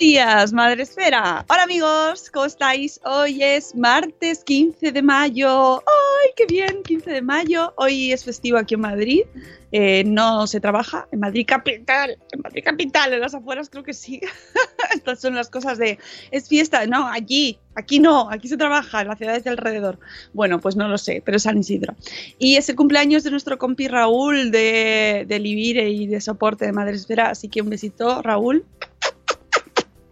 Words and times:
días, 0.00 0.54
Madre 0.54 0.84
Esfera. 0.84 1.44
Hola 1.46 1.64
amigos, 1.64 2.30
¿cómo 2.30 2.46
estáis? 2.46 2.98
Hoy 3.04 3.42
es 3.42 3.76
martes 3.76 4.42
15 4.44 4.92
de 4.92 5.02
mayo. 5.02 5.76
¡Ay, 5.76 6.30
qué 6.36 6.46
bien! 6.46 6.82
15 6.82 7.10
de 7.10 7.20
mayo. 7.20 7.74
Hoy 7.76 8.10
es 8.10 8.24
festivo 8.24 8.56
aquí 8.56 8.76
en 8.76 8.80
Madrid. 8.80 9.24
Eh, 9.72 10.02
no 10.04 10.46
se 10.46 10.58
trabaja 10.58 11.06
en 11.12 11.20
Madrid 11.20 11.44
capital. 11.46 12.16
En 12.32 12.40
Madrid 12.40 12.62
capital, 12.64 13.12
en 13.12 13.20
las 13.20 13.34
afueras 13.34 13.68
creo 13.68 13.84
que 13.84 13.92
sí. 13.92 14.22
Estas 14.94 15.20
son 15.20 15.34
las 15.34 15.50
cosas 15.50 15.76
de... 15.76 15.98
Es 16.30 16.48
fiesta. 16.48 16.86
No, 16.86 17.06
allí. 17.06 17.58
Aquí 17.74 17.98
no. 17.98 18.30
Aquí 18.30 18.48
se 18.48 18.56
trabaja, 18.56 19.02
en 19.02 19.08
las 19.08 19.18
ciudades 19.18 19.44
de 19.44 19.50
alrededor. 19.50 19.98
Bueno, 20.32 20.62
pues 20.62 20.76
no 20.76 20.88
lo 20.88 20.96
sé, 20.96 21.20
pero 21.22 21.36
es 21.36 21.42
San 21.42 21.58
Isidro. 21.58 21.94
Y 22.38 22.56
es 22.56 22.70
el 22.70 22.76
cumpleaños 22.76 23.22
de 23.22 23.32
nuestro 23.32 23.58
compi 23.58 23.86
Raúl 23.86 24.50
de, 24.50 25.26
de 25.28 25.38
Livire 25.38 25.90
y 25.90 26.06
de 26.06 26.22
soporte 26.22 26.64
de 26.64 26.72
Madre 26.72 26.96
Esfera. 26.96 27.28
Así 27.28 27.48
que 27.48 27.60
un 27.60 27.68
besito, 27.68 28.22
Raúl 28.22 28.64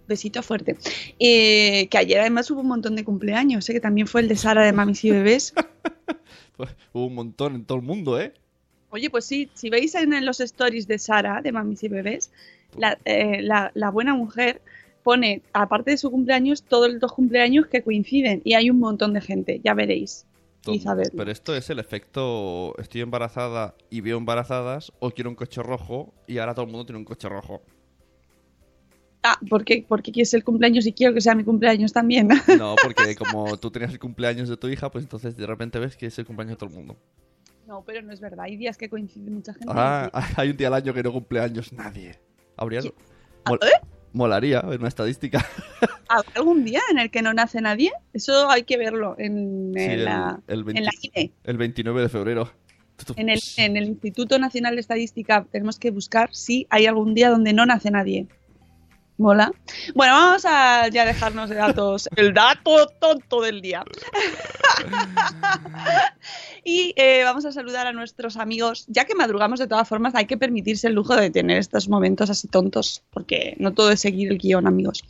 besito 0.09 0.43
fuerte. 0.43 0.77
Eh, 1.21 1.87
que 1.89 1.99
ayer 1.99 2.21
además 2.21 2.51
hubo 2.51 2.63
un 2.63 2.69
montón 2.69 2.97
de 2.97 3.05
cumpleaños, 3.05 3.65
sé 3.65 3.73
que 3.73 3.81
también 3.81 4.07
fue 4.09 4.23
el 4.23 4.29
de 4.29 4.37
Sara 4.37 4.65
de 4.65 4.73
Mamis 4.73 5.05
y 5.05 5.11
Bebés. 5.11 5.55
Pues, 6.57 6.71
hubo 6.93 7.07
un 7.07 7.15
montón 7.15 7.55
en 7.55 7.65
todo 7.65 7.79
el 7.79 7.85
mundo, 7.85 8.21
¿eh? 8.21 8.33
Oye, 8.91 9.11
pues 9.11 9.25
sí, 9.27 9.49
si 9.55 9.71
veis 9.71 9.95
en 9.95 10.27
los 10.27 10.41
stories 10.41 10.89
de 10.89 10.99
Sara 10.99 11.41
de 11.41 11.53
Mamis 11.53 11.85
y 11.85 11.89
Bebés, 11.89 12.33
la, 12.77 12.99
eh, 13.05 13.41
la- 13.43 13.71
la 13.75 13.91
buena 13.91 14.13
mujer 14.15 14.61
pone, 15.05 15.43
aparte 15.53 15.93
de 15.93 15.99
su 15.99 16.11
cumpleaños, 16.11 16.65
todos 16.65 16.91
los 16.91 16.99
dos 17.01 17.13
cumpleaños 17.13 17.69
que 17.69 17.83
coinciden 17.83 18.43
y 18.45 18.55
hay 18.55 18.71
un 18.71 18.81
montón 18.81 19.13
de 19.13 19.21
gente, 19.21 19.61
ya 19.63 19.75
veréis. 19.75 20.25
Isabel. 20.67 21.11
Pero 21.17 21.31
esto 21.31 21.55
es 21.55 21.71
el 21.71 21.79
efecto 21.79 22.75
estoy 22.79 23.01
embarazada 23.03 23.75
y 23.89 24.01
veo 24.01 24.19
embarazadas 24.19 24.93
o 24.99 25.11
quiero 25.13 25.31
un 25.31 25.37
coche 25.37 25.63
rojo 25.63 26.13
y 26.27 26.39
ahora 26.39 26.55
todo 26.55 26.65
el 26.67 26.73
mundo 26.73 26.85
tiene 26.87 26.99
un 26.99 27.05
coche 27.05 27.29
rojo. 27.29 27.63
Ah, 29.23 29.37
¿por 29.51 29.65
qué? 29.65 29.85
Porque 29.87 30.13
quieres 30.13 30.33
el 30.35 30.45
cumpleaños 30.45 30.87
y 30.87 30.93
quiero 30.93 31.13
que 31.13 31.21
sea 31.21 31.35
mi 31.35 31.45
cumpleaños 31.45 31.93
también. 31.93 32.29
No, 32.59 32.77
porque 32.83 33.15
como 33.17 33.57
tú 33.57 33.71
tenías 33.71 33.93
el 33.93 33.99
cumpleaños 33.99 34.49
de 34.49 34.57
tu 34.57 34.69
hija, 34.69 34.91
pues 34.91 35.05
entonces 35.05 35.37
de 35.37 35.47
repente 35.47 35.79
ves 35.79 35.97
que 35.97 36.07
es 36.07 36.19
el 36.19 36.25
cumpleaños 36.27 36.53
de 36.53 36.57
todo 36.59 36.71
el 36.71 36.77
mundo. 36.77 36.97
no, 37.67 37.83
pero 37.85 38.01
no 38.03 38.13
es 38.13 38.21
verdad. 38.21 38.45
Hay 38.45 38.57
días 38.57 38.77
que 38.79 38.89
coincide 38.89 39.31
mucha 39.31 39.53
gente. 39.53 39.67
Ah, 39.71 40.11
hay 40.37 40.51
un 40.51 40.57
día 40.57 40.69
al 40.69 40.75
año 40.75 40.95
que 40.95 41.03
no 41.03 41.13
cumpleaños 41.13 41.73
nadie. 41.73 42.19
Habría... 42.57 42.81
Mol- 43.45 43.59
¿Eh? 43.63 43.87
Molaría, 44.13 44.61
en 44.61 44.79
una 44.79 44.89
estadística. 44.89 45.45
¿Habrá 46.09 46.33
algún 46.37 46.65
día 46.65 46.81
en 46.91 46.99
el 46.99 47.11
que 47.11 47.21
no 47.21 47.35
nace 47.35 47.61
nadie? 47.61 47.93
Eso 48.15 48.49
hay 48.51 48.63
que 48.63 48.79
verlo 48.79 49.15
en, 49.19 49.73
Sí, 49.75 49.83
en 49.83 49.91
el- 49.91 50.05
la, 50.07 50.41
el 50.47 50.61
en 50.61 50.65
20 50.65 50.83
la 50.83 50.91
INE. 51.03 51.33
El 51.45 51.57
29 51.59 52.01
de 52.03 52.09
febrero. 52.09 52.51
En 53.17 53.29
el, 53.29 53.39
en 53.59 53.77
el 53.77 53.85
Instituto 53.85 54.39
Nacional 54.39 54.75
de 54.75 54.81
Estadística 54.81 55.47
tenemos 55.53 55.79
que 55.79 55.91
buscar 55.91 56.31
si 56.35 56.67
hay 56.71 56.87
algún 56.87 57.15
día 57.15 57.31
donde 57.31 57.53
no 57.53 57.65
nace 57.67 57.91
nadie. 57.91 58.27
Mola. 59.19 59.51
Bueno, 59.97 60.13
vamos 60.13 60.45
a 60.45 60.87
ya 60.89 61.05
dejarnos 61.05 61.51
de 61.51 61.57
datos. 61.57 62.09
El 62.17 62.33
dato 62.33 62.87
tonto 63.01 63.43
del 63.43 63.61
día. 63.61 63.85
y 66.65 66.95
eh, 66.97 67.25
vamos 67.25 67.45
a 67.45 67.51
saludar 67.51 67.89
a 67.89 67.93
nuestros 67.93 68.37
amigos. 68.37 68.85
Ya 68.87 69.07
que 69.07 69.17
madrugamos 69.17 69.59
de 69.59 69.67
todas 69.67 69.89
formas, 69.89 70.15
hay 70.15 70.27
que 70.27 70.37
permitirse 70.37 70.87
el 70.87 70.95
lujo 70.95 71.17
de 71.17 71.31
tener 71.31 71.59
estos 71.59 71.89
momentos 71.89 72.31
así 72.31 72.47
tontos, 72.47 73.03
porque 73.11 73.57
no 73.59 73.75
todo 73.75 73.91
es 73.91 74.01
seguir 74.01 74.31
el 74.31 74.39
guion, 74.39 74.69
amigos. 74.69 75.03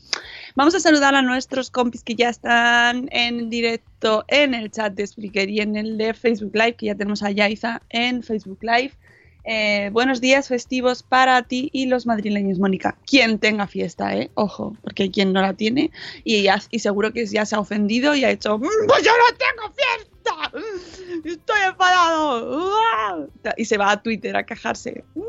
Vamos 0.55 0.75
a 0.75 0.81
saludar 0.81 1.15
a 1.15 1.21
nuestros 1.21 1.71
compis 1.71 2.03
que 2.03 2.15
ya 2.15 2.31
están 2.31 3.11
en 3.13 3.51
directo 3.51 4.25
en 4.29 4.55
el 4.55 4.71
chat 4.71 4.95
de 4.95 5.07
Spreaker 5.07 5.51
y 5.51 5.61
en 5.61 5.77
el 5.77 5.99
de 5.99 6.15
Facebook 6.15 6.53
Live, 6.55 6.77
que 6.77 6.87
ya 6.87 6.95
tenemos 6.95 7.23
a 7.23 7.31
Yaiza 7.31 7.83
en 7.91 8.23
Facebook 8.23 8.61
Live. 8.63 8.93
Eh, 9.51 9.89
buenos 9.95 10.21
días 10.21 10.47
festivos 10.49 11.03
para 11.03 11.43
ti 11.43 11.71
y 11.73 11.87
los 11.87 12.05
madrileños, 12.05 12.59
Mónica. 12.59 12.99
Quien 13.07 13.39
tenga 13.39 13.67
fiesta, 13.67 14.15
¿eh? 14.15 14.31
Ojo, 14.35 14.77
porque 14.83 15.11
quien 15.11 15.33
no 15.33 15.41
la 15.41 15.55
tiene 15.55 15.91
y, 16.23 16.43
ya- 16.43 16.61
y 16.71 16.81
seguro 16.81 17.15
que 17.15 17.25
ya 17.25 17.47
se 17.47 17.57
ha 17.57 17.61
ofendido 17.61 18.15
y 18.15 18.25
ha 18.25 18.31
hecho, 18.31 18.59
"Mm, 18.59 18.67
pues 18.87 19.03
yo 19.03 19.11
no 19.11 19.37
tengo 19.39 19.75
fiesta, 19.75 20.53
estoy 21.25 21.61
enfadado. 21.67 22.59
¡Uah!". 22.69 23.27
Y 23.57 23.65
se 23.65 23.79
va 23.79 23.91
a 23.93 24.03
Twitter 24.03 24.37
a 24.37 24.45
quejarse. 24.45 25.03
"Mm, 25.15 25.23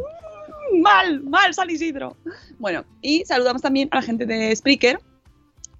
Mal, 0.81 1.23
mal, 1.23 1.51
San 1.53 1.69
Isidro. 1.69 2.15
Bueno, 2.59 2.85
y 3.01 3.23
saludamos 3.25 3.61
también 3.61 3.87
a 3.91 3.95
la 3.95 4.01
gente 4.03 4.25
de 4.27 4.55
Spreaker, 4.55 4.99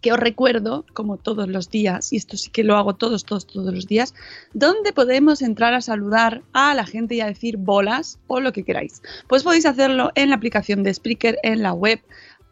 que 0.02 0.14
os 0.14 0.20
recuerdo, 0.20 0.86
como 0.94 1.18
todos 1.18 1.48
los 1.48 1.70
días, 1.70 2.14
y 2.14 2.18
esto 2.18 2.38
sí 2.38 2.50
que 2.50 2.64
lo 2.64 2.78
hago 2.78 2.96
todos, 2.96 3.26
todos, 3.26 3.46
todos 3.46 3.74
los 3.74 3.88
días, 3.88 4.14
donde 4.54 4.94
podemos 4.94 5.42
entrar 5.42 5.74
a 5.74 5.82
saludar 5.82 6.42
a 6.54 6.74
la 6.74 6.86
gente 6.86 7.16
y 7.16 7.22
a 7.22 7.28
decir 7.28 7.58
bolas 7.58 8.20
o 8.28 8.40
lo 8.40 8.54
que 8.54 8.64
queráis. 8.64 9.02
Pues 9.28 9.44
podéis 9.44 9.66
hacerlo 9.66 10.12
en 10.16 10.30
la 10.30 10.36
aplicación 10.36 10.84
de 10.84 10.94
Spreaker, 10.94 11.38
en 11.44 11.62
la 11.62 11.74
web, 11.74 12.00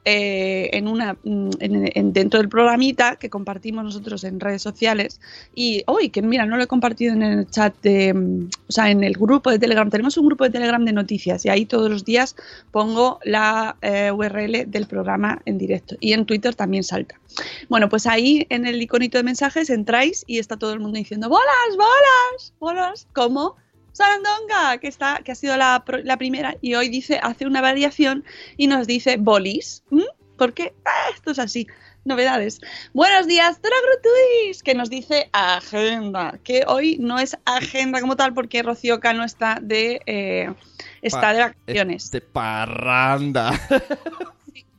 eh, 0.09 0.69
en 0.71 0.87
una, 0.87 1.17
mm, 1.21 1.49
en- 1.59 1.91
en- 1.93 2.13
dentro 2.13 2.39
del 2.39 2.47
programita 2.47 3.17
que 3.17 3.29
compartimos 3.29 3.83
nosotros 3.83 4.23
en 4.23 4.39
redes 4.39 4.61
sociales. 4.61 5.19
Y 5.53 5.83
hoy, 5.85 6.07
que 6.09 6.21
mira, 6.21 6.45
no 6.45 6.55
lo 6.55 6.63
he 6.63 6.67
compartido 6.67 7.11
en 7.13 7.23
el 7.23 7.49
chat 7.49 7.75
mm, 7.85 8.45
o 8.69 8.71
sea, 8.71 8.89
en 8.89 9.03
el 9.03 9.13
grupo 9.13 9.51
de 9.51 9.59
Telegram. 9.59 9.89
Tenemos 9.89 10.15
un 10.17 10.25
grupo 10.27 10.45
de 10.45 10.49
Telegram 10.51 10.83
de 10.85 10.93
noticias 10.93 11.45
y 11.45 11.49
ahí 11.49 11.65
todos 11.65 11.89
los 11.89 12.05
días 12.05 12.37
pongo 12.71 13.19
la 13.25 13.75
eh, 13.81 14.09
URL 14.11 14.65
del 14.71 14.87
programa 14.87 15.41
en 15.45 15.57
directo. 15.57 15.95
Y 15.99 16.13
en 16.13 16.25
Twitter 16.25 16.55
también 16.55 16.83
salta. 16.85 17.19
Bueno, 17.67 17.89
pues 17.89 18.07
ahí 18.07 18.47
en 18.49 18.65
el 18.65 18.81
iconito 18.81 19.17
de 19.17 19.23
mensajes 19.25 19.69
entráis 19.69 20.23
y 20.25 20.39
está 20.39 20.55
todo 20.55 20.71
el 20.71 20.79
mundo 20.79 20.97
diciendo 20.97 21.27
bolas, 21.27 21.69
bolas, 21.75 22.53
bolas, 22.59 23.07
como 23.13 23.55
Sarandonga, 23.97 24.77
que 24.77 24.87
está, 24.87 25.21
que 25.23 25.31
ha 25.31 25.35
sido 25.35 25.57
la, 25.57 25.83
la 26.03 26.17
primera, 26.17 26.55
y 26.61 26.75
hoy 26.75 26.87
dice, 26.87 27.19
hace 27.23 27.47
una 27.47 27.61
variación 27.61 28.23
y 28.55 28.67
nos 28.67 28.85
dice 28.85 29.17
bolis. 29.17 29.83
¿m? 29.91 30.03
Porque 30.37 30.75
ah, 30.85 31.09
esto 31.15 31.31
es 31.31 31.39
así. 31.39 31.65
Novedades. 32.05 32.61
Buenos 32.93 33.25
días, 33.25 33.59
Tragrutuis, 33.59 34.61
que 34.61 34.75
nos 34.75 34.91
dice 34.91 35.29
agenda, 35.33 36.39
que 36.43 36.63
hoy 36.67 36.97
no 36.99 37.17
es 37.17 37.35
agenda 37.43 37.99
como 37.99 38.15
tal 38.15 38.35
porque 38.35 38.61
Rocío 38.61 38.99
Cano 38.99 39.23
está 39.23 39.57
de 39.61 39.99
eh, 40.05 40.53
está 41.01 41.21
Pa- 41.21 41.33
de 41.33 41.39
vacaciones. 41.39 42.05
Este 42.05 42.21
parranda. 42.21 43.51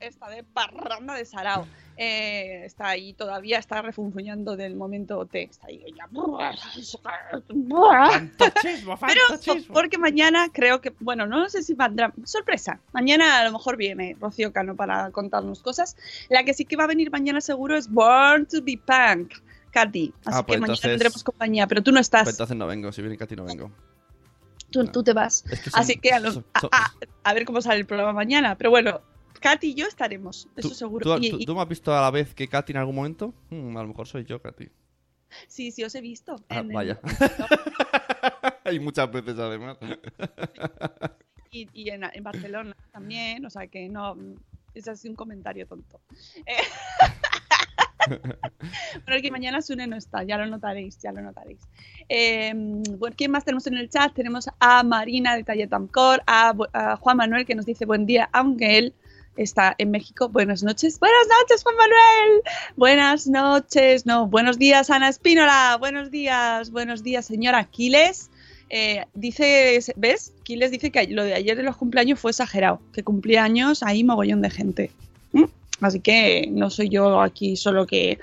está 0.01 0.31
de 0.31 0.45
parranda 0.45 1.15
de 1.15 1.25
Sarao. 1.25 1.67
Eh, 2.01 2.63
está 2.65 2.91
ahí 2.91 3.13
todavía, 3.13 3.59
está 3.59 3.83
refunfuñando 3.83 4.57
del 4.57 4.77
momento 4.77 5.27
T. 5.27 5.43
Está 5.51 5.67
ahí 5.67 5.85
ya. 5.97 6.07
Fantasismo, 6.09 6.99
Pero 9.07 9.21
fantasismo. 9.29 9.75
porque 9.75 9.99
mañana 9.99 10.49
creo 10.53 10.81
que, 10.81 10.95
bueno, 11.01 11.27
no 11.27 11.49
sé 11.49 11.63
si 11.63 11.75
vendrá. 11.75 12.13
Sorpresa. 12.25 12.81
Mañana 12.93 13.39
a 13.41 13.45
lo 13.45 13.53
mejor 13.53 13.77
viene 13.77 14.17
Rocío 14.21 14.53
Cano 14.53 14.77
para 14.77 15.11
contarnos 15.11 15.61
cosas. 15.61 15.97
La 16.29 16.45
que 16.45 16.55
sí 16.55 16.65
que 16.65 16.77
va 16.77 16.85
a 16.85 16.89
venir 16.89 17.11
mañana 17.11 17.41
seguro 17.41 17.77
es 17.77 17.91
Born 17.91 18.47
to 18.47 18.63
be 18.63 18.79
Punk. 18.85 19.33
Katy. 19.71 20.15
Así 20.25 20.39
Ah, 20.39 20.47
pues 20.47 20.57
que 20.57 20.61
mañana 20.61 20.67
entonces- 20.67 20.91
tendremos 20.91 21.25
compañía, 21.25 21.67
pero 21.67 21.83
tú 21.83 21.93
no 21.93 22.01
estás. 22.01 22.23
Pues 22.25 22.35
entonces 22.37 22.57
no 22.57 22.67
vengo, 22.67 22.91
si 22.91 23.03
viene 23.03 23.19
Katy 23.19 23.37
no 23.37 23.45
vengo. 23.45 23.71
Tú, 24.71 24.87
tú 24.87 25.03
te 25.03 25.13
vas. 25.13 25.45
Es 25.51 25.61
que 25.61 25.71
son- 25.71 25.81
Así 25.81 25.97
que 25.97 26.11
a, 26.13 26.21
lo- 26.21 26.33
son- 26.33 26.47
a- 26.55 26.61
son- 26.61 26.71
a- 26.73 26.93
a 27.25 27.35
ver 27.35 27.45
cómo 27.45 27.61
sale 27.61 27.79
el 27.81 27.87
programa 27.87 28.13
mañana. 28.15 28.57
Pero 28.57 28.71
bueno, 28.71 29.03
Katy 29.41 29.69
y 29.71 29.75
yo 29.75 29.87
estaremos, 29.87 30.49
eso 30.57 30.69
¿Tú, 30.69 30.75
seguro. 30.75 31.05
tú- 31.17 31.23
Y- 31.25 31.31
tú- 31.31 31.37
y- 31.41 31.47
tú 31.47 31.55
me 31.55 31.63
has 31.63 31.69
visto 31.69 31.97
a 31.97 32.01
la 32.01 32.11
vez 32.11 32.35
que 32.35 32.49
Katy 32.49 32.73
en 32.73 32.79
algún 32.79 32.95
momento? 32.97 33.35
Hmm, 33.51 33.77
a 33.77 33.83
lo 33.83 33.89
mejor 33.89 34.07
soy 34.07 34.25
yo, 34.25 34.41
Katy. 34.41 34.69
sí, 35.47 35.71
sí, 35.71 35.85
os 35.85 35.95
he 35.95 36.01
visto. 36.01 36.37
Ah, 36.49 36.59
en 36.61 36.67
el- 36.71 36.75
vaya. 36.75 37.01
y 38.73 38.79
muchas 38.81 39.11
veces 39.11 39.39
además. 39.39 39.77
y, 41.51 41.69
y 41.73 41.91
en, 41.91 42.05
en 42.05 42.23
Barcelona 42.25 42.77
también, 42.93 43.45
o 43.47 43.51
sea 43.51 43.67
que 43.67 43.89
no, 43.89 44.17
es 44.75 44.89
así 44.89 45.09
un 45.09 45.15
comentario 45.17 45.67
tonto. 45.67 46.01
Eh, 46.47 46.57
bueno, 48.09 49.17
el 49.17 49.23
que 49.23 49.31
mañana 49.31 49.61
Sune 49.63 49.87
no 49.87 49.97
está, 49.97 50.23
ya 50.23 50.39
lo 50.39 50.47
notaréis, 50.47 50.99
ya 50.99 51.13
lo 51.13 51.21
notaréis. 51.23 51.61
Eh, 52.09 52.53
bueno, 52.99 53.15
¿quién 53.17 53.31
más 53.31 53.45
tenemos 53.45 53.67
en 53.67 53.77
el 53.77 53.89
chat? 53.91 54.13
Tenemos 54.15 54.49
a 54.59 54.83
Marina 54.83 55.37
de 55.37 55.45
Talletamcor, 55.45 56.23
a, 56.27 56.53
Bu- 56.55 56.69
a 56.73 56.97
Juan 56.97 57.17
Manuel 57.17 57.45
que 57.47 57.55
nos 57.55 57.67
dice 57.67 57.85
buen 57.87 58.07
día, 58.07 58.29
aunque 58.33 58.79
él 58.79 58.95
está 59.39 59.75
en 59.79 59.91
México. 59.91 60.29
Buenas 60.29 60.63
noches. 60.63 60.99
Buenas 60.99 61.27
noches, 61.41 61.63
Juan 61.63 61.77
Manuel. 61.77 62.43
Buenas 62.77 63.27
noches. 63.27 64.05
No, 64.05 64.27
buenos 64.27 64.59
días, 64.59 64.91
Ana 64.91 65.09
Espínola. 65.09 65.77
Buenos 65.79 66.11
días, 66.11 66.71
buenos 66.71 67.03
días, 67.03 67.27
señora 67.27 67.59
Aquiles. 67.59 68.31
Eh, 68.69 69.07
dice, 69.15 69.81
¿ves? 69.97 70.33
Quiles 70.43 70.71
dice 70.71 70.91
que 70.91 71.07
lo 71.07 71.25
de 71.25 71.35
ayer 71.35 71.57
de 71.57 71.63
los 71.63 71.77
cumpleaños 71.77 72.21
fue 72.21 72.33
exagerado, 72.33 72.81
que 72.93 73.03
cumplía 73.03 73.45
años 73.45 73.83
ahí 73.83 74.05
mogollón 74.05 74.43
de 74.43 74.51
gente. 74.51 74.91
¿Mm? 75.33 75.45
Así 75.81 76.01
que 76.01 76.49
no 76.51 76.69
soy 76.69 76.89
yo 76.89 77.21
aquí 77.21 77.57
solo 77.57 77.87
que, 77.87 78.19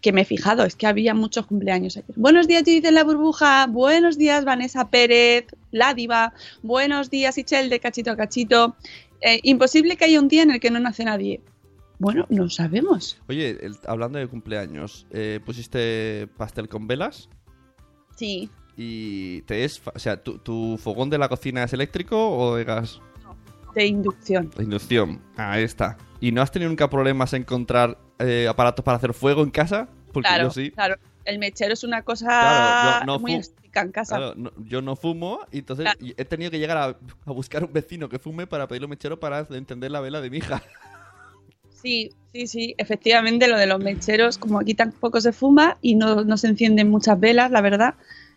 que 0.00 0.12
me 0.12 0.22
he 0.22 0.24
fijado, 0.24 0.64
es 0.64 0.76
que 0.76 0.86
había 0.86 1.12
muchos 1.12 1.46
cumpleaños 1.46 1.96
ayer. 1.96 2.14
Buenos 2.16 2.46
días, 2.46 2.62
Judith 2.62 2.84
en 2.84 2.94
la 2.94 3.04
burbuja. 3.04 3.66
Buenos 3.66 4.16
días, 4.16 4.44
Vanessa 4.44 4.88
Pérez, 4.88 5.46
la 5.72 5.92
diva. 5.92 6.32
Buenos 6.62 7.10
días, 7.10 7.36
Ichel 7.36 7.68
de 7.68 7.80
Cachito 7.80 8.12
a 8.12 8.16
Cachito. 8.16 8.76
Eh, 9.20 9.40
imposible 9.42 9.96
que 9.96 10.04
haya 10.04 10.20
un 10.20 10.28
día 10.28 10.42
en 10.42 10.50
el 10.50 10.60
que 10.60 10.70
no 10.70 10.80
nace 10.80 11.04
nadie. 11.04 11.40
Bueno, 11.98 12.26
no 12.28 12.50
sabemos. 12.50 13.20
Oye, 13.28 13.50
el- 13.64 13.78
hablando 13.86 14.18
de 14.18 14.26
cumpleaños, 14.26 15.06
eh, 15.10 15.40
¿pusiste 15.44 16.28
pastel 16.36 16.68
con 16.68 16.86
velas? 16.86 17.28
Sí, 18.16 18.50
¿Y 18.76 19.42
te 19.42 19.64
es... 19.64 19.78
fa- 19.78 19.92
O 19.94 19.98
sea, 20.00 20.20
¿tu, 20.22 20.38
tu 20.38 20.76
fogón 20.82 21.08
de 21.08 21.16
la 21.18 21.28
cocina 21.28 21.62
es 21.62 21.72
eléctrico 21.72 22.36
o 22.36 22.56
de 22.56 22.64
gas? 22.64 23.00
de 23.74 23.86
inducción. 23.86 24.50
De 24.56 24.62
inducción. 24.64 25.20
Ahí 25.36 25.62
está. 25.64 25.96
¿Y 26.20 26.30
no 26.32 26.42
has 26.42 26.50
tenido 26.52 26.68
nunca 26.68 26.88
problemas 26.90 27.32
en 27.32 27.42
encontrar 27.42 27.98
eh, 28.20 28.46
aparatos 28.48 28.84
para 28.84 28.96
hacer 28.98 29.14
fuego 29.14 29.42
en 29.42 29.50
casa? 29.50 29.88
Porque 30.12 30.28
claro, 30.28 30.44
yo 30.44 30.50
sí. 30.50 30.70
claro. 30.70 30.96
El 31.24 31.38
mechero 31.38 31.72
es 31.72 31.84
una 31.84 32.02
cosa 32.02 32.26
Claro, 32.26 33.06
no 33.06 33.18
muy 33.18 33.34
estética 33.34 33.80
en 33.80 33.92
casa. 33.92 34.16
Claro, 34.16 34.34
no- 34.36 34.52
yo 34.66 34.82
no 34.82 34.94
fumo 34.96 35.40
y 35.50 35.58
entonces 35.60 35.84
Claro. 35.84 36.14
he 36.16 36.24
tenido 36.24 36.50
que 36.50 36.58
llegar 36.58 36.76
a, 36.76 36.84
a 36.86 37.32
buscar 37.32 37.64
un 37.64 37.72
vecino 37.72 38.08
que 38.08 38.18
fume 38.18 38.46
para 38.46 38.68
pedirle 38.68 38.86
un 38.86 38.90
mechero 38.90 39.18
para 39.18 39.40
encender 39.50 39.90
la 39.90 40.00
vela 40.00 40.20
de 40.20 40.30
mi 40.30 40.38
hija. 40.38 40.62
Sí, 41.70 42.12
sí, 42.32 42.46
sí, 42.46 42.74
efectivamente 42.78 43.46
lo 43.46 43.58
de 43.58 43.66
los 43.66 43.78
mecheros, 43.78 44.38
como 44.38 44.58
aquí 44.58 44.72
tampoco 44.74 45.20
se 45.20 45.32
fuma 45.32 45.76
y 45.82 45.96
no, 45.96 46.24
no 46.24 46.38
se 46.38 46.46
encienden 46.46 46.88
muchas 46.90 47.20
velas, 47.20 47.50
la 47.50 47.60
verdad. 47.60 47.94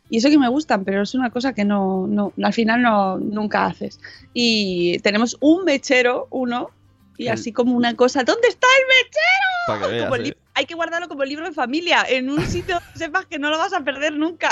Y 0.10 0.18
eso 0.18 0.30
que 0.30 0.38
me 0.38 0.50
gustan, 0.50 0.84
pero 0.84 1.01
es 1.01 1.13
una 1.16 1.30
cosa 1.30 1.54
que 1.54 1.63
no, 1.63 2.07
no 2.07 2.34
al 2.44 2.51
final 2.54 2.81
no, 2.81 3.18
nunca 3.19 3.66
haces. 3.66 4.01
Y 4.34 5.00
tenemos 5.00 5.38
un 5.39 5.63
mechero, 5.63 6.28
uno, 6.30 6.72
y 7.18 7.28
El- 7.28 7.34
así 7.36 7.54
como 7.54 7.74
una 7.78 7.95
cosa, 7.95 8.25
¿dónde 8.25 8.50
está 8.50 8.68
el 8.80 8.86
mechero? 9.06 9.68
Para 9.68 9.80
que 9.80 9.88
veas. 9.94 10.04
Como 10.10 10.16
el 10.18 10.28
eh. 10.31 10.38
Hay 10.57 10.65
que 10.65 10.75
guardarlo 10.75 11.07
como 11.07 11.24
libro 11.24 11.45
de 11.45 11.54
familia, 11.54 12.04
en 12.09 12.30
un 12.30 12.44
sitio 12.45 12.75
donde 12.80 12.98
sepas 13.00 13.25
que 13.27 13.38
no 13.39 13.50
lo 13.50 13.57
vas 13.57 13.74
a 13.74 13.81
perder 13.81 14.13
nunca. 14.13 14.50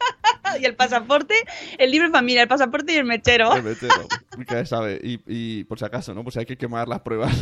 y 0.60 0.64
el 0.64 0.74
pasaporte, 0.76 1.34
el 1.78 1.90
libro 1.90 2.08
de 2.08 2.12
familia, 2.12 2.42
el 2.42 2.48
pasaporte 2.48 2.92
y 2.92 2.96
el 2.96 3.04
mechero. 3.04 3.54
El 3.56 3.62
mechero. 3.62 4.06
Micael 4.36 4.66
sabe. 4.66 5.00
Y, 5.02 5.20
y 5.26 5.64
por 5.64 5.78
si 5.78 5.84
acaso, 5.86 6.12
¿no? 6.14 6.28
Si 6.30 6.38
hay 6.38 6.46
que 6.46 6.56
quemar 6.58 6.88
las 6.88 7.00
pruebas. 7.00 7.32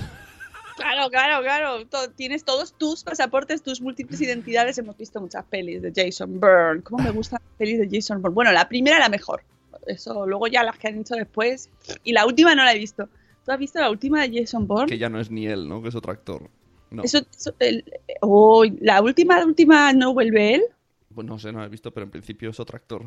Claro, 0.77 1.09
claro, 1.11 1.43
claro. 1.43 1.87
To- 1.87 2.11
tienes 2.11 2.45
todos 2.45 2.73
tus 2.77 3.05
pasaportes, 3.05 3.63
tus 3.63 3.81
múltiples 3.81 4.21
identidades. 4.21 4.77
Hemos 4.79 4.97
visto 4.97 5.21
muchas 5.21 5.45
pelis 5.45 5.83
de 5.83 5.93
Jason 5.95 6.41
Bourne. 6.41 6.83
¿Cómo 6.83 7.03
me 7.03 7.11
gustan 7.11 7.41
las 7.43 7.57
pelis 7.59 7.79
de 7.79 7.89
Jason 7.91 8.21
Bourne? 8.23 8.35
Bueno, 8.35 8.53
la 8.53 8.69
primera 8.69 8.99
la 8.99 9.09
mejor. 9.09 9.43
Eso, 9.87 10.27
luego 10.27 10.47
ya 10.47 10.63
las 10.65 10.79
que 10.79 10.89
han 10.89 10.99
hecho 10.99 11.15
después. 11.15 11.69
Y 12.05 12.13
la 12.13 12.27
última 12.27 12.55
no 12.55 12.65
la 12.65 12.73
he 12.73 12.79
visto. 12.79 13.09
¿Tú 13.45 13.53
has 13.53 13.59
visto 13.59 13.79
la 13.81 13.91
última 13.91 14.23
de 14.27 14.41
Jason 14.41 14.67
Bourne? 14.67 14.87
que 14.89 14.99
ya 14.99 15.09
no 15.09 15.21
es 15.21 15.31
ni 15.31 15.47
él, 15.47 15.69
¿no? 15.69 15.83
Que 15.83 15.91
es 15.91 15.95
otro 15.95 16.11
actor. 16.13 16.49
No. 16.95 17.03
Eso, 17.03 17.19
eso- 17.37 17.55
el- 17.59 17.85
oh, 18.21 18.65
la 18.81 19.03
última, 19.03 19.39
la 19.39 19.47
última 19.47 19.93
no 19.93 20.15
vuelve 20.15 20.55
él. 20.55 20.63
Pues 21.15 21.27
no 21.27 21.39
sé, 21.39 21.53
no 21.53 21.61
lo 21.61 21.67
he 21.67 21.69
visto, 21.69 21.93
pero 21.93 22.05
en 22.05 22.11
principio 22.11 22.51
es 22.51 22.59
otro 22.61 22.77
actor. 22.77 23.03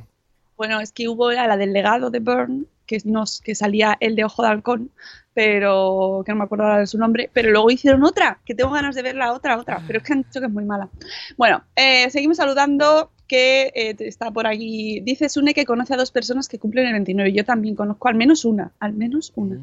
Bueno, 0.56 0.80
es 0.80 0.92
que 0.92 1.08
hubo 1.08 1.32
la 1.32 1.56
del 1.58 1.72
legado 1.74 2.10
de 2.10 2.20
Byrne, 2.20 2.64
que, 2.88 3.00
nos, 3.06 3.42
que 3.42 3.54
salía 3.54 3.96
el 4.00 4.16
de 4.16 4.24
Ojo 4.24 4.42
de 4.42 4.48
Halcón, 4.50 4.92
pero 5.34 6.24
que 6.26 6.32
no 6.32 6.40
me 6.40 6.46
acuerdo 6.46 6.64
ahora 6.66 6.80
de 6.80 6.88
su 6.88 6.98
nombre, 6.98 7.30
pero 7.32 7.52
luego 7.52 7.70
hicieron 7.70 8.04
otra, 8.04 8.40
que 8.44 8.56
tengo 8.56 8.72
ganas 8.72 8.96
de 8.96 9.04
ver 9.04 9.16
la 9.16 9.34
otra, 9.34 9.60
otra, 9.60 9.84
pero 9.86 10.00
es 10.00 10.04
que 10.06 10.14
han 10.14 10.24
dicho 10.24 10.40
que 10.40 10.48
es 10.48 10.52
muy 10.52 10.66
mala. 10.66 10.90
Bueno, 11.38 11.64
eh, 11.76 12.10
seguimos 12.10 12.38
saludando, 12.38 13.12
que 13.28 13.72
eh, 13.76 13.96
está 14.00 14.32
por 14.32 14.48
aquí, 14.48 15.00
dice 15.02 15.30
Sune 15.30 15.54
que 15.54 15.66
conoce 15.66 15.94
a 15.94 15.98
dos 15.98 16.12
personas 16.12 16.48
que 16.48 16.58
cumplen 16.58 16.88
el 16.88 16.94
29, 16.94 17.34
yo 17.34 17.46
también 17.46 17.76
conozco 17.76 18.08
al 18.08 18.16
menos 18.16 18.44
una, 18.46 18.72
al 18.80 18.94
menos 18.94 19.32
una, 19.36 19.62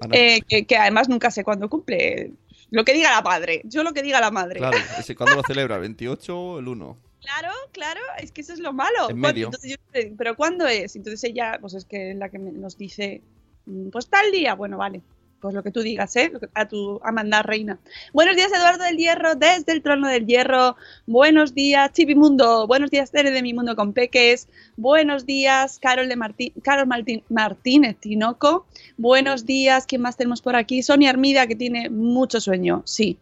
Ah, 0.00 0.08
no. 0.08 0.14
Eh, 0.14 0.40
que, 0.48 0.64
que 0.64 0.76
además 0.76 1.08
nunca 1.08 1.30
sé 1.30 1.44
cuándo 1.44 1.68
cumple, 1.68 2.32
lo 2.74 2.84
que 2.84 2.92
diga 2.92 3.10
la 3.12 3.22
madre, 3.22 3.62
yo 3.64 3.84
lo 3.84 3.92
que 3.92 4.02
diga 4.02 4.20
la 4.20 4.32
madre. 4.32 4.58
Claro, 4.58 4.76
ese, 4.98 5.14
¿cuándo 5.14 5.36
lo 5.36 5.42
celebra? 5.44 5.76
¿El 5.76 5.82
28 5.82 6.36
o 6.36 6.58
el 6.58 6.66
1? 6.66 6.98
Claro, 7.20 7.52
claro, 7.70 8.00
es 8.18 8.32
que 8.32 8.40
eso 8.40 8.52
es 8.52 8.58
lo 8.58 8.72
malo. 8.72 9.08
En 9.08 9.18
medio. 9.20 9.46
Entonces 9.46 9.70
yo, 9.70 10.00
pero 10.18 10.34
¿cuándo 10.34 10.66
es? 10.66 10.96
Entonces 10.96 11.22
ella, 11.22 11.58
pues 11.60 11.74
es 11.74 11.84
que 11.84 12.10
es 12.10 12.16
la 12.16 12.28
que 12.30 12.38
nos 12.40 12.76
dice, 12.76 13.22
mm, 13.66 13.90
pues 13.90 14.08
tal 14.08 14.32
día, 14.32 14.54
bueno, 14.56 14.76
vale, 14.76 15.02
lo 15.52 15.62
que 15.62 15.70
tú 15.70 15.80
digas, 15.80 16.14
¿eh? 16.16 16.32
A 16.54 16.66
tu 16.68 17.00
a 17.04 17.12
mandar 17.12 17.46
reina. 17.46 17.78
Buenos 18.12 18.36
días, 18.36 18.52
Eduardo 18.52 18.84
del 18.84 18.96
Hierro, 18.96 19.34
desde 19.34 19.72
el 19.72 19.82
trono 19.82 20.08
del 20.08 20.26
Hierro. 20.26 20.76
Buenos 21.06 21.54
días, 21.54 21.92
Chipimundo. 21.92 22.66
Buenos 22.66 22.90
días, 22.90 23.10
Tere 23.10 23.30
de 23.30 23.42
mi 23.42 23.52
mundo 23.52 23.76
con 23.76 23.92
peques. 23.92 24.48
Buenos 24.76 25.26
días, 25.26 25.78
Carol 25.80 26.08
de 26.08 26.16
Martín, 26.16 26.52
Carol 26.62 26.86
Martín- 26.86 27.24
Martínez 27.28 27.96
Tinoco. 27.98 28.66
Buenos 28.96 29.44
días, 29.44 29.86
¿quién 29.86 30.00
más 30.02 30.16
tenemos 30.16 30.40
por 30.40 30.56
aquí? 30.56 30.82
Sonia 30.82 31.10
Armida, 31.10 31.46
que 31.46 31.56
tiene 31.56 31.90
mucho 31.90 32.40
sueño, 32.40 32.82
sí. 32.86 33.18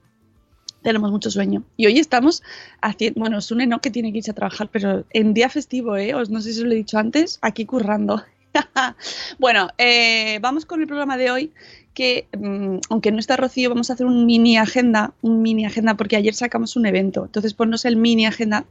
Tenemos 0.83 1.11
mucho 1.13 1.31
sueño. 1.31 1.63
Y 1.77 1.87
hoy 1.87 1.99
estamos 1.99 2.43
haciendo, 2.81 3.21
bueno, 3.21 3.41
Sune 3.41 3.67
no 3.67 3.81
que 3.81 3.91
tiene 3.91 4.11
que 4.13 4.19
irse 4.19 4.33
a 4.33 4.35
trabajar, 4.35 4.69
pero 4.71 5.05
en 5.11 5.33
día 5.33 5.49
festivo, 5.49 5.97
¿eh? 5.97 6.15
Os 6.15 6.29
no 6.29 6.41
sé 6.41 6.53
si 6.53 6.61
os 6.61 6.67
lo 6.67 6.73
he 6.73 6.77
dicho 6.77 6.99
antes, 6.99 7.39
aquí 7.41 7.65
currando. 7.67 8.23
bueno, 9.39 9.69
eh, 9.79 10.39
vamos 10.41 10.67
con 10.67 10.81
el 10.81 10.87
programa 10.87 11.17
de 11.17 11.31
hoy, 11.31 11.53
que 11.95 12.27
mm, 12.37 12.79
aunque 12.91 13.13
no 13.13 13.19
está 13.19 13.37
Rocío, 13.37 13.69
vamos 13.69 13.91
a 13.91 13.95
hacer 13.95 14.07
un 14.07 14.27
mini 14.27 14.57
agenda, 14.57 15.13
un 15.23 15.43
mini 15.43 15.65
agenda, 15.67 15.95
porque 15.95 16.17
ayer 16.17 16.35
sacamos 16.35 16.77
un 16.77 16.87
evento. 16.87 17.25
Entonces 17.27 17.55
ponnos 17.55 17.85
el 17.85 17.97
mini 17.97 18.27
agenda. 18.27 18.65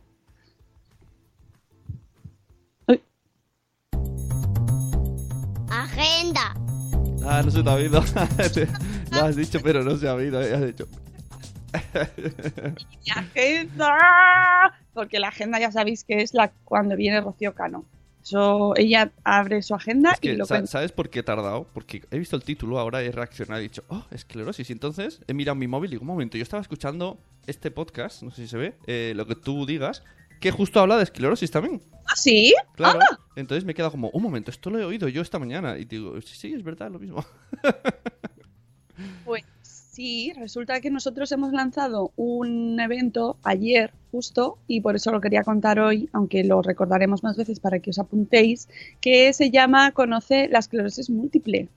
Uy, 2.88 3.02
Agenda. 5.70 6.54
Ah, 7.26 7.42
no 7.44 7.52
se 7.52 7.62
te 7.64 7.70
ha 7.70 7.74
oído. 7.74 8.04
lo 9.12 9.24
has 9.26 9.36
dicho, 9.36 9.60
pero 9.64 9.84
no 9.84 9.96
se 9.98 10.08
ha 10.08 10.16
oído. 10.16 10.42
eh, 10.42 10.54
Has 10.54 10.66
dicho. 10.66 10.88
mini 12.18 13.12
agenda. 13.16 14.74
Porque 14.94 15.20
la 15.20 15.30
agenda 15.30 15.60
ya 15.60 15.72
sabéis 15.72 16.04
que 16.04 16.22
es 16.22 16.34
la 16.34 16.52
cuando 16.66 16.96
viene 16.96 17.22
Rocío 17.22 17.54
Cano. 17.54 17.86
Eso, 18.24 18.74
ella 18.76 19.12
abre 19.24 19.62
su 19.62 19.74
agenda 19.74 20.12
Es 20.12 20.20
que, 20.20 20.34
y 20.34 20.36
lo 20.36 20.46
sa-. 20.46 20.66
¿sabes 20.68 20.92
por 20.92 21.10
qué 21.10 21.20
he 21.20 21.24
tardado? 21.24 21.68
Porque 21.74 22.04
he 22.12 22.20
visto 22.20 22.36
el 22.36 22.44
título, 22.44 22.80
ahora 22.80 23.02
he 23.02 23.12
reaccionado 23.12 23.62
y 23.62 23.66
he 23.66 23.70
dicho, 23.70 23.84
oh, 23.88 24.06
esclerosis. 24.12 24.70
Y 24.70 24.74
entonces 24.74 25.22
he 25.28 25.34
mirado 25.34 25.56
mi 25.56 25.68
móvil 25.68 25.90
y 25.90 25.94
digo, 25.94 26.02
un 26.02 26.08
momento, 26.08 26.38
yo 26.38 26.44
estaba 26.44 26.62
escuchando 26.62 27.20
este 27.48 27.72
podcast, 27.72 28.24
no 28.24 28.32
sé 28.32 28.44
si 28.44 28.48
se 28.48 28.58
ve, 28.58 28.76
eh, 28.88 29.14
lo 29.16 29.26
que 29.26 29.36
tú 29.36 29.66
digas, 29.66 30.04
que 30.40 30.52
justo 30.52 30.80
habla 30.80 30.98
de 30.98 31.04
esclerosis 31.04 31.52
también. 31.52 31.82
¿Ah, 32.06 32.16
sí? 32.16 32.54
Claro. 32.76 33.00
Entonces 33.36 33.64
me 33.64 33.72
he 33.72 33.76
quedado 33.76 33.92
como, 33.92 34.10
un 34.10 34.24
momento, 34.24 34.52
esto 34.52 34.70
lo 34.70 34.80
he 34.80 34.86
oído 34.86 35.08
yo 35.08 35.22
esta 35.22 35.40
mañana. 35.40 35.78
Y 35.78 35.86
digo, 35.86 36.20
sí, 36.22 36.36
sí, 36.36 36.54
es 36.54 36.64
verdad, 36.64 36.92
lo 36.92 37.00
mismo. 37.00 37.26
Pues 39.26 39.44
sí, 39.92 40.32
resulta 40.38 40.80
que 40.82 40.90
nosotros 40.90 41.32
hemos 41.32 41.52
lanzado 41.54 42.12
un 42.16 42.80
evento 42.80 43.38
ayer 43.44 43.92
justo 44.12 44.58
y 44.68 44.82
por 44.82 44.96
eso 44.96 45.12
lo 45.12 45.20
quería 45.22 45.44
contar 45.44 45.80
hoy, 45.80 46.10
aunque 46.14 46.44
lo 46.44 46.62
recordaremos 46.62 47.24
más 47.24 47.36
veces 47.38 47.60
para 47.60 47.80
que 47.80 47.90
os 47.92 48.00
apuntéis, 48.00 48.70
que 49.02 49.34
se 49.34 49.52
llama 49.52 49.92
Conoce 49.92 50.48
la 50.50 50.60
esclerosis 50.60 51.10
múltiple. 51.10 51.68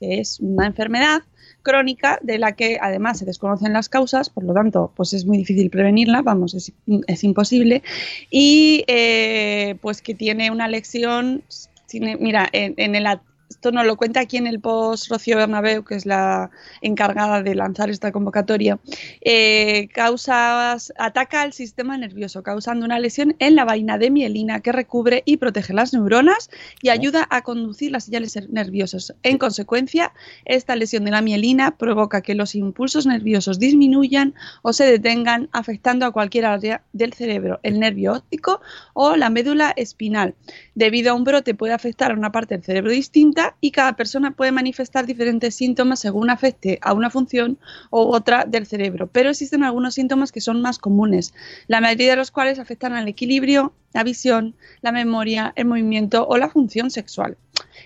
que 0.00 0.18
es 0.18 0.40
una 0.40 0.66
enfermedad 0.66 1.22
crónica 1.62 2.18
de 2.22 2.38
la 2.38 2.52
que 2.56 2.76
además 2.80 3.20
se 3.20 3.24
desconocen 3.24 3.72
las 3.72 3.88
causas, 3.88 4.30
por 4.30 4.42
lo 4.42 4.52
tanto, 4.52 4.92
pues 4.96 5.12
es 5.12 5.24
muy 5.24 5.38
difícil 5.38 5.70
prevenirla, 5.70 6.22
vamos, 6.22 6.54
es, 6.54 6.72
imposible, 7.22 7.84
y 8.28 8.82
eh, 8.88 9.76
pues 9.80 10.02
que 10.02 10.14
tiene 10.16 10.50
una 10.50 10.66
tiene- 11.86 12.16
mira, 12.16 12.48
en, 12.52 12.74
en 12.78 12.96
el, 12.96 13.06
esto 13.52 13.70
nos 13.70 13.84
lo 13.84 13.96
cuenta 13.96 14.20
aquí 14.20 14.38
en 14.38 14.46
el 14.46 14.60
post 14.60 15.10
Rocío 15.10 15.36
Bernabeu, 15.36 15.84
que 15.84 15.94
es 15.94 16.06
la 16.06 16.50
encargada 16.80 17.42
de 17.42 17.54
lanzar 17.54 17.90
esta 17.90 18.10
convocatoria, 18.10 18.78
eh, 19.20 19.88
causas, 19.92 20.92
ataca 20.98 21.42
al 21.42 21.52
sistema 21.52 21.98
nervioso, 21.98 22.42
causando 22.42 22.86
una 22.86 22.98
lesión 22.98 23.36
en 23.40 23.54
la 23.54 23.66
vaina 23.66 23.98
de 23.98 24.10
mielina 24.10 24.60
que 24.60 24.72
recubre 24.72 25.22
y 25.26 25.36
protege 25.36 25.74
las 25.74 25.92
neuronas 25.92 26.50
y 26.80 26.88
ayuda 26.88 27.26
a 27.30 27.42
conducir 27.42 27.92
las 27.92 28.04
señales 28.04 28.38
nerviosas. 28.48 29.14
En 29.22 29.36
consecuencia, 29.36 30.12
esta 30.46 30.74
lesión 30.74 31.04
de 31.04 31.10
la 31.10 31.20
mielina 31.20 31.76
provoca 31.76 32.22
que 32.22 32.34
los 32.34 32.54
impulsos 32.54 33.06
nerviosos 33.06 33.58
disminuyan 33.58 34.34
o 34.62 34.72
se 34.72 34.84
detengan, 34.84 35.50
afectando 35.52 36.06
a 36.06 36.10
cualquier 36.10 36.46
área 36.46 36.82
del 36.94 37.12
cerebro, 37.12 37.60
el 37.62 37.78
nervio 37.78 38.14
óptico 38.14 38.62
o 38.94 39.14
la 39.16 39.28
médula 39.28 39.74
espinal. 39.76 40.34
Debido 40.74 41.12
a 41.12 41.14
un 41.14 41.24
brote 41.24 41.54
puede 41.54 41.74
afectar 41.74 42.12
a 42.12 42.14
una 42.14 42.32
parte 42.32 42.54
del 42.54 42.64
cerebro 42.64 42.90
distinta 42.90 43.41
y 43.60 43.70
cada 43.70 43.94
persona 43.94 44.32
puede 44.32 44.52
manifestar 44.52 45.06
diferentes 45.06 45.54
síntomas 45.54 46.00
según 46.00 46.30
afecte 46.30 46.78
a 46.82 46.92
una 46.92 47.10
función 47.10 47.58
u 47.90 47.98
otra 47.98 48.44
del 48.44 48.66
cerebro, 48.66 49.06
pero 49.06 49.30
existen 49.30 49.64
algunos 49.64 49.94
síntomas 49.94 50.32
que 50.32 50.40
son 50.40 50.60
más 50.62 50.78
comunes, 50.78 51.34
la 51.66 51.80
mayoría 51.80 52.10
de 52.10 52.16
los 52.16 52.30
cuales 52.30 52.58
afectan 52.58 52.94
al 52.94 53.08
equilibrio, 53.08 53.72
la 53.92 54.04
visión, 54.04 54.54
la 54.80 54.92
memoria, 54.92 55.52
el 55.56 55.66
movimiento 55.66 56.26
o 56.26 56.36
la 56.36 56.48
función 56.48 56.90
sexual. 56.90 57.36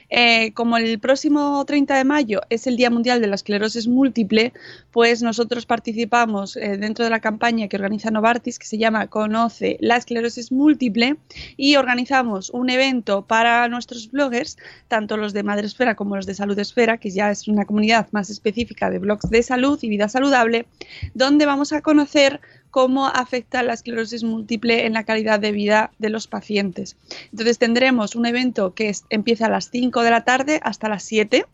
Eh, 0.08 0.52
como 0.52 0.76
el 0.76 0.98
próximo 1.00 1.64
30 1.64 1.96
de 1.96 2.04
mayo 2.04 2.40
es 2.48 2.66
el 2.66 2.76
Día 2.76 2.90
Mundial 2.90 3.20
de 3.20 3.26
la 3.26 3.34
Esclerosis 3.34 3.88
Múltiple, 3.88 4.52
pues 4.92 5.22
nosotros 5.22 5.66
participamos 5.66 6.56
eh, 6.56 6.76
dentro 6.76 7.04
de 7.04 7.10
la 7.10 7.20
campaña 7.20 7.68
que 7.68 7.76
organiza 7.76 8.10
Novartis, 8.10 8.58
que 8.58 8.66
se 8.66 8.78
llama 8.78 9.08
Conoce 9.08 9.76
la 9.80 9.96
esclerosis 9.96 10.52
múltiple, 10.52 11.16
y 11.56 11.76
organizamos 11.76 12.50
un 12.50 12.70
evento 12.70 13.26
para 13.26 13.68
nuestros 13.68 14.10
bloggers, 14.10 14.56
tanto 14.88 15.16
los 15.16 15.32
de 15.32 15.42
Madresfera 15.42 15.94
como 15.94 16.16
los 16.16 16.26
de 16.26 16.34
Salud 16.34 16.58
Esfera, 16.58 16.98
que 16.98 17.10
ya 17.10 17.30
es 17.30 17.48
una 17.48 17.64
comunidad 17.64 18.08
más 18.12 18.30
específica 18.30 18.90
de 18.90 18.98
blogs 18.98 19.28
de 19.30 19.42
salud 19.42 19.78
y 19.82 19.88
vida 19.88 20.08
saludable, 20.08 20.66
donde 21.14 21.46
vamos 21.46 21.72
a 21.72 21.82
conocer 21.82 22.40
cómo 22.76 23.06
afecta 23.06 23.62
la 23.62 23.72
esclerosis 23.72 24.22
múltiple 24.22 24.84
en 24.84 24.92
la 24.92 25.04
calidad 25.04 25.40
de 25.40 25.50
vida 25.50 25.92
de 25.96 26.10
los 26.10 26.26
pacientes. 26.26 26.98
Entonces 27.32 27.56
tendremos 27.56 28.14
un 28.14 28.26
evento 28.26 28.74
que 28.74 28.94
empieza 29.08 29.46
a 29.46 29.48
las 29.48 29.70
5 29.70 30.02
de 30.02 30.10
la 30.10 30.24
tarde 30.24 30.60
hasta 30.62 30.90
las 30.90 31.02
7 31.04 31.46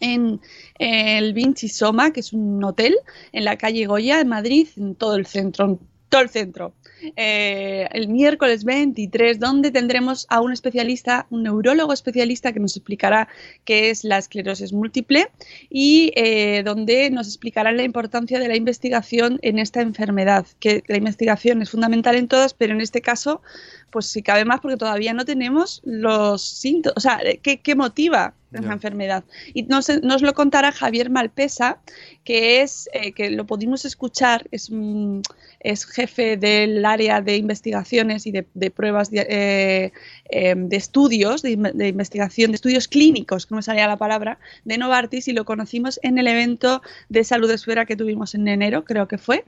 en 0.00 0.42
el 0.78 1.32
Vinci 1.32 1.70
Soma, 1.70 2.12
que 2.12 2.20
es 2.20 2.34
un 2.34 2.62
hotel 2.62 2.98
en 3.32 3.46
la 3.46 3.56
calle 3.56 3.86
Goya, 3.86 4.20
en 4.20 4.28
Madrid, 4.28 4.68
en 4.76 4.94
todo 4.94 5.16
el 5.16 5.24
centro, 5.24 5.64
en 5.64 5.80
todo 6.16 6.22
el 6.22 6.30
centro. 6.30 6.72
Eh, 7.14 7.88
el 7.92 8.08
miércoles 8.08 8.64
23, 8.64 9.38
donde 9.38 9.70
tendremos 9.70 10.26
a 10.30 10.40
un 10.40 10.50
especialista, 10.50 11.26
un 11.28 11.42
neurólogo 11.42 11.92
especialista 11.92 12.52
que 12.52 12.60
nos 12.60 12.74
explicará 12.74 13.28
qué 13.66 13.90
es 13.90 14.02
la 14.02 14.16
esclerosis 14.16 14.72
múltiple 14.72 15.28
y 15.68 16.12
eh, 16.16 16.62
donde 16.64 17.10
nos 17.10 17.26
explicará 17.26 17.70
la 17.72 17.82
importancia 17.82 18.38
de 18.38 18.48
la 18.48 18.56
investigación 18.56 19.38
en 19.42 19.58
esta 19.58 19.82
enfermedad, 19.82 20.46
que 20.58 20.82
la 20.86 20.96
investigación 20.96 21.60
es 21.60 21.68
fundamental 21.68 22.16
en 22.16 22.28
todas, 22.28 22.54
pero 22.54 22.72
en 22.72 22.80
este 22.80 23.02
caso, 23.02 23.42
pues 23.90 24.06
si 24.06 24.22
cabe 24.22 24.44
más 24.44 24.60
porque 24.60 24.76
todavía 24.76 25.14
no 25.14 25.24
tenemos 25.24 25.80
los 25.84 26.42
síntomas, 26.42 26.94
o 26.96 27.00
sea, 27.00 27.20
¿qué, 27.42 27.60
qué 27.60 27.74
motiva 27.74 28.34
Ya. 28.50 28.60
esa 28.60 28.72
enfermedad? 28.72 29.24
Y 29.54 29.62
nos, 29.64 29.88
nos 30.02 30.22
lo 30.22 30.34
contará 30.34 30.72
Javier 30.72 31.08
Malpesa, 31.10 31.78
que 32.24 32.60
es, 32.62 32.88
eh, 32.92 33.12
que 33.12 33.30
lo 33.30 33.46
pudimos 33.46 33.84
escuchar, 33.84 34.46
es, 34.50 34.68
un- 34.70 35.22
es 35.60 35.84
jefe 35.86 36.36
del 36.36 36.84
área 36.84 37.20
de 37.20 37.36
investigaciones 37.36 38.26
y 38.26 38.32
de, 38.32 38.46
de 38.54 38.70
pruebas 38.70 39.10
de, 39.10 39.26
eh, 39.28 39.92
eh, 40.30 40.54
de 40.56 40.76
estudios, 40.76 41.42
de 41.42 41.50
investigación, 41.88 42.50
de 42.50 42.56
estudios 42.56 42.88
clínicos, 42.88 43.46
que 43.46 43.54
no 43.54 43.56
me 43.56 43.62
salía 43.62 43.86
la 43.86 43.96
palabra, 43.96 44.38
de 44.64 44.78
Novartis 44.78 45.28
y 45.28 45.32
lo 45.32 45.44
conocimos 45.44 45.98
en 46.02 46.18
el 46.18 46.26
evento 46.26 46.82
de 47.08 47.24
salud 47.24 47.50
esfera 47.50 47.86
que 47.86 47.96
tuvimos 47.96 48.34
en 48.34 48.46
enero, 48.48 48.84
creo 48.84 49.08
que 49.08 49.18
fue. 49.18 49.44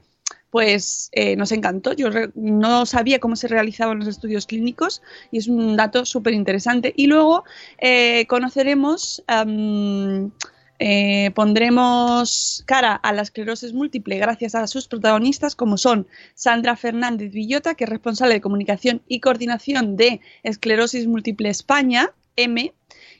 Pues 0.49 1.09
eh, 1.11 1.35
nos 1.35 1.51
encantó. 1.51 1.93
Yo 1.93 2.09
no 2.35 2.85
sabía 2.85 3.19
cómo 3.19 3.35
se 3.35 3.47
realizaban 3.47 3.99
los 3.99 4.07
estudios 4.07 4.47
clínicos 4.47 5.01
y 5.31 5.37
es 5.37 5.47
un 5.47 5.75
dato 5.75 6.05
súper 6.05 6.33
interesante. 6.33 6.93
Y 6.95 7.07
luego 7.07 7.43
eh, 7.79 8.25
conoceremos 8.27 9.23
eh, 10.81 11.31
pondremos 11.35 12.63
cara 12.65 12.95
a 12.95 13.11
la 13.11 13.21
esclerosis 13.21 13.73
múltiple 13.73 14.17
gracias 14.17 14.55
a 14.55 14.65
sus 14.65 14.87
protagonistas 14.87 15.53
como 15.53 15.77
son 15.77 16.07
Sandra 16.35 16.77
Fernández 16.77 17.33
Villota, 17.33 17.75
que 17.75 17.83
es 17.83 17.89
responsable 17.89 18.35
de 18.35 18.41
comunicación 18.41 19.01
y 19.05 19.19
coordinación 19.19 19.97
de 19.97 20.21
Esclerosis 20.43 21.05
Múltiple 21.05 21.49
España, 21.49 22.13
M, 22.37 22.73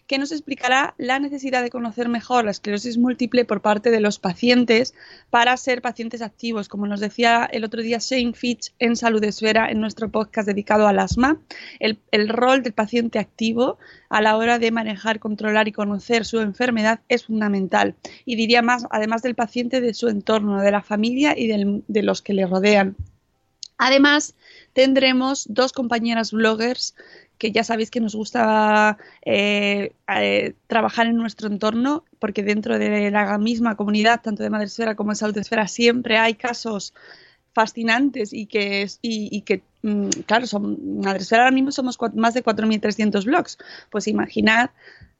que 0.10 0.18
nos 0.18 0.32
explicará 0.32 0.96
la 0.98 1.20
necesidad 1.20 1.62
de 1.62 1.70
conocer 1.70 2.10
mejor 2.10 2.44
la 2.44 2.50
esclerosis 2.50 2.98
múltiple 2.98 3.46
por 3.46 3.62
parte 3.62 3.92
de 3.92 4.00
los 4.00 4.18
pacientes 4.18 4.96
para 5.30 5.56
ser 5.56 5.84
pacientes 5.84 6.24
activos, 6.24 6.68
como 6.68 6.88
nos 6.88 7.00
decía 7.00 7.48
el 7.54 7.63
otro 7.63 7.84
día 7.84 8.00
Shane 8.00 8.34
Fitch 8.34 8.74
en 8.80 8.96
Salud 8.96 9.24
Esfera 9.24 9.70
en 9.70 9.80
nuestro 9.80 10.10
podcast 10.10 10.48
dedicado 10.48 10.88
al 10.88 10.98
asma, 10.98 11.39
el, 11.80 12.00
el 12.10 12.28
rol 12.28 12.63
del 12.63 12.74
paciente 12.74 13.20
activo 13.20 13.78
a 14.10 14.20
la 14.20 14.36
hora 14.36 14.58
de 14.58 14.72
manejar, 14.72 15.20
controlar 15.20 15.68
y 15.68 15.74
conocer 15.74 16.25
su 16.25 16.39
enfermedad 16.39 17.01
es 17.08 17.25
fundamental. 17.25 17.94
Y 18.25 18.36
diría 18.36 18.63
más, 18.63 18.88
además 18.89 19.22
del 19.22 19.36
paciente, 19.36 19.80
de 19.80 19.94
su 19.94 20.08
entorno, 20.08 20.60
de 20.60 20.72
la 20.72 20.82
familia 20.82 21.38
y 21.38 21.46
de 21.88 22.01
los 22.01 22.24
que 22.24 22.34
le 22.34 22.48
rodean. 22.48 22.96
Además, 23.78 24.36
tendremos 24.74 25.46
dos 25.50 25.72
compañeras 25.72 26.32
bloggers 26.32 26.96
que 27.39 27.51
ya 27.51 27.63
sabéis 27.63 27.89
que 27.91 28.01
nos 28.01 28.15
gusta 28.15 28.98
eh, 29.25 29.93
eh, 30.15 30.53
trabajar 30.67 31.08
en 31.08 31.15
nuestro 31.17 31.48
entorno, 31.48 32.05
porque 32.19 32.43
dentro 32.43 32.77
de 32.77 33.12
la 33.12 33.38
misma 33.39 33.75
comunidad, 33.75 34.22
tanto 34.22 34.43
de 34.43 34.51
Madresfera 34.51 34.96
como 34.96 35.12
de 35.12 35.15
Salud 35.15 35.38
Esfera, 35.38 35.67
siempre 35.67 36.17
hay 36.19 36.36
casos 36.36 36.93
fascinantes 37.53 38.31
y 38.34 38.46
que, 38.46 38.88
y, 39.01 39.36
y 39.36 39.41
que 39.41 39.63
mm, 39.81 40.10
claro, 40.27 40.46
son, 40.48 41.01
Madresfera 41.01 41.43
ahora 41.43 41.51
mismo 41.55 41.72
somos 41.72 41.98
más 42.15 42.34
de 42.34 42.43
4.300 42.43 43.25
blogs. 43.25 43.58
Pues 43.89 44.08
imaginad 44.08 44.69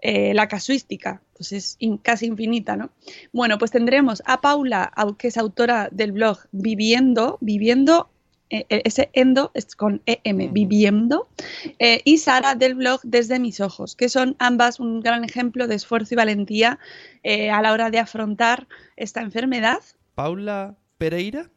eh, 0.02 0.34
la 0.34 0.48
casuística, 0.48 1.22
pues 1.36 1.52
es 1.52 1.78
casi 2.04 2.28
infinita, 2.28 2.76
¿no? 2.78 2.92
Bueno, 3.34 3.58
pues 3.58 3.72
tendremos 3.72 4.22
a 4.26 4.42
Paula, 4.42 4.92
au- 4.96 5.18
que 5.18 5.28
es 5.30 5.38
autora 5.38 5.90
del 5.92 6.12
blog 6.14 6.38
Viviendo, 6.52 7.38
Viviendo, 7.42 8.10
eh, 8.50 8.66
eh, 8.70 8.82
ese 8.86 9.10
endo 9.14 9.52
es 9.54 9.76
con 9.76 10.02
EM, 10.06 10.52
Viviendo, 10.52 11.30
eh, 11.78 12.02
y 12.04 12.18
Sara 12.18 12.56
del 12.56 12.76
blog 12.76 13.00
Desde 13.04 13.40
mis 13.40 13.60
ojos, 13.60 13.96
que 13.96 14.10
son 14.10 14.36
ambas 14.40 14.80
un 14.80 15.02
gran 15.02 15.24
ejemplo 15.24 15.68
de 15.68 15.76
esfuerzo 15.76 16.16
y 16.16 16.18
valentía 16.18 16.80
eh, 17.24 17.52
a 17.52 17.62
la 17.62 17.74
hora 17.74 17.90
de 17.92 18.00
afrontar 18.00 18.68
esta 18.98 19.22
enfermedad. 19.22 19.80
Paula 20.16 20.76
Pereira. 20.98 21.50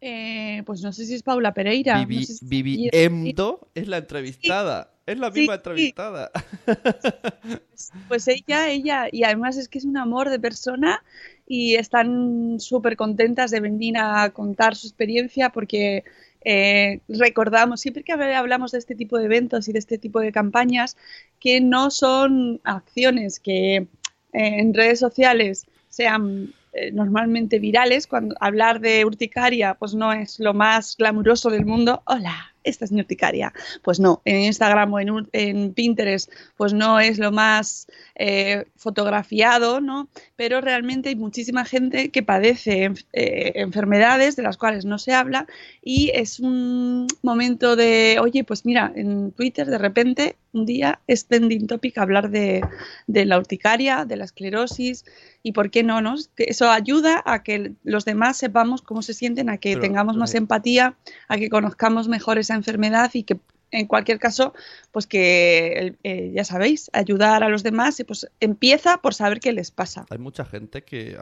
Pues 0.00 0.82
no 0.82 0.92
sé 0.92 1.04
si 1.06 1.14
es 1.14 1.22
Paula 1.22 1.52
Pereira. 1.54 1.98
Vivi, 1.98 2.16
no 2.16 2.22
sé 2.22 2.34
si- 2.34 2.46
Viviendo 2.46 3.68
es 3.74 3.86
la 3.86 3.98
entrevistada. 3.98 4.94
Es 5.10 5.18
la 5.18 5.30
Sí, 5.32 5.40
misma 5.40 5.54
sí. 5.54 5.58
entrevistada. 5.58 6.30
Pues 8.08 8.28
ella, 8.28 8.68
ella, 8.68 9.08
y 9.10 9.24
además 9.24 9.56
es 9.56 9.68
que 9.68 9.78
es 9.78 9.84
un 9.84 9.96
amor 9.96 10.28
de 10.28 10.38
persona 10.38 11.02
y 11.46 11.76
están 11.76 12.60
súper 12.60 12.94
contentas 12.96 13.50
de 13.50 13.60
venir 13.60 13.96
a 13.98 14.30
contar 14.30 14.76
su 14.76 14.86
experiencia 14.86 15.48
porque 15.50 16.04
eh, 16.44 17.00
recordamos, 17.08 17.80
siempre 17.80 18.02
que 18.04 18.12
hablamos 18.12 18.72
de 18.72 18.78
este 18.78 18.94
tipo 18.94 19.18
de 19.18 19.24
eventos 19.24 19.68
y 19.68 19.72
de 19.72 19.78
este 19.78 19.98
tipo 19.98 20.20
de 20.20 20.30
campañas, 20.30 20.96
que 21.38 21.60
no 21.60 21.90
son 21.90 22.60
acciones 22.64 23.40
que 23.40 23.76
eh, 23.76 23.88
en 24.32 24.74
redes 24.74 24.98
sociales 24.98 25.66
sean 25.88 26.52
eh, 26.72 26.92
normalmente 26.92 27.58
virales. 27.58 28.06
Cuando 28.06 28.34
hablar 28.40 28.80
de 28.80 29.04
urticaria, 29.04 29.74
pues 29.74 29.94
no 29.94 30.12
es 30.12 30.38
lo 30.38 30.54
más 30.54 30.96
glamuroso 30.96 31.50
del 31.50 31.64
mundo. 31.66 32.02
Hola, 32.06 32.54
esta 32.64 32.84
es 32.84 32.92
mi 32.92 33.00
urticaria. 33.00 33.52
Pues 33.82 34.00
no, 34.00 34.22
en 34.24 34.40
Instagram 34.42 34.92
o 34.92 35.00
en, 35.00 35.72
Pinterest, 35.72 36.30
pues 36.56 36.72
no 36.72 37.00
es 37.00 37.18
lo 37.18 37.32
más 37.32 37.86
eh, 38.14 38.64
fotografiado, 38.76 39.80
¿no? 39.80 40.08
Pero 40.36 40.60
realmente 40.60 41.10
hay 41.10 41.16
muchísima 41.16 41.64
gente 41.64 42.10
que 42.10 42.22
padece 42.22 42.92
eh, 43.12 43.52
enfermedades 43.56 44.36
de 44.36 44.42
las 44.42 44.56
cuales 44.56 44.84
no 44.84 44.98
se 44.98 45.12
habla 45.12 45.46
y 45.82 46.10
es 46.14 46.40
un 46.40 47.06
momento 47.22 47.76
de, 47.76 48.18
oye, 48.20 48.44
pues 48.44 48.64
mira, 48.64 48.92
en 48.94 49.32
Twitter 49.32 49.66
de 49.66 49.78
repente 49.78 50.36
un 50.52 50.66
día 50.66 51.00
es 51.06 51.26
trending 51.26 51.66
topic 51.66 51.98
hablar 51.98 52.30
de, 52.30 52.62
de 53.06 53.24
la 53.24 53.38
urticaria, 53.38 54.04
de 54.04 54.16
la 54.16 54.24
esclerosis 54.24 55.04
y 55.42 55.52
por 55.52 55.70
qué 55.70 55.82
no, 55.82 56.00
¿no? 56.02 56.16
Eso 56.36 56.70
ayuda 56.70 57.22
a 57.24 57.42
que 57.42 57.72
los 57.84 58.04
demás 58.04 58.36
sepamos 58.36 58.82
cómo 58.82 59.02
se 59.02 59.14
sienten, 59.14 59.48
a 59.48 59.58
que 59.58 59.70
Pero, 59.70 59.80
tengamos 59.82 60.16
más 60.16 60.34
empatía, 60.34 60.96
a 61.28 61.38
que 61.38 61.48
conozcamos 61.48 62.08
mejor 62.08 62.38
esa 62.50 62.56
enfermedad 62.56 63.10
y 63.14 63.22
que 63.22 63.38
en 63.72 63.86
cualquier 63.86 64.18
caso, 64.18 64.52
pues 64.90 65.06
que 65.06 65.94
eh, 66.02 66.32
ya 66.34 66.42
sabéis, 66.42 66.90
ayudar 66.92 67.44
a 67.44 67.48
los 67.48 67.62
demás 67.62 68.00
y 68.00 68.04
pues 68.04 68.28
empieza 68.40 68.96
por 68.96 69.14
saber 69.14 69.38
qué 69.38 69.52
les 69.52 69.70
pasa. 69.70 70.06
Hay 70.10 70.18
mucha 70.18 70.44
gente 70.44 70.82
que 70.82 71.16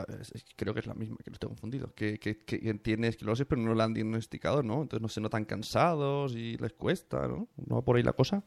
creo 0.56 0.72
que 0.72 0.80
es 0.80 0.86
la 0.86 0.94
misma, 0.94 1.18
que 1.22 1.30
no 1.30 1.34
estoy 1.34 1.48
confundido, 1.50 1.92
que, 1.94 2.18
que, 2.18 2.38
que 2.38 2.56
tiene 2.82 3.08
esclerosis 3.08 3.44
pero 3.46 3.60
no 3.60 3.74
la 3.74 3.84
han 3.84 3.92
diagnosticado, 3.92 4.62
¿no? 4.62 4.80
Entonces 4.80 5.02
no 5.02 5.08
se 5.08 5.20
notan 5.20 5.44
cansados 5.44 6.34
y 6.34 6.56
les 6.56 6.72
cuesta, 6.72 7.28
¿no? 7.28 7.48
¿No 7.66 7.76
va 7.76 7.82
por 7.82 7.96
ahí 7.98 8.02
la 8.02 8.14
cosa? 8.14 8.42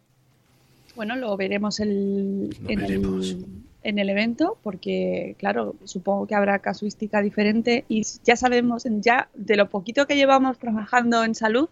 Bueno, 0.96 1.16
lo 1.16 1.38
veremos 1.38 1.80
el- 1.80 2.50
Lo 2.60 2.70
en, 2.72 2.80
veremos. 2.80 3.30
El, 3.30 3.46
en 3.84 4.00
el 4.00 4.10
evento, 4.10 4.58
porque 4.64 5.36
claro, 5.38 5.76
supongo 5.84 6.26
que 6.26 6.34
habrá 6.34 6.58
casuística 6.58 7.22
diferente 7.22 7.86
y 7.88 8.02
ya 8.24 8.36
sabemos, 8.36 8.84
ya 9.00 9.30
de 9.36 9.58
lo 9.58 9.70
poquito 9.70 10.08
que 10.08 10.16
llevamos 10.16 10.58
trabajando 10.58 11.24
en 11.24 11.36
salud, 11.36 11.70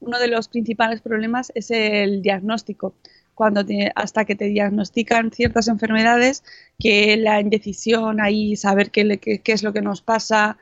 uno 0.00 0.18
de 0.18 0.28
los 0.28 0.48
principales 0.48 1.00
problemas 1.00 1.52
es 1.54 1.70
el 1.70 2.22
diagnóstico. 2.22 2.94
Cuando 3.34 3.64
te- 3.66 3.90
hasta 3.96 4.24
que 4.24 4.36
te 4.36 4.44
diagnostican 4.46 5.32
ciertas 5.32 5.68
enfermedades, 5.68 6.44
que 6.78 7.16
la 7.16 7.40
indecisión 7.40 8.20
ahí, 8.20 8.56
saber 8.56 8.90
qué, 8.90 9.18
qué- 9.18 9.40
qué 9.40 9.52
es 9.52 9.62
lo 9.62 9.72
que 9.72 9.82
nos 9.82 10.02
pasa, 10.02 10.56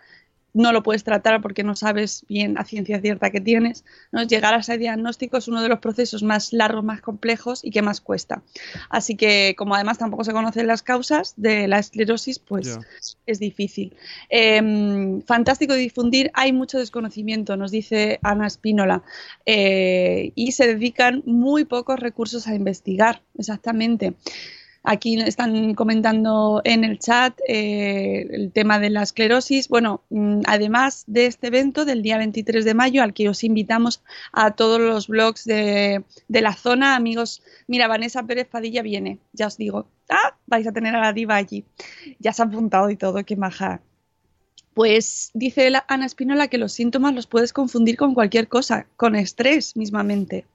no 0.55 0.73
lo 0.73 0.83
puedes 0.83 1.05
tratar 1.05 1.41
porque 1.41 1.63
no 1.63 1.77
sabes 1.77 2.25
bien 2.29 2.59
a 2.59 2.65
ciencia 2.65 3.01
cierta 3.01 3.31
que 3.31 3.41
tienes. 3.41 3.85
¿no? 4.11 4.23
Llegar 4.23 4.55
a 4.55 4.59
ese 4.59 4.79
diagnóstico 4.79 5.37
es 5.37 5.49
uno 5.49 5.63
de 5.63 5.69
los 5.69 5.79
procesos 5.79 6.23
más 6.23 6.53
largos, 6.53 6.85
más 6.85 7.01
complejos 7.01 7.65
y 7.65 7.71
que 7.71 7.83
más 7.83 8.01
cuesta. 8.01 8.43
Así 8.91 9.17
que, 9.17 9.55
como 9.57 9.75
además 9.75 9.99
tampoco 9.99 10.25
se 10.25 10.33
conocen 10.33 10.67
las 10.67 10.83
causas 10.83 11.35
de 11.37 11.69
la 11.69 11.79
esclerosis, 11.79 12.39
pues 12.39 12.79
es 13.27 13.39
difícil. 13.39 13.95
Eh, 14.31 15.21
fantástico 15.27 15.75
difundir, 15.75 16.31
hay 16.35 16.53
mucho 16.53 16.79
desconocimiento, 16.79 17.57
nos 17.57 17.71
dice 17.71 18.19
Ana 18.23 18.47
Espínola, 18.47 19.03
eh, 19.47 20.33
y 20.35 20.53
se 20.53 20.67
dedican 20.67 21.23
muy 21.27 21.65
pocos 21.65 21.99
recursos 21.99 22.47
a 22.47 22.55
investigar, 22.55 23.23
exactamente. 23.39 24.15
Aquí 24.85 25.21
están 25.21 25.75
comentando 25.75 26.61
en 26.65 26.83
el 26.83 26.99
chat 26.99 27.39
eh, 27.47 28.27
el 28.31 28.51
tema 28.51 28.81
de 28.81 28.91
la 28.91 29.03
esclerosis. 29.03 29.69
Bueno, 29.69 30.03
mm, 30.11 30.41
además 30.47 31.05
de 31.07 31.27
este 31.27 31.47
evento 31.47 31.85
del 31.85 32.03
día 32.03 32.19
23 32.19 32.65
de 32.65 32.75
mayo, 32.75 33.03
al 33.03 33.15
que 33.15 33.29
os 33.29 33.45
invitamos 33.45 34.03
a 34.33 34.53
todos 34.53 34.81
los 34.81 35.07
blogs 35.07 35.45
de, 35.45 36.05
de 36.27 36.41
la 36.41 36.55
zona, 36.55 36.97
amigos. 36.97 37.43
Mira, 37.69 37.87
Vanessa 37.87 38.25
Pérez 38.25 38.49
Padilla 38.49 38.83
viene, 38.83 39.21
ya 39.33 39.47
os 39.47 39.57
digo. 39.57 39.87
Ah, 40.09 40.37
vais 40.47 40.67
a 40.67 40.73
tener 40.73 40.97
a 40.97 41.01
la 41.01 41.13
diva 41.13 41.37
allí. 41.37 41.65
Ya 42.19 42.33
se 42.33 42.43
ha 42.43 42.47
apuntado 42.47 42.91
y 42.91 42.97
todo, 42.97 43.25
qué 43.25 43.37
maja. 43.37 43.81
Pues 44.75 45.31
dice 45.35 45.71
Ana 45.87 46.07
Espinola 46.07 46.49
que 46.49 46.59
los 46.59 46.73
síntomas 46.73 47.15
los 47.15 47.27
puedes 47.27 47.53
confundir 47.53 47.97
con 47.97 48.15
cualquier 48.15 48.49
cosa, 48.49 48.87
con 48.97 49.15
estrés 49.15 49.77
mismamente. 49.77 50.47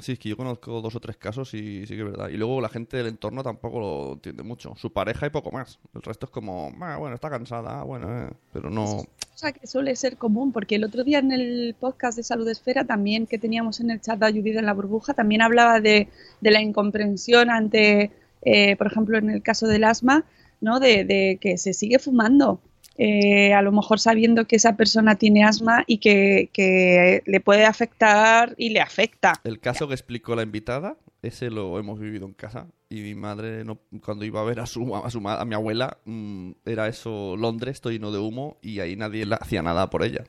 Sí, 0.00 0.12
es 0.12 0.18
que 0.18 0.28
yo 0.28 0.36
conozco 0.36 0.80
dos 0.80 0.96
o 0.96 1.00
tres 1.00 1.16
casos 1.16 1.54
y 1.54 1.86
sí 1.86 1.94
que 1.94 2.00
es 2.00 2.04
verdad. 2.10 2.28
Y 2.28 2.36
luego 2.36 2.60
la 2.60 2.68
gente 2.68 2.96
del 2.96 3.06
entorno 3.06 3.44
tampoco 3.44 3.78
lo 3.78 4.12
entiende 4.14 4.42
mucho. 4.42 4.74
Su 4.76 4.92
pareja 4.92 5.26
y 5.26 5.30
poco 5.30 5.52
más. 5.52 5.78
El 5.94 6.02
resto 6.02 6.26
es 6.26 6.32
como, 6.32 6.72
"Ah, 6.80 6.96
bueno, 6.98 7.14
está 7.14 7.30
cansada, 7.30 7.80
ah, 7.80 7.84
bueno, 7.84 8.26
eh", 8.26 8.30
pero 8.52 8.70
no... 8.70 9.04
cosa 9.30 9.52
que 9.52 9.66
suele 9.68 9.94
ser 9.94 10.16
común, 10.16 10.50
porque 10.52 10.74
el 10.74 10.84
otro 10.84 11.04
día 11.04 11.20
en 11.20 11.30
el 11.30 11.76
podcast 11.78 12.16
de 12.16 12.24
Salud 12.24 12.48
Esfera, 12.48 12.84
también 12.84 13.26
que 13.26 13.38
teníamos 13.38 13.80
en 13.80 13.90
el 13.90 14.00
chat 14.00 14.18
de 14.18 14.26
Ayudida 14.26 14.58
en 14.58 14.66
la 14.66 14.74
Burbuja, 14.74 15.14
también 15.14 15.42
hablaba 15.42 15.80
de, 15.80 16.08
de 16.40 16.50
la 16.50 16.60
incomprensión 16.60 17.48
ante, 17.50 18.10
eh, 18.42 18.76
por 18.76 18.88
ejemplo, 18.88 19.16
en 19.16 19.30
el 19.30 19.42
caso 19.42 19.68
del 19.68 19.84
asma, 19.84 20.24
¿no? 20.60 20.80
de, 20.80 21.04
de 21.04 21.38
que 21.40 21.56
se 21.56 21.72
sigue 21.72 21.98
fumando. 22.00 22.60
Eh, 22.96 23.52
a 23.54 23.62
lo 23.62 23.72
mejor 23.72 23.98
sabiendo 24.00 24.46
que 24.46 24.56
esa 24.56 24.76
persona 24.76 25.16
tiene 25.16 25.44
asma 25.44 25.84
y 25.86 25.98
que, 25.98 26.50
que 26.52 27.22
le 27.26 27.40
puede 27.40 27.64
afectar 27.64 28.54
y 28.56 28.70
le 28.70 28.80
afecta. 28.80 29.34
El 29.44 29.60
caso 29.60 29.88
que 29.88 29.94
explicó 29.94 30.34
la 30.36 30.42
invitada, 30.42 30.96
ese 31.22 31.50
lo 31.50 31.78
hemos 31.78 31.98
vivido 31.98 32.26
en 32.26 32.34
casa. 32.34 32.66
Y 32.90 33.00
mi 33.00 33.14
madre, 33.14 33.64
no, 33.64 33.78
cuando 34.04 34.24
iba 34.24 34.40
a 34.40 34.44
ver 34.44 34.60
a 34.60 34.66
su, 34.66 34.94
a, 34.94 35.10
su 35.10 35.20
ma- 35.20 35.40
a 35.40 35.44
mi 35.44 35.54
abuela, 35.54 35.96
mm, 36.04 36.50
era 36.66 36.86
eso, 36.86 37.36
Londres, 37.36 37.80
todo 37.80 37.92
lleno 37.92 38.12
de 38.12 38.18
humo, 38.20 38.56
y 38.62 38.78
ahí 38.80 38.94
nadie 38.94 39.26
la- 39.26 39.36
hacía 39.36 39.62
nada 39.62 39.90
por 39.90 40.04
ella. 40.04 40.24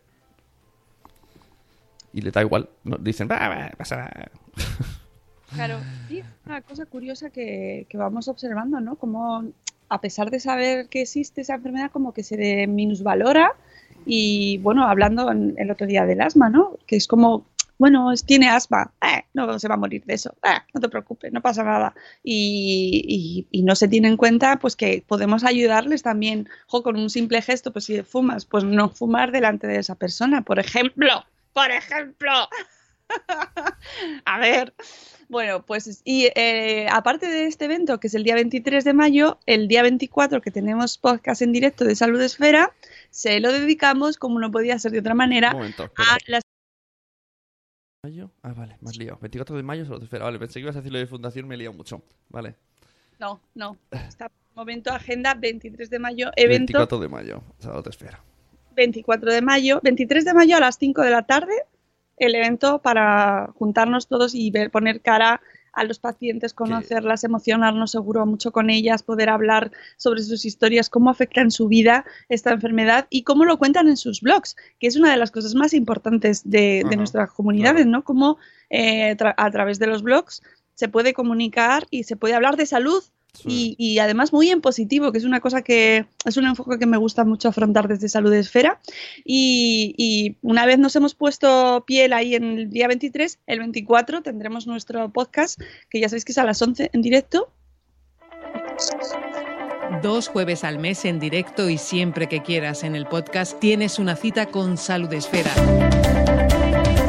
Y 2.14 2.22
le 2.22 2.32
da 2.32 2.42
igual. 2.42 2.70
No, 2.84 2.98
dicen, 2.98 3.28
va, 3.30 3.48
va, 3.50 3.72
pasa 3.78 3.98
nada". 3.98 4.32
Claro, 5.54 5.78
sí, 6.08 6.20
es 6.20 6.26
una 6.46 6.62
cosa 6.62 6.86
curiosa 6.86 7.30
que, 7.30 7.86
que 7.90 7.98
vamos 7.98 8.28
observando, 8.28 8.80
¿no? 8.80 8.96
Como 8.96 9.44
a 9.90 10.02
pesar 10.02 10.32
de 10.32 10.40
saber 10.40 10.88
que 10.90 11.02
existe 11.02 11.42
esa 11.42 11.56
enfermedad, 11.56 11.92
como 11.92 12.14
que 12.14 12.24
se 12.24 12.38
de- 12.38 12.68
minusvalora 12.68 13.52
y, 14.06 14.58
bueno, 14.60 14.88
hablando 14.88 15.32
en- 15.32 15.56
el 15.58 15.72
otro 15.72 15.88
día 15.88 16.06
del 16.06 16.22
asma, 16.22 16.50
¿no? 16.50 16.78
Que 16.88 16.96
es 16.96 17.08
como, 17.08 17.46
bueno, 17.78 18.12
es- 18.12 18.24
tiene 18.26 18.50
asma, 18.50 18.94
eh, 19.02 19.24
no 19.34 19.60
se 19.60 19.68
va 19.68 19.76
a 19.76 19.78
morir 19.78 20.04
de 20.06 20.14
eso, 20.16 20.34
eh, 20.44 20.60
no 20.74 20.80
te 20.82 20.90
preocupes, 20.90 21.32
no 21.34 21.42
pasa 21.42 21.64
nada. 21.64 21.94
Y, 22.24 23.04
y- 23.52 23.60
y 23.60 23.64
no 23.64 23.76
se 23.76 23.88
tiene 23.88 24.08
en 24.08 24.18
cuenta, 24.18 24.58
pues, 24.60 24.76
que 24.76 25.04
podemos 25.08 25.44
ayudarles 25.44 26.02
también, 26.04 26.48
jo, 26.68 26.84
con 26.84 26.98
un 26.98 27.10
simple 27.10 27.42
gesto, 27.42 27.72
pues 27.74 27.86
si 27.86 28.02
fumas, 28.04 28.46
pues 28.46 28.64
no 28.64 28.90
fumar 28.90 29.32
delante 29.32 29.68
de 29.68 29.78
esa 29.80 29.96
persona, 29.96 30.42
por 30.42 30.60
ejemplo, 30.60 31.26
por 31.54 31.70
ejemplo. 31.72 32.32
A 34.26 34.40
ver. 34.40 34.74
Bueno, 35.28 35.66
pues 35.66 36.02
y 36.04 36.30
eh, 36.36 36.88
aparte 36.92 37.28
de 37.28 37.46
este 37.46 37.66
evento, 37.66 38.00
que 38.00 38.08
es 38.08 38.16
el 38.16 38.24
día 38.24 38.36
23 38.36 38.84
de 38.84 38.94
mayo, 38.94 39.40
el 39.46 39.68
día 39.68 39.82
24 39.82 40.42
que 40.42 40.52
tenemos 40.52 40.98
podcast 40.98 41.42
en 41.42 41.52
directo 41.52 41.84
de 41.86 41.96
Salud 41.96 42.22
Esfera, 42.22 42.74
se 43.10 43.40
lo 43.40 43.52
dedicamos, 43.52 44.18
como 44.18 44.40
no 44.40 44.52
podía 44.52 44.78
ser 44.78 44.92
de 44.92 45.00
otra 45.00 45.16
manera, 45.16 45.54
momento, 45.54 45.84
a 45.84 46.18
las... 46.28 46.44
¿Mayo? 48.04 48.30
Ah, 48.44 48.54
vale, 48.54 48.78
más 48.82 48.98
liado. 48.98 49.18
24 49.20 49.56
de 49.56 49.64
mayo 49.64 49.86
solo 49.86 49.98
te 50.00 50.06
espera. 50.06 50.26
Vale, 50.26 50.38
pensé 50.38 50.56
que 50.56 50.62
ibas 50.62 50.76
a 50.76 50.80
decir 50.80 50.92
lo 50.92 51.00
de 51.00 51.08
fundación, 51.08 51.48
me 51.48 51.56
he 51.56 51.58
liado 51.58 51.74
mucho. 51.74 52.04
Vale. 52.30 52.56
No, 53.20 53.42
no. 53.56 53.78
Está 54.08 54.30
momento 54.56 54.92
agenda 54.92 55.34
23 55.34 55.90
de 55.90 56.00
mayo, 56.00 56.32
evento 56.36 56.78
24 56.78 57.00
de 57.00 57.08
mayo, 57.10 57.44
solo 57.60 57.84
te 57.84 57.90
espera. 57.90 58.22
24 58.76 59.34
de 59.34 59.42
mayo, 59.42 59.80
23 59.84 60.26
de 60.26 60.34
mayo 60.34 60.58
a 60.58 60.60
las 60.60 60.78
5 60.78 61.02
de 61.02 61.10
la 61.10 61.24
tarde, 61.24 61.54
el 62.18 62.36
evento 62.36 62.82
para 62.82 63.50
juntarnos 63.56 64.08
todos 64.08 64.36
y 64.36 64.52
ver, 64.52 64.72
poner 64.72 65.02
cara 65.02 65.42
a 65.74 65.84
los 65.84 66.00
pacientes, 66.00 66.54
conocerlas, 66.54 67.26
emocionarnos 67.26 67.92
seguro 67.92 68.26
mucho 68.26 68.52
con 68.52 68.70
ellas, 68.70 69.04
poder 69.04 69.30
hablar 69.30 69.72
sobre 69.98 70.24
sus 70.24 70.46
historias, 70.46 70.90
cómo 70.90 71.10
afecta 71.10 71.42
en 71.42 71.52
su 71.52 71.68
vida 71.68 72.06
esta 72.30 72.52
enfermedad 72.52 73.08
y 73.10 73.24
cómo 73.24 73.44
lo 73.44 73.58
cuentan 73.58 73.90
en 73.90 73.98
sus 73.98 74.22
blogs, 74.22 74.56
que 74.80 74.88
es 74.88 74.96
una 74.96 75.12
de 75.12 75.18
las 75.18 75.32
cosas 75.32 75.54
más 75.54 75.74
importantes 75.74 76.50
de, 76.50 76.86
nuestras 76.96 77.30
comunidades, 77.32 77.86
¿no? 77.86 78.06
Cómo 78.06 78.38
eh, 78.70 79.18
tra- 79.18 79.34
a 79.36 79.52
través 79.52 79.78
de 79.78 79.88
los 79.88 80.02
blogs 80.02 80.42
se 80.76 80.88
puede 80.88 81.14
comunicar 81.14 81.86
y 81.90 82.04
se 82.04 82.16
puede 82.16 82.36
hablar 82.36 82.56
de 82.56 82.66
salud 82.66 83.04
y, 83.44 83.76
y 83.78 84.00
además 84.00 84.32
muy 84.32 84.50
en 84.50 84.62
positivo, 84.62 85.12
que 85.12 85.18
es 85.18 85.26
una 85.26 85.40
cosa 85.40 85.62
que 85.62 86.06
es 86.26 86.38
un 86.38 86.46
enfoque 86.46 86.80
que 86.80 86.86
me 86.86 86.98
gusta 86.98 87.26
mucho 87.26 87.50
afrontar 87.50 87.88
desde 87.88 88.10
Salud 88.10 88.34
Esfera. 88.34 88.80
Y, 89.24 89.94
y 89.98 90.38
una 90.42 90.66
vez 90.66 90.80
nos 90.80 90.96
hemos 90.96 91.16
puesto 91.16 91.84
piel 91.86 92.14
ahí 92.14 92.36
en 92.36 92.44
el 92.44 92.70
día 92.70 92.88
23, 92.88 93.40
el 93.48 93.60
24 93.60 94.22
tendremos 94.22 94.68
nuestro 94.68 95.12
podcast, 95.12 95.60
que 95.90 96.00
ya 96.00 96.10
sabéis 96.10 96.26
que 96.26 96.32
es 96.32 96.38
a 96.38 96.44
las 96.44 96.62
11 96.62 96.92
en 96.94 97.02
directo. 97.02 97.52
Dos 100.02 100.28
jueves 100.28 100.64
al 100.64 100.80
mes 100.80 101.06
en 101.06 101.20
directo 101.20 101.70
y 101.70 101.78
siempre 101.78 102.28
que 102.28 102.42
quieras 102.42 102.84
en 102.84 102.96
el 102.96 103.06
podcast 103.06 103.60
tienes 103.60 104.00
una 104.00 104.16
cita 104.16 104.48
con 104.48 104.78
Salud 104.78 105.12
Esfera. 105.14 105.52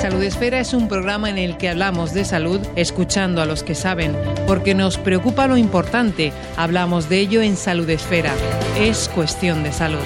Salud 0.06 0.22
Esfera 0.22 0.60
es 0.60 0.72
un 0.72 0.86
programa 0.86 1.28
en 1.30 1.36
el 1.36 1.58
que 1.58 1.68
hablamos 1.68 2.14
de 2.14 2.24
salud 2.24 2.60
escuchando 2.76 3.42
a 3.42 3.44
los 3.44 3.64
que 3.64 3.74
saben, 3.74 4.16
porque 4.46 4.72
nos 4.72 4.98
preocupa 4.98 5.48
lo 5.48 5.56
importante. 5.56 6.32
Hablamos 6.56 7.08
de 7.08 7.18
ello 7.18 7.42
en 7.42 7.56
Salud 7.56 7.90
Esfera. 7.90 8.32
Es 8.78 9.08
cuestión 9.08 9.64
de 9.64 9.72
salud. 9.72 10.04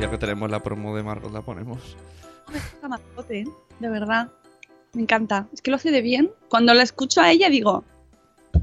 Ya 0.00 0.08
que 0.08 0.16
tenemos 0.16 0.48
la 0.48 0.62
promo 0.62 0.94
de 0.94 1.02
Margot, 1.02 1.32
la 1.32 1.42
ponemos. 1.42 1.96
De 3.80 3.88
verdad. 3.88 4.28
Me 4.92 5.02
encanta. 5.02 5.48
Es 5.52 5.60
que 5.60 5.72
lo 5.72 5.76
hace 5.76 5.90
de 5.90 6.02
bien. 6.02 6.30
Cuando 6.48 6.72
la 6.72 6.84
escucho 6.84 7.20
a 7.20 7.32
ella 7.32 7.50
digo, 7.50 7.82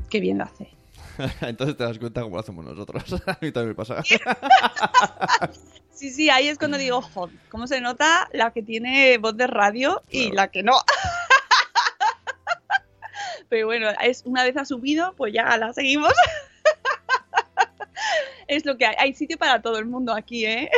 qué 0.09 0.21
bien 0.21 0.37
lo 0.37 0.45
hace. 0.45 0.69
Entonces 1.41 1.77
te 1.77 1.83
das 1.83 1.99
cuenta 1.99 2.21
cómo 2.21 2.35
lo 2.35 2.41
hacemos 2.41 2.65
nosotros. 2.65 3.03
a 3.27 3.37
mí 3.41 3.51
también 3.51 3.69
me 3.69 3.75
pasa. 3.75 4.03
Sí, 5.93 6.09
sí, 6.09 6.29
ahí 6.31 6.47
es 6.47 6.57
cuando 6.57 6.79
digo, 6.79 6.99
joder, 7.01 7.35
¿cómo 7.49 7.67
se 7.67 7.79
nota 7.79 8.27
la 8.33 8.49
que 8.51 8.63
tiene 8.63 9.19
voz 9.19 9.37
de 9.37 9.45
radio 9.45 10.01
y 10.09 10.31
Claro. 10.31 10.35
la 10.35 10.47
que 10.49 10.63
no? 10.63 10.73
Pero 13.49 13.67
bueno, 13.67 13.87
es 14.01 14.23
una 14.25 14.43
vez 14.43 14.57
ha 14.57 14.65
subido, 14.65 15.13
pues 15.15 15.31
ya 15.31 15.55
la 15.57 15.73
seguimos. 15.73 16.13
es 18.47 18.65
lo 18.65 18.77
que 18.77 18.87
hay. 18.87 18.95
Hay 18.97 19.13
sitio 19.13 19.37
para 19.37 19.61
todo 19.61 19.77
el 19.77 19.85
mundo 19.85 20.11
aquí, 20.13 20.45
¿eh? 20.45 20.71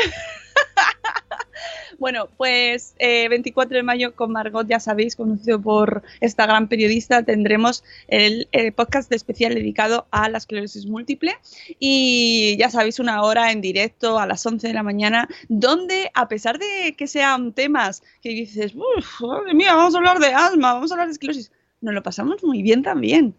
Bueno, 1.99 2.27
pues 2.37 2.95
eh, 2.99 3.29
24 3.29 3.77
de 3.77 3.83
mayo 3.83 4.15
con 4.15 4.31
Margot, 4.31 4.67
ya 4.67 4.79
sabéis, 4.79 5.15
conocido 5.15 5.61
por 5.61 6.03
esta 6.21 6.45
gran 6.45 6.67
periodista, 6.67 7.23
tendremos 7.23 7.83
el, 8.07 8.47
podcast 8.75 9.11
especial 9.11 9.53
dedicado 9.55 10.07
a 10.11 10.29
la 10.29 10.37
esclerosis 10.37 10.85
múltiple 10.85 11.37
y 11.79 12.55
ya 12.57 12.69
sabéis, 12.69 12.99
una 12.99 13.21
hora 13.23 13.51
en 13.51 13.61
directo 13.61 14.19
a 14.19 14.25
las 14.25 14.45
11 14.45 14.67
de 14.67 14.73
la 14.73 14.83
mañana, 14.83 15.27
donde 15.49 16.11
a 16.13 16.27
pesar 16.27 16.59
de 16.59 16.95
que 16.97 17.07
sean 17.07 17.53
temas 17.53 18.03
que 18.21 18.29
dices, 18.29 18.73
uff, 18.75 19.21
madre 19.21 19.53
mía, 19.53 19.75
vamos 19.75 19.93
a 19.95 19.97
hablar 19.97 20.19
de 20.19 20.33
asma, 20.33 20.73
vamos 20.73 20.91
a 20.91 20.95
hablar 20.95 21.07
de 21.07 21.13
esclerosis, 21.13 21.51
nos 21.81 21.93
lo 21.93 22.03
pasamos 22.03 22.43
muy 22.43 22.61
bien 22.61 22.81
también. 22.81 23.35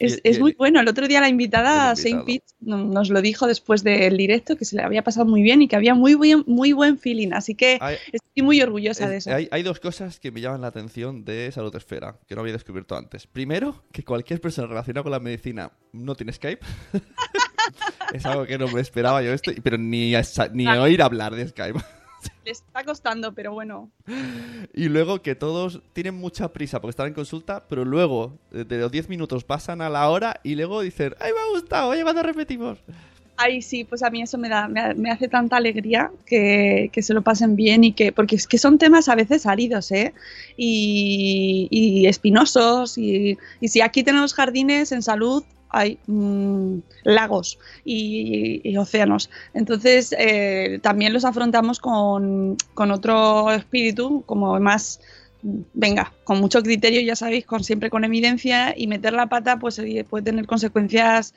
Es, 0.00 0.16
Y- 0.16 0.20
es 0.28 0.36
y- 0.38 0.40
muy 0.40 0.52
bueno. 0.52 0.80
El 0.80 0.86
otro 0.88 1.08
día 1.08 1.20
la 1.20 1.28
invitada 1.28 1.94
Saint. 1.96 2.24
Pete 2.24 2.44
no- 2.60 2.84
nos 2.84 3.10
lo 3.10 3.20
dijo 3.20 3.46
después 3.48 3.82
del 3.82 4.16
directo 4.16 4.56
que 4.56 4.64
se 4.64 4.76
le 4.76 4.82
había 4.82 5.02
pasado 5.02 5.26
muy 5.26 5.42
bien 5.42 5.60
y 5.62 5.66
que 5.68 5.74
había 5.74 5.94
muy 5.94 6.14
buen, 6.14 6.44
muy 6.46 6.72
buen 6.72 6.98
feeling. 6.98 7.32
Así 7.32 7.54
que 7.56 7.78
Hay, 7.80 7.96
estoy 8.12 8.42
muy 8.44 8.60
orgullosa 8.62 9.08
de 9.08 9.16
es- 9.16 9.26
eso. 9.26 9.34
hay- 9.36 9.48
hay 9.50 9.62
dos 9.64 9.80
cosas 9.80 10.20
que 10.20 10.30
me 10.30 10.40
llaman 10.40 10.60
la 10.60 10.68
atención 10.68 11.24
de 11.24 11.50
Salud 11.50 11.74
Esfera, 11.74 12.16
que 12.28 12.34
no 12.36 12.42
había 12.42 12.52
descubierto 12.52 12.96
antes. 12.96 13.26
Primero, 13.26 13.82
que 13.90 14.04
cualquier 14.04 14.40
persona 14.40 14.68
relacionada 14.68 15.02
con 15.02 15.12
la 15.12 15.20
medicina 15.20 15.72
no 15.92 16.14
tiene 16.14 16.32
Skype. 16.32 16.64
es 18.14 18.24
algo 18.26 18.46
que 18.46 18.56
no 18.58 18.68
me 18.68 18.80
esperaba 18.80 19.22
yo 19.22 19.32
esto, 19.32 19.50
pero 19.62 19.78
ni, 19.78 20.14
a 20.14 20.22
ni 20.52 20.66
oír 20.68 21.02
hablar 21.02 21.34
de 21.34 21.48
Skype. 21.48 21.78
Le 22.44 22.52
está 22.52 22.84
costando, 22.84 23.32
pero 23.34 23.52
bueno. 23.52 23.90
Y 24.74 24.88
luego 24.88 25.22
que 25.22 25.34
todos 25.34 25.82
tienen 25.92 26.14
mucha 26.14 26.52
prisa 26.52 26.80
porque 26.80 26.90
están 26.90 27.08
en 27.08 27.14
consulta, 27.14 27.64
pero 27.68 27.84
luego 27.84 28.38
eh, 28.52 28.64
de 28.64 28.78
los 28.78 28.90
10 28.90 29.08
minutos 29.08 29.44
pasan 29.44 29.80
a 29.80 29.88
la 29.88 30.08
hora 30.08 30.40
y 30.42 30.54
luego 30.54 30.80
dicen, 30.80 31.14
¡ay, 31.20 31.32
me 31.32 31.40
ha 31.40 31.60
gustado! 31.60 31.90
Oye, 31.90 32.02
cuando 32.02 32.22
repetimos? 32.22 32.78
Ay, 33.40 33.62
sí, 33.62 33.84
pues 33.84 34.02
a 34.02 34.10
mí 34.10 34.20
eso 34.20 34.36
me 34.36 34.48
da, 34.48 34.66
me 34.66 35.10
hace 35.12 35.28
tanta 35.28 35.56
alegría 35.56 36.10
que, 36.26 36.90
que 36.92 37.02
se 37.02 37.14
lo 37.14 37.22
pasen 37.22 37.54
bien 37.54 37.84
y 37.84 37.92
que, 37.92 38.10
porque 38.10 38.34
es 38.34 38.48
que 38.48 38.58
son 38.58 38.78
temas 38.78 39.08
a 39.08 39.14
veces 39.14 39.46
áridos, 39.46 39.92
¿eh? 39.92 40.12
Y, 40.56 41.68
y 41.70 42.06
espinosos 42.08 42.98
y, 42.98 43.38
y 43.60 43.68
si 43.68 43.80
aquí 43.80 44.02
tenemos 44.02 44.34
jardines 44.34 44.90
en 44.90 45.02
salud 45.02 45.44
hay 45.70 45.98
mm, 46.06 46.78
lagos 47.04 47.58
y, 47.84 48.76
océanos. 48.76 49.30
Entonces 49.54 50.14
eh, 50.18 50.78
también 50.82 51.12
los 51.12 51.24
afrontamos 51.24 51.80
con, 51.80 52.56
con 52.74 52.90
otro 52.90 53.50
espíritu, 53.50 54.22
como 54.26 54.58
más 54.60 55.00
venga, 55.42 56.12
con 56.24 56.40
mucho 56.40 56.62
criterio, 56.62 57.00
ya 57.00 57.16
sabéis, 57.16 57.46
con 57.46 57.62
siempre 57.62 57.90
con 57.90 58.04
evidencia 58.04 58.74
y 58.76 58.86
meter 58.86 59.12
la 59.12 59.28
pata 59.28 59.58
pues 59.58 59.78
eh, 59.78 60.04
puede 60.08 60.24
tener 60.24 60.46
consecuencias 60.46 61.34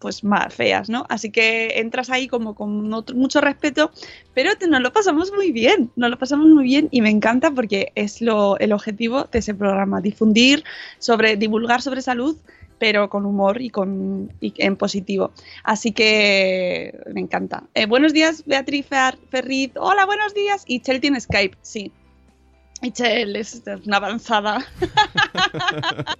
pues 0.00 0.24
más 0.24 0.52
feas, 0.52 0.88
¿no? 0.88 1.06
Así 1.08 1.30
que 1.30 1.78
entras 1.78 2.10
ahí 2.10 2.26
como 2.26 2.54
con 2.54 2.88
mucho 3.14 3.40
respeto, 3.40 3.92
pero 4.34 4.50
nos 4.68 4.80
lo 4.80 4.92
pasamos 4.92 5.32
muy 5.32 5.52
bien, 5.52 5.90
nos 5.96 6.10
lo 6.10 6.18
pasamos 6.18 6.48
muy 6.48 6.64
bien 6.64 6.88
y 6.90 7.02
me 7.02 7.10
encanta 7.10 7.52
porque 7.52 7.92
es 7.94 8.20
lo, 8.20 8.58
el 8.58 8.72
objetivo 8.72 9.28
de 9.30 9.38
ese 9.38 9.54
programa, 9.54 10.00
difundir 10.00 10.64
sobre, 10.98 11.36
divulgar 11.36 11.82
sobre 11.82 12.02
salud, 12.02 12.36
pero 12.78 13.08
con 13.08 13.24
humor 13.26 13.60
y 13.60 13.70
con 13.70 14.32
y 14.40 14.52
en 14.58 14.76
positivo. 14.76 15.32
Así 15.64 15.92
que 15.92 16.98
me 17.12 17.20
encanta. 17.20 17.64
Eh, 17.74 17.86
buenos 17.86 18.12
días, 18.12 18.42
Beatriz 18.46 18.86
Fer- 18.88 19.18
Ferriz. 19.30 19.70
Hola, 19.76 20.04
buenos 20.06 20.34
días. 20.34 20.64
Y 20.66 20.80
Chel 20.80 21.00
tiene 21.00 21.20
Skype, 21.20 21.56
sí. 21.62 21.90
Y 22.82 22.90
Chel 22.90 23.36
es 23.36 23.62
una 23.86 23.96
avanzada. 23.98 24.64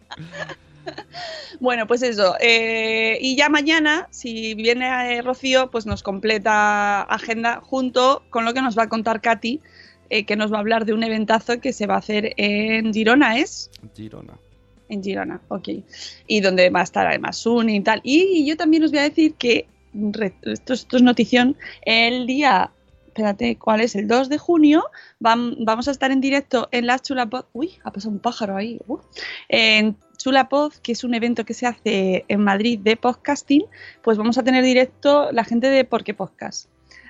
Bueno, 1.58 1.86
pues 1.86 2.02
eso. 2.02 2.36
eh, 2.40 3.18
y 3.20 3.34
ya 3.36 3.48
mañana, 3.48 4.06
si 4.10 4.54
viene 4.54 5.16
eh, 5.16 5.22
Rocío, 5.22 5.70
pues 5.70 5.84
nos 5.86 6.02
completa 6.02 7.02
agenda 7.02 7.60
junto 7.60 8.22
con 8.30 8.44
lo 8.44 8.54
que 8.54 8.62
nos 8.62 8.78
va 8.78 8.84
a 8.84 8.88
contar 8.88 9.20
Katy, 9.20 9.60
eh, 10.10 10.24
que 10.24 10.36
nos 10.36 10.52
va 10.52 10.58
a 10.58 10.60
hablar 10.60 10.84
de 10.84 10.92
un 10.92 11.02
eventazo 11.02 11.60
que 11.60 11.72
se 11.72 11.86
va 11.86 11.94
a 11.94 11.98
hacer 11.98 12.34
en 12.36 12.92
Girona, 12.92 13.38
¿es? 13.38 13.70
Girona. 13.96 14.34
En 14.88 15.02
Girona, 15.02 15.40
ok. 15.48 15.68
Y 16.26 16.40
donde 16.40 16.70
va 16.70 16.80
a 16.80 16.84
estar 16.84 17.06
además 17.06 17.36
Suni 17.38 17.76
y 17.76 17.80
tal. 17.80 18.00
Y 18.04 18.46
yo 18.46 18.56
también 18.56 18.84
os 18.84 18.90
voy 18.90 19.00
a 19.00 19.04
decir 19.04 19.34
que, 19.34 19.66
esto, 20.44 20.72
esto 20.72 20.96
es 20.96 21.02
notición, 21.02 21.56
el 21.82 22.26
día, 22.26 22.70
espérate, 23.06 23.56
¿cuál 23.56 23.80
es? 23.80 23.96
El 23.96 24.06
2 24.08 24.28
de 24.28 24.38
junio 24.38 24.84
vam- 25.20 25.56
vamos 25.60 25.88
a 25.88 25.90
estar 25.90 26.10
en 26.12 26.20
directo 26.20 26.68
en 26.70 26.86
la 26.86 26.98
Chulapod. 26.98 27.46
Uy, 27.52 27.72
ha 27.82 27.90
pasado 27.90 28.12
un 28.12 28.20
pájaro 28.20 28.56
ahí. 28.56 28.78
uh. 28.86 28.98
en 29.48 29.96
Chulapod, 30.18 30.72
que 30.82 30.92
es 30.92 31.04
un 31.04 31.14
evento 31.14 31.44
que 31.44 31.52
se 31.54 31.66
hace 31.66 32.24
en 32.28 32.40
Madrid 32.40 32.78
de 32.82 32.96
podcasting, 32.96 33.64
pues 34.02 34.16
vamos 34.18 34.38
a 34.38 34.42
tener 34.42 34.64
directo 34.64 35.30
la 35.32 35.44
gente 35.44 35.68
de 35.68 35.84
Porque 35.84 36.14
Podcast. 36.14 36.68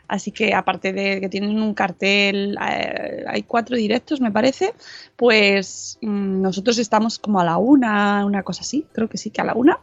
Así 0.08 0.30
que 0.30 0.54
aparte 0.54 0.92
de 0.92 1.20
que 1.20 1.28
tienen 1.28 1.60
un 1.60 1.74
cartel, 1.74 2.56
eh, 2.68 3.24
hay 3.26 3.42
cuatro 3.42 3.76
directos, 3.76 4.20
me 4.20 4.30
parece, 4.30 4.72
pues 5.16 5.98
mm, 6.00 6.42
nosotros 6.42 6.78
estamos 6.78 7.18
como 7.18 7.40
a 7.40 7.44
la 7.44 7.56
una, 7.56 8.24
una 8.24 8.42
cosa 8.42 8.60
así, 8.62 8.86
creo 8.92 9.08
que 9.08 9.18
sí 9.18 9.30
que 9.30 9.40
a 9.40 9.44
la 9.44 9.54
una. 9.54 9.78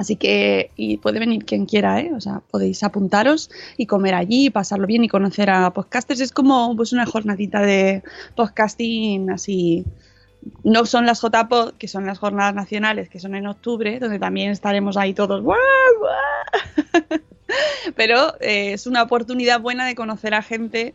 Así 0.00 0.16
que, 0.16 0.70
y 0.76 0.96
puede 0.96 1.18
venir 1.18 1.44
quien 1.44 1.66
quiera, 1.66 2.00
¿eh? 2.00 2.10
O 2.16 2.22
sea, 2.22 2.40
podéis 2.50 2.82
apuntaros 2.82 3.50
y 3.76 3.84
comer 3.84 4.14
allí, 4.14 4.48
pasarlo 4.48 4.86
bien 4.86 5.04
y 5.04 5.08
conocer 5.08 5.50
a 5.50 5.70
podcasters. 5.74 6.20
Es 6.20 6.32
como 6.32 6.74
pues 6.74 6.94
una 6.94 7.04
jornadita 7.04 7.60
de 7.60 8.02
podcasting 8.34 9.30
así. 9.30 9.84
No 10.64 10.86
son 10.86 11.04
las 11.04 11.20
JPod, 11.20 11.74
que 11.74 11.86
son 11.86 12.06
las 12.06 12.18
jornadas 12.18 12.54
nacionales, 12.54 13.10
que 13.10 13.20
son 13.20 13.34
en 13.34 13.46
octubre, 13.46 13.98
donde 14.00 14.18
también 14.18 14.52
estaremos 14.52 14.96
ahí 14.96 15.12
todos. 15.12 15.44
Pero 17.96 18.34
eh, 18.40 18.72
es 18.72 18.86
una 18.86 19.02
oportunidad 19.02 19.60
buena 19.60 19.86
de 19.86 19.94
conocer 19.94 20.34
a 20.34 20.42
gente 20.42 20.94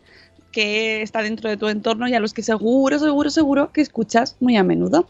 que 0.52 1.02
está 1.02 1.20
dentro 1.20 1.50
de 1.50 1.58
tu 1.58 1.68
entorno 1.68 2.08
y 2.08 2.14
a 2.14 2.20
los 2.20 2.32
que 2.32 2.42
seguro, 2.42 2.98
seguro, 2.98 3.28
seguro 3.28 3.72
que 3.72 3.82
escuchas 3.82 4.36
muy 4.40 4.56
a 4.56 4.62
menudo. 4.62 5.06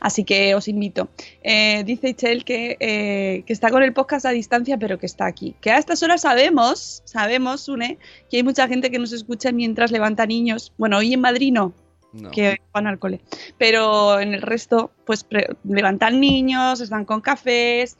Así 0.00 0.24
que 0.24 0.54
os 0.54 0.68
invito. 0.68 1.10
Eh, 1.42 1.84
dice 1.84 2.08
Ichel 2.08 2.46
que, 2.46 2.78
eh, 2.80 3.42
que 3.46 3.52
está 3.52 3.68
con 3.68 3.82
el 3.82 3.92
podcast 3.92 4.24
a 4.24 4.30
distancia, 4.30 4.78
pero 4.78 4.98
que 4.98 5.04
está 5.04 5.26
aquí. 5.26 5.54
Que 5.60 5.70
a 5.70 5.76
estas 5.76 6.02
horas 6.02 6.22
sabemos, 6.22 7.02
sabemos, 7.04 7.68
Une, 7.68 7.98
que 8.30 8.38
hay 8.38 8.42
mucha 8.42 8.68
gente 8.68 8.90
que 8.90 8.98
nos 8.98 9.12
escucha 9.12 9.52
mientras 9.52 9.90
levanta 9.90 10.24
niños. 10.24 10.72
Bueno, 10.78 10.96
hoy 10.96 11.12
en 11.12 11.20
Madrid 11.20 11.52
no, 11.52 11.74
No. 12.14 12.30
que 12.30 12.62
van 12.72 12.86
al 12.86 12.98
cole. 12.98 13.20
Pero 13.58 14.18
en 14.18 14.32
el 14.32 14.40
resto, 14.40 14.92
pues 15.04 15.26
levantan 15.64 16.20
niños, 16.20 16.80
están 16.80 17.04
con 17.04 17.20
cafés, 17.20 17.98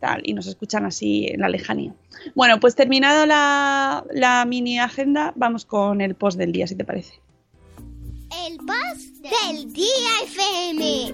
tal, 0.00 0.22
y 0.24 0.34
nos 0.34 0.46
escuchan 0.46 0.84
así 0.84 1.26
en 1.28 1.40
la 1.40 1.48
lejanía. 1.48 1.94
Bueno, 2.34 2.60
pues 2.60 2.74
terminado 2.74 3.26
la, 3.26 4.04
la 4.12 4.44
mini 4.44 4.78
agenda, 4.78 5.32
vamos 5.36 5.64
con 5.64 6.00
el 6.00 6.14
post 6.14 6.38
del 6.38 6.52
día, 6.52 6.66
si 6.66 6.74
te 6.74 6.84
parece. 6.84 7.20
El 8.48 8.58
boss 8.58 9.22
del 9.22 9.72
día 9.72 10.10
FM. 10.24 11.12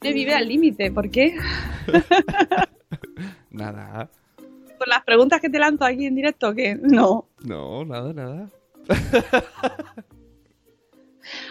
Que 0.00 0.12
vive 0.12 0.34
al 0.34 0.48
límite, 0.48 0.90
¿por 0.90 1.10
qué? 1.10 1.36
Nada. 3.50 4.10
¿Por 4.78 4.88
las 4.88 5.04
preguntas 5.04 5.40
que 5.40 5.48
te 5.48 5.58
lanzo 5.58 5.84
aquí 5.84 6.06
en 6.06 6.16
directo? 6.16 6.54
que 6.54 6.74
No. 6.74 7.28
No, 7.42 7.84
nada, 7.84 8.12
nada. 8.12 8.50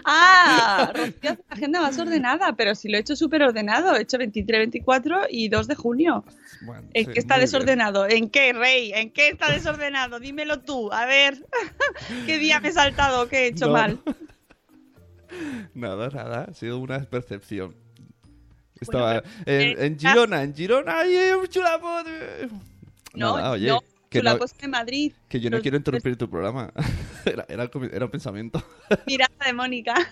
Ah, 0.06 0.92
Rocío 0.96 1.32
hace 1.32 1.44
la 1.50 1.56
agenda 1.56 1.82
más 1.82 1.98
ordenada, 2.00 2.56
pero 2.56 2.76
si 2.76 2.90
lo 2.90 2.98
he 2.98 3.02
hecho 3.02 3.16
súper 3.16 3.44
ordenado, 3.44 3.96
he 3.96 4.02
hecho 4.02 4.18
23, 4.18 4.60
24 4.60 5.22
y 5.30 5.50
2 5.50 5.68
de 5.68 5.76
junio. 5.76 6.24
Bueno, 6.62 6.88
¿En 6.94 7.06
sí, 7.06 7.12
qué 7.14 7.20
está 7.20 7.36
muy 7.36 7.40
bien. 7.40 7.46
desordenado? 7.52 8.08
¿En 8.08 8.30
qué, 8.30 8.54
Rey? 8.54 8.92
¿En 8.94 9.12
qué 9.12 9.30
está 9.30 9.52
desordenado? 9.52 10.20
Dímelo 10.20 10.62
tú, 10.62 10.92
a 10.92 11.06
ver. 11.06 11.46
¿Qué 12.26 12.38
día 12.40 12.60
me 12.60 12.70
he 12.70 12.72
saltado? 12.74 13.28
¿Qué 13.28 13.40
he 13.40 13.48
hecho 13.48 13.68
No. 13.68 13.74
mal? 13.74 14.00
Nada, 15.74 16.10
nada. 16.10 16.48
Ha 16.50 16.54
sido 16.54 16.78
una 16.80 17.00
percepción. 17.00 17.76
Estaba 18.80 19.22
pero- 19.22 19.62
en, 19.62 19.62
eh, 19.80 19.86
en 19.86 20.00
Girona, 20.00 20.44
en 20.44 20.54
Girona, 20.56 21.00
¡ay, 21.00 21.16
un 21.40 21.48
chulapod! 21.48 22.06
No, 23.16 23.38
Nada, 23.38 23.52
oye, 23.52 23.68
no, 23.68 23.80
que, 24.14 24.20
tú 24.20 24.26
la 24.26 24.34
no- 24.34 24.40
posta 24.40 24.62
de 24.62 24.68
Madrid. 24.70 25.14
que 25.28 25.40
yo 25.40 25.50
no 25.50 25.58
Los- 25.58 25.62
quiero 25.62 25.78
interrumpir 25.78 26.16
tu 26.18 26.30
programa. 26.30 26.72
era, 27.26 27.46
era, 27.50 27.70
un 28.06 28.12
pensamiento. 28.12 28.64
Mirada 29.08 29.34
de 29.46 29.54
Mónica. 29.54 29.94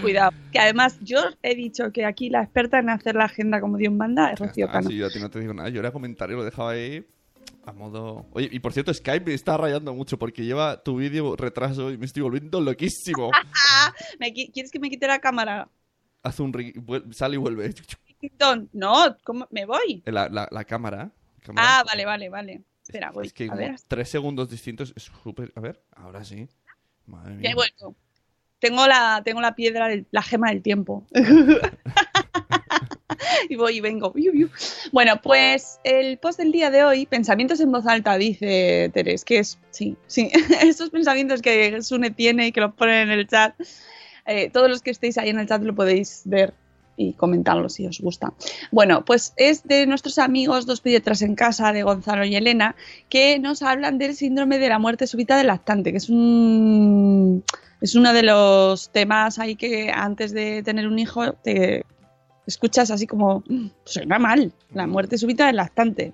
Cuidado, 0.00 0.32
que 0.50 0.58
además 0.58 0.98
yo 1.02 1.18
he 1.42 1.54
dicho 1.54 1.92
que 1.92 2.06
aquí 2.06 2.30
la 2.30 2.42
experta 2.42 2.78
en 2.78 2.88
hacer 2.88 3.14
la 3.14 3.24
agenda 3.24 3.60
como 3.60 3.76
Dios 3.76 3.92
manda 3.92 4.32
es 4.32 4.38
Rocío 4.38 4.66
Ah, 4.68 4.72
Cano. 4.72 4.88
sí, 4.88 4.96
yo 4.96 5.06
a 5.06 5.10
ti 5.10 5.20
no 5.20 5.28
te 5.30 5.38
digo 5.38 5.52
nada. 5.52 5.68
Yo 5.68 5.80
era 5.80 5.92
comentario, 5.92 6.36
lo 6.36 6.44
dejaba 6.44 6.70
ahí 6.70 7.04
a 7.66 7.72
modo... 7.72 8.26
Oye, 8.32 8.48
y 8.50 8.58
por 8.60 8.72
cierto, 8.72 8.92
Skype 8.94 9.26
me 9.26 9.34
está 9.34 9.56
rayando 9.58 9.92
mucho 9.94 10.18
porque 10.18 10.44
lleva 10.44 10.82
tu 10.82 10.96
vídeo 10.96 11.36
retraso 11.36 11.90
y 11.90 11.98
me 11.98 12.06
estoy 12.06 12.22
volviendo 12.22 12.60
loquísimo. 12.60 13.30
¿me 14.18 14.32
qui- 14.32 14.50
¿Quieres 14.50 14.72
que 14.72 14.78
me 14.80 14.88
quite 14.88 15.06
la 15.06 15.18
cámara? 15.20 15.68
Haz 16.22 16.40
un... 16.40 16.52
Sale 17.12 17.34
y 17.34 17.38
vuelve. 17.38 17.74
Don, 18.38 18.68
No, 18.72 19.16
¿cómo? 19.24 19.46
me 19.50 19.64
voy. 19.66 20.02
La, 20.06 20.28
la, 20.28 20.48
la 20.50 20.64
cámara. 20.64 21.10
cámara. 21.42 21.78
Ah, 21.78 21.84
vale, 21.86 22.04
vale, 22.04 22.28
vale. 22.28 22.62
Espera, 22.82 23.10
voy. 23.10 23.26
Es 23.26 23.32
que 23.32 23.44
a 23.44 23.48
como 23.48 23.58
ver, 23.60 23.76
tres 23.88 24.08
segundos 24.08 24.50
distintos 24.50 24.92
es 24.96 25.04
súper... 25.04 25.52
A 25.56 25.60
ver, 25.60 25.82
ahora 25.94 26.24
sí. 26.24 26.48
Madre 27.06 27.34
ya 27.34 27.38
mía. 27.40 27.50
he 27.50 27.54
vuelto. 27.54 27.94
Tengo 28.58 28.86
la, 28.86 29.22
tengo 29.24 29.40
la 29.40 29.54
piedra, 29.56 29.88
la 30.10 30.22
gema 30.22 30.50
del 30.50 30.62
tiempo. 30.62 31.04
y 33.48 33.56
voy 33.56 33.78
y 33.78 33.80
vengo. 33.80 34.12
Bueno, 34.92 35.20
pues 35.22 35.80
el 35.84 36.18
post 36.18 36.38
del 36.38 36.52
día 36.52 36.70
de 36.70 36.84
hoy, 36.84 37.06
pensamientos 37.06 37.60
en 37.60 37.72
voz 37.72 37.86
alta, 37.86 38.16
dice 38.16 38.90
Teres, 38.94 39.24
que 39.24 39.38
es, 39.40 39.58
sí, 39.70 39.96
sí, 40.06 40.30
esos 40.62 40.90
pensamientos 40.90 41.42
que 41.42 41.80
Sune 41.82 42.10
tiene 42.10 42.48
y 42.48 42.52
que 42.52 42.60
los 42.60 42.74
pone 42.74 43.02
en 43.02 43.10
el 43.10 43.26
chat. 43.26 43.54
eh, 44.26 44.50
todos 44.50 44.68
los 44.70 44.82
que 44.82 44.90
estéis 44.90 45.18
ahí 45.18 45.30
en 45.30 45.38
el 45.40 45.48
chat 45.48 45.62
lo 45.62 45.74
podéis 45.74 46.22
ver 46.24 46.54
y 46.96 47.14
comentarlo 47.14 47.68
si 47.68 47.86
os 47.86 48.00
gusta. 48.00 48.32
Bueno, 48.70 49.04
pues 49.04 49.32
es 49.36 49.64
de 49.64 49.86
nuestros 49.86 50.18
amigos 50.18 50.66
Dos 50.66 50.80
Pediatras 50.80 51.22
en 51.22 51.34
Casa, 51.34 51.72
de 51.72 51.82
Gonzalo 51.82 52.24
y 52.24 52.36
Elena, 52.36 52.74
que 53.08 53.38
nos 53.38 53.62
hablan 53.62 53.98
del 53.98 54.14
síndrome 54.14 54.58
de 54.58 54.68
la 54.68 54.78
muerte 54.78 55.06
súbita 55.06 55.36
del 55.36 55.46
lactante, 55.48 55.90
que 55.90 55.98
es 55.98 56.08
un 56.08 57.42
es 57.80 57.94
uno 57.96 58.12
de 58.12 58.22
los 58.22 58.90
temas 58.90 59.38
ahí 59.38 59.56
que 59.56 59.90
antes 59.90 60.32
de 60.32 60.62
tener 60.62 60.86
un 60.86 60.98
hijo 61.00 61.32
te 61.32 61.84
escuchas 62.46 62.90
así 62.90 63.06
como, 63.06 63.42
"Mm, 63.48 63.66
suena 63.84 64.18
mal, 64.18 64.52
la 64.72 64.86
muerte 64.86 65.18
súbita 65.18 65.46
del 65.46 65.56
lactante. 65.56 66.12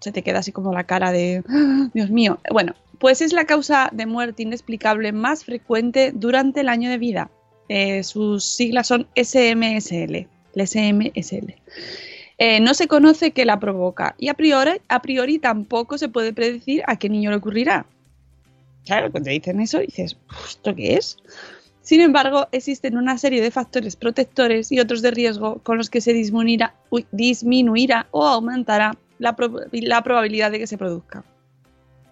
Se 0.00 0.12
te 0.12 0.22
queda 0.22 0.38
así 0.40 0.52
como 0.52 0.72
la 0.72 0.84
cara 0.84 1.12
de, 1.12 1.42
"Ah, 1.48 1.88
Dios 1.92 2.10
mío. 2.10 2.38
Bueno, 2.50 2.74
pues 2.98 3.20
es 3.20 3.32
la 3.32 3.44
causa 3.46 3.90
de 3.92 4.06
muerte 4.06 4.42
inexplicable 4.42 5.12
más 5.12 5.44
frecuente 5.44 6.12
durante 6.14 6.60
el 6.60 6.68
año 6.68 6.88
de 6.90 6.98
vida. 6.98 7.30
Eh, 7.68 8.02
sus 8.02 8.44
siglas 8.44 8.86
son 8.88 9.06
SMSL, 9.16 10.28
SMSL. 10.54 11.54
Eh, 12.38 12.60
no 12.60 12.74
se 12.74 12.88
conoce 12.88 13.30
qué 13.30 13.44
la 13.44 13.58
provoca 13.60 14.14
y 14.18 14.28
a 14.28 14.34
priori, 14.34 15.38
tampoco 15.38 15.96
se 15.98 16.08
puede 16.08 16.32
predecir 16.32 16.82
a 16.86 16.96
qué 16.98 17.08
niño 17.08 17.30
le 17.30 17.36
ocurrirá. 17.36 17.86
Claro, 18.84 19.10
cuando 19.10 19.30
dicen 19.30 19.60
eso 19.60 19.78
dices, 19.78 20.16
"Uf, 20.28 20.48
¿esto 20.48 20.74
qué 20.74 20.94
es? 20.94 21.16
Sin 21.80 22.00
embargo, 22.00 22.48
existen 22.52 22.96
una 22.96 23.18
serie 23.18 23.40
de 23.40 23.50
factores 23.50 23.94
protectores 23.96 24.72
y 24.72 24.80
otros 24.80 25.00
de 25.00 25.10
riesgo 25.10 25.60
con 25.62 25.78
los 25.78 25.90
que 25.90 26.00
se 26.00 26.12
disminuirá, 26.12 26.74
o 28.10 28.26
aumentará 28.26 28.96
la 29.18 29.36
probabilidad 29.36 30.50
de 30.50 30.58
que 30.58 30.66
se 30.66 30.76
produzca. 30.78 31.24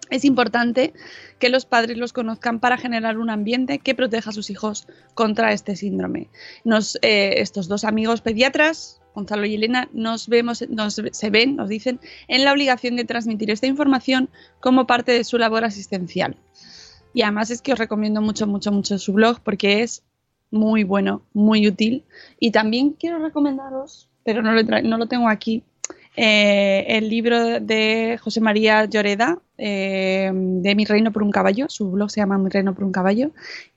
Es 0.09 0.25
importante 0.25 0.93
que 1.39 1.49
los 1.49 1.65
padres 1.65 1.97
los 1.97 2.13
conozcan 2.13 2.59
para 2.59 2.77
generar 2.77 3.17
un 3.17 3.29
ambiente 3.29 3.79
que 3.79 3.95
proteja 3.95 4.29
a 4.29 4.33
sus 4.33 4.49
hijos 4.49 4.87
contra 5.13 5.53
este 5.53 5.75
síndrome. 5.75 6.29
Nos, 6.63 6.97
eh, 7.01 7.35
estos 7.37 7.67
dos 7.67 7.83
amigos 7.83 8.21
pediatras, 8.21 9.01
Gonzalo 9.15 9.45
y 9.45 9.55
Elena, 9.55 9.89
nos 9.93 10.27
vemos, 10.27 10.67
nos, 10.69 11.01
se 11.11 11.29
ven, 11.29 11.55
nos 11.55 11.69
dicen, 11.69 11.99
en 12.27 12.43
la 12.43 12.51
obligación 12.51 12.95
de 12.95 13.05
transmitir 13.05 13.49
esta 13.51 13.67
información 13.67 14.29
como 14.59 14.87
parte 14.87 15.11
de 15.11 15.23
su 15.23 15.37
labor 15.37 15.63
asistencial. 15.63 16.35
Y 17.13 17.21
además 17.21 17.51
es 17.51 17.61
que 17.61 17.73
os 17.73 17.79
recomiendo 17.79 18.21
mucho, 18.21 18.47
mucho, 18.47 18.71
mucho 18.71 18.97
su 18.97 19.13
blog 19.13 19.39
porque 19.41 19.83
es 19.83 20.03
muy 20.51 20.83
bueno, 20.83 21.21
muy 21.33 21.67
útil. 21.67 22.03
Y 22.39 22.51
también 22.51 22.91
quiero 22.91 23.19
recomendaros, 23.19 24.09
pero 24.23 24.41
no 24.41 24.51
lo, 24.51 24.61
tra- 24.61 24.83
no 24.83 24.97
lo 24.97 25.07
tengo 25.07 25.29
aquí, 25.29 25.63
eh, 26.15 26.85
el 26.87 27.09
libro 27.09 27.59
de 27.59 28.19
José 28.21 28.39
María 28.39 28.85
Lloreda, 28.85 29.39
eh, 29.57 30.31
de 30.33 30.75
Mi 30.75 30.85
Reino 30.85 31.11
por 31.11 31.23
un 31.23 31.31
Caballo. 31.31 31.67
Su 31.69 31.91
blog 31.91 32.11
se 32.11 32.21
llama 32.21 32.37
Mi 32.37 32.49
Reino 32.49 32.75
por 32.75 32.83
un 32.83 32.91
Caballo, 32.91 33.31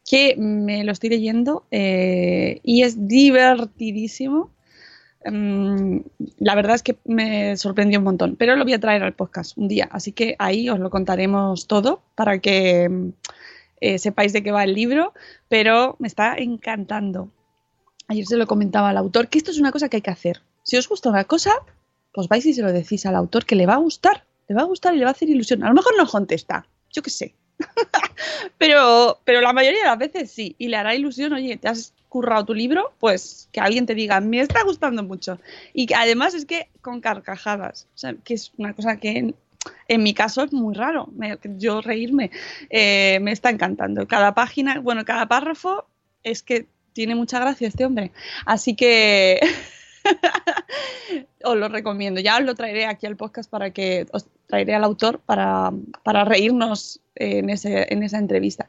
que 0.09 0.37
me 0.37 0.85
lo 0.85 0.93
estoy 0.93 1.11
leyendo 1.11 1.65
eh, 1.71 2.61
y 2.63 2.83
es 2.83 3.09
divertidísimo. 3.09 4.51
Mm, 5.25 5.99
la 6.39 6.55
verdad 6.55 6.77
es 6.77 6.83
que 6.83 6.97
me 7.05 7.57
sorprendió 7.57 7.99
un 7.99 8.05
montón, 8.05 8.37
pero 8.37 8.55
lo 8.55 8.65
voy 8.65 8.75
a 8.75 8.81
traer 8.81 9.03
al 9.03 9.15
podcast 9.15 9.57
un 9.59 9.67
día, 9.67 9.89
así 9.91 10.13
que 10.13 10.37
ahí 10.39 10.69
os 10.69 10.79
lo 10.79 10.91
contaremos 10.91 11.67
todo 11.67 12.03
para 12.15 12.39
que 12.39 13.13
sepáis 13.99 14.33
de 14.33 14.43
qué 14.43 14.53
va 14.53 14.65
el 14.65 14.75
libro, 14.75 15.15
pero 15.49 15.97
me 15.99 16.09
está 16.09 16.37
encantando. 16.37 17.29
Ayer 18.09 18.27
se 18.27 18.37
lo 18.37 18.47
comentaba 18.47 18.91
al 18.91 18.97
autor 18.97 19.29
que 19.29 19.39
esto 19.39 19.51
es 19.51 19.59
una 19.59 19.73
cosa 19.73 19.89
que 19.89 19.97
hay 19.97 20.03
que 20.03 20.11
hacer. 20.11 20.43
Si 20.63 20.77
os 20.77 20.89
gusta 20.89 21.11
una 21.11 21.25
cosa, 21.25 21.53
pues 22.17 22.29
vais 22.29 22.47
y 22.47 22.55
se 22.55 22.63
lo 22.63 22.73
decís 22.73 23.05
al 23.05 23.15
autor 23.15 23.45
que 23.45 23.55
le 23.55 23.67
va 23.67 23.75
a 23.75 23.77
gustar, 23.77 24.25
le 24.49 24.55
va 24.55 24.63
a 24.63 24.65
gustar 24.65 24.95
y 24.95 24.99
le 24.99 25.05
va 25.05 25.11
a 25.11 25.13
hacer 25.13 25.29
ilusión. 25.29 25.63
A 25.63 25.69
lo 25.69 25.75
mejor 25.75 25.95
no 25.99 26.07
contesta, 26.07 26.67
yo 26.91 27.03
qué 27.03 27.11
sé. 27.11 27.35
pero, 28.59 29.21
pero 29.25 29.43
la 29.43 29.53
mayoría 29.53 29.81
de 29.81 29.87
las 29.87 29.99
veces 29.99 30.31
sí, 30.31 30.57
y 30.57 30.69
le 30.69 30.79
hará 30.79 30.95
ilusión, 30.95 31.35
oye, 31.35 31.59
te 31.59 31.69
has 31.69 31.93
currado 32.09 32.47
tu 32.47 32.55
libro, 32.55 32.95
pues 33.01 33.51
que 33.53 33.61
alguien 33.61 33.85
te 33.85 33.95
diga, 33.95 34.19
me 34.21 34.41
está 34.41 34.63
gustando 34.65 35.03
mucho. 35.03 35.39
Y 35.75 35.85
que 35.85 35.95
además 35.95 36.33
es 36.33 36.47
que 36.47 36.71
con 36.81 37.03
carcajadas, 37.03 37.87
que 38.25 38.33
es 38.33 38.51
una 38.57 38.73
cosa 38.73 38.97
que 38.97 39.35
en, 39.89 40.03
mi 40.03 40.15
caso 40.15 40.43
es 40.43 40.55
muy 40.55 40.75
raro, 40.75 41.11
yo 41.59 41.83
reírme, 41.83 42.31
eh, 42.71 43.19
me 43.21 43.33
está 43.33 43.51
encantando. 43.51 44.09
Cada 44.09 44.35
página, 44.35 44.81
bueno, 44.81 45.05
cada 45.05 45.29
párrafo 45.29 45.85
es 46.23 46.43
que 46.43 46.67
tiene 46.95 47.15
mucha 47.15 47.41
gracia 47.41 47.69
este 47.69 47.85
hombre. 47.85 48.11
Así 48.47 48.75
que 48.75 49.39
os 51.47 51.57
lo 51.57 51.69
recomiendo. 51.69 52.21
Ya 52.21 52.37
os 52.37 52.45
lo 52.45 52.55
traeré 52.55 52.87
aquí 52.87 53.07
al 53.07 53.17
podcast 53.17 53.51
para 53.51 53.71
que 53.71 54.07
os 54.13 54.27
traeré 54.47 54.75
al 54.75 54.85
autor 54.85 55.21
para, 55.21 55.73
para 56.03 56.25
reírnos 56.25 57.01
en, 57.15 57.51
ese, 57.51 57.87
en 57.93 58.03
esa 58.03 58.19
entrevista. 58.19 58.69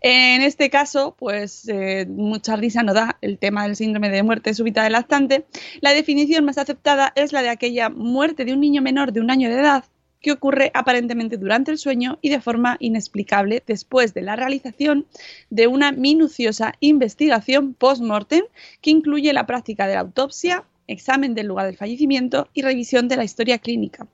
En 0.00 0.42
este 0.42 0.70
caso, 0.70 1.16
pues 1.18 1.68
eh, 1.68 2.06
mucha 2.08 2.56
risa 2.56 2.82
no 2.82 2.94
da 2.94 3.18
el 3.20 3.38
tema 3.38 3.64
del 3.64 3.76
síndrome 3.76 4.10
de 4.10 4.22
muerte 4.22 4.54
súbita 4.54 4.84
del 4.84 4.92
lactante. 4.92 5.46
La 5.80 5.92
definición 5.92 6.44
más 6.44 6.58
aceptada 6.58 7.12
es 7.16 7.32
la 7.32 7.42
de 7.42 7.48
aquella 7.48 7.88
muerte 7.88 8.44
de 8.44 8.52
un 8.52 8.60
niño 8.60 8.82
menor 8.82 9.12
de 9.12 9.20
un 9.20 9.30
año 9.30 9.48
de 9.48 9.56
edad 9.56 9.84
que 10.20 10.32
ocurre 10.32 10.70
aparentemente 10.74 11.36
durante 11.36 11.70
el 11.70 11.78
sueño 11.78 12.18
y 12.20 12.28
de 12.28 12.40
forma 12.40 12.76
inexplicable 12.80 13.62
después 13.66 14.14
de 14.14 14.22
la 14.22 14.36
realización 14.36 15.06
de 15.50 15.66
una 15.68 15.92
minuciosa 15.92 16.74
investigación 16.80 17.74
post-mortem 17.74 18.42
que 18.80 18.90
incluye 18.90 19.32
la 19.32 19.46
práctica 19.46 19.86
de 19.86 19.94
la 19.94 20.00
autopsia, 20.00 20.64
examen 20.88 21.34
del 21.34 21.46
lugar 21.46 21.66
del 21.66 21.76
fallecimiento 21.76 22.48
y 22.54 22.62
revisión 22.62 23.06
de 23.08 23.16
la 23.16 23.24
historia 23.24 23.58
clínica. 23.58 24.06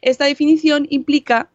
Esta 0.00 0.24
definición 0.24 0.86
implica 0.90 1.48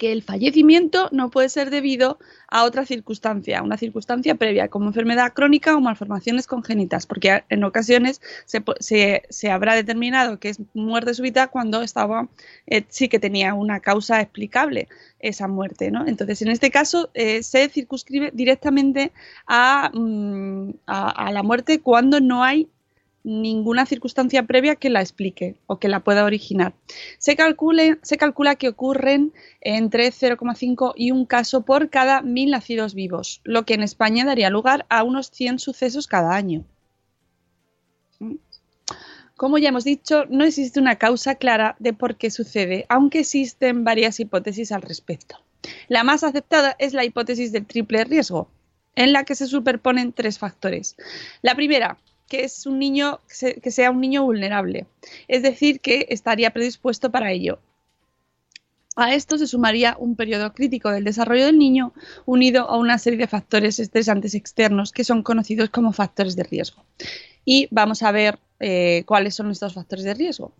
que 0.00 0.12
el 0.12 0.22
fallecimiento 0.22 1.10
no 1.12 1.30
puede 1.30 1.50
ser 1.50 1.68
debido 1.68 2.18
a 2.48 2.64
otra 2.64 2.86
circunstancia, 2.86 3.62
una 3.62 3.76
circunstancia 3.76 4.34
previa, 4.34 4.68
como 4.68 4.86
enfermedad 4.86 5.34
crónica 5.34 5.76
o 5.76 5.80
malformaciones 5.82 6.46
congénitas, 6.46 7.04
porque 7.04 7.44
en 7.50 7.64
ocasiones 7.64 8.22
se, 8.46 9.50
habrá 9.50 9.74
determinado 9.74 10.38
que 10.38 10.48
es 10.48 10.58
muerte 10.72 11.12
súbita 11.12 11.48
cuando 11.48 11.82
estaba, 11.82 12.30
eh, 12.66 12.84
sí 12.88 13.10
que 13.10 13.18
tenía 13.18 13.52
una 13.52 13.80
causa 13.80 14.22
explicable 14.22 14.88
esa 15.18 15.48
muerte, 15.48 15.90
¿no? 15.90 16.06
Entonces, 16.06 16.40
en 16.40 16.48
este 16.48 16.70
caso, 16.70 17.10
eh, 17.12 17.42
se 17.42 17.68
circunscribe 17.68 18.30
directamente 18.32 19.12
mm, 19.92 20.70
a- 20.86 21.10
a 21.26 21.30
la 21.30 21.42
muerte 21.42 21.80
cuando 21.80 22.20
no 22.20 22.42
hay 22.42 22.68
ninguna 23.22 23.84
circunstancia 23.86 24.44
previa 24.44 24.76
que 24.76 24.90
la 24.90 25.00
explique 25.00 25.56
o 25.66 25.78
que 25.78 25.88
la 25.88 26.00
pueda 26.00 26.24
originar. 26.24 26.72
Se, 27.18 27.36
calcule- 27.36 27.98
se 28.02 28.16
calcula 28.16 28.56
que 28.56 28.68
ocurren 28.68 29.32
entre 29.60 30.08
0,5 30.10 30.92
y 30.96 31.10
un 31.10 31.26
caso 31.26 31.62
por 31.62 31.90
cada 31.90 32.22
mil 32.22 32.50
nacidos 32.50 32.94
vivos, 32.94 33.40
lo 33.44 33.64
que 33.64 33.74
en 33.74 33.82
España 33.82 34.24
daría 34.24 34.50
lugar 34.50 34.86
a 34.88 35.02
unos 35.02 35.30
100 35.30 35.58
sucesos 35.58 36.06
cada 36.06 36.34
año. 36.34 36.64
Como 39.36 39.56
ya 39.56 39.70
hemos 39.70 39.84
dicho, 39.84 40.24
no 40.28 40.44
existe 40.44 40.80
una 40.80 40.96
causa 40.96 41.36
clara 41.36 41.76
de 41.78 41.94
por 41.94 42.16
qué 42.16 42.30
sucede, 42.30 42.84
aunque 42.88 43.20
existen 43.20 43.84
varias 43.84 44.20
hipótesis 44.20 44.70
al 44.72 44.82
respecto. 44.82 45.36
La 45.88 46.04
más 46.04 46.24
aceptada 46.24 46.76
es 46.78 46.92
la 46.92 47.04
hipótesis 47.04 47.52
del 47.52 47.66
triple 47.66 48.04
riesgo, 48.04 48.50
en 48.96 49.12
la 49.12 49.24
que 49.24 49.34
se 49.34 49.46
superponen 49.46 50.12
tres 50.12 50.38
factores. 50.38 50.96
La 51.40 51.54
primera, 51.54 51.98
que 52.30 52.44
es 52.44 52.64
un 52.64 52.78
niño 52.78 53.20
que 53.28 53.34
se- 53.34 53.54
que 53.60 53.70
sea 53.70 53.90
un 53.90 54.00
niño 54.00 54.22
vulnerable, 54.24 54.86
es 55.28 55.42
decir, 55.42 55.80
que 55.80 56.06
estaría 56.08 56.52
predispuesto 56.52 57.10
para 57.10 57.32
ello. 57.32 57.58
A 58.96 59.14
esto 59.14 59.38
se 59.38 59.46
sumaría 59.46 59.96
un 59.98 60.14
periodo 60.16 60.52
crítico 60.52 60.90
del 60.90 61.04
desarrollo 61.04 61.46
del 61.46 61.58
niño 61.58 61.92
unido 62.26 62.68
a 62.68 62.76
una 62.76 62.98
serie 62.98 63.18
de 63.18 63.26
factores 63.26 63.78
estresantes 63.78 64.34
externos 64.34 64.92
que 64.92 65.04
son 65.04 65.22
conocidos 65.22 65.70
como 65.70 65.92
factores 65.92 66.36
de 66.36 66.42
riesgo. 66.44 66.84
Y 67.44 67.68
vamos 67.70 68.02
a 68.02 68.12
ver 68.12 68.38
eh, 68.58 69.04
cuáles 69.06 69.34
son 69.34 69.50
estos 69.50 69.72
factores 69.74 70.04
de 70.04 70.12
riesgo. 70.14 70.52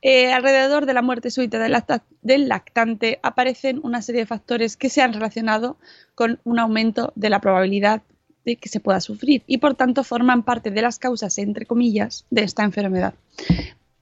Eh, 0.00 0.32
alrededor 0.32 0.86
de 0.86 0.94
la 0.94 1.02
muerte 1.02 1.30
súbita 1.30 1.58
del, 1.58 1.76
del 2.22 2.48
lactante 2.48 3.18
aparecen 3.22 3.80
una 3.82 4.00
serie 4.00 4.20
de 4.22 4.26
factores 4.26 4.76
que 4.76 4.90
se 4.90 5.02
han 5.02 5.12
relacionado 5.12 5.76
con 6.14 6.40
un 6.44 6.58
aumento 6.60 7.12
de 7.16 7.30
la 7.30 7.40
probabilidad 7.40 8.02
que 8.56 8.68
se 8.68 8.80
pueda 8.80 9.00
sufrir 9.00 9.42
y 9.46 9.58
por 9.58 9.74
tanto 9.74 10.04
forman 10.04 10.42
parte 10.42 10.70
de 10.70 10.82
las 10.82 10.98
causas, 10.98 11.38
entre 11.38 11.66
comillas, 11.66 12.24
de 12.30 12.42
esta 12.42 12.64
enfermedad. 12.64 13.14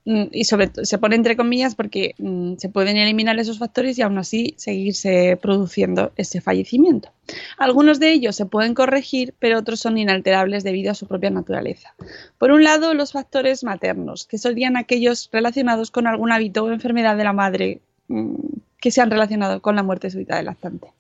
Mm, 0.07 0.27
Y 0.31 0.45
sobre 0.45 0.69
todo 0.69 0.85
se 0.85 0.99
pone 0.99 1.17
entre 1.17 1.37
comillas 1.37 1.75
porque 1.75 2.15
mm, 2.19 2.55
se 2.59 2.69
pueden 2.69 2.97
eliminar 2.97 3.37
esos 3.41 3.59
factores 3.59 3.99
y 3.99 4.03
aún 4.03 4.19
así 4.19 4.55
seguirse 4.57 5.37
produciendo 5.43 6.13
ese 6.17 6.41
fallecimiento. 6.41 7.11
Algunos 7.59 7.99
de 7.99 8.13
ellos 8.13 8.37
se 8.37 8.47
pueden 8.47 8.75
corregir, 8.75 9.35
pero 9.41 9.59
otros 9.59 9.81
son 9.81 9.99
inalterables 9.99 10.63
debido 10.63 10.93
a 10.93 10.95
su 10.95 11.09
propia 11.09 11.31
naturaleza. 11.31 11.95
Por 12.39 12.53
un 12.53 12.63
lado, 12.63 12.95
los 12.95 13.13
factores 13.13 13.65
maternos, 13.65 14.27
que 14.27 14.39
serían 14.39 14.77
aquellos 14.77 15.29
relacionados 15.33 15.91
con 15.91 16.07
algún 16.07 16.31
hábito 16.31 16.63
o 16.65 16.71
enfermedad 16.71 17.17
de 17.17 17.25
la 17.25 17.33
madre 17.33 17.81
mm, 18.07 18.35
que 18.81 18.93
se 18.93 19.01
han 19.01 19.11
relacionado 19.11 19.61
con 19.61 19.75
la 19.75 19.83
muerte 19.83 20.11
súbita 20.11 20.37
del 20.37 20.47
lactante. 20.47 20.93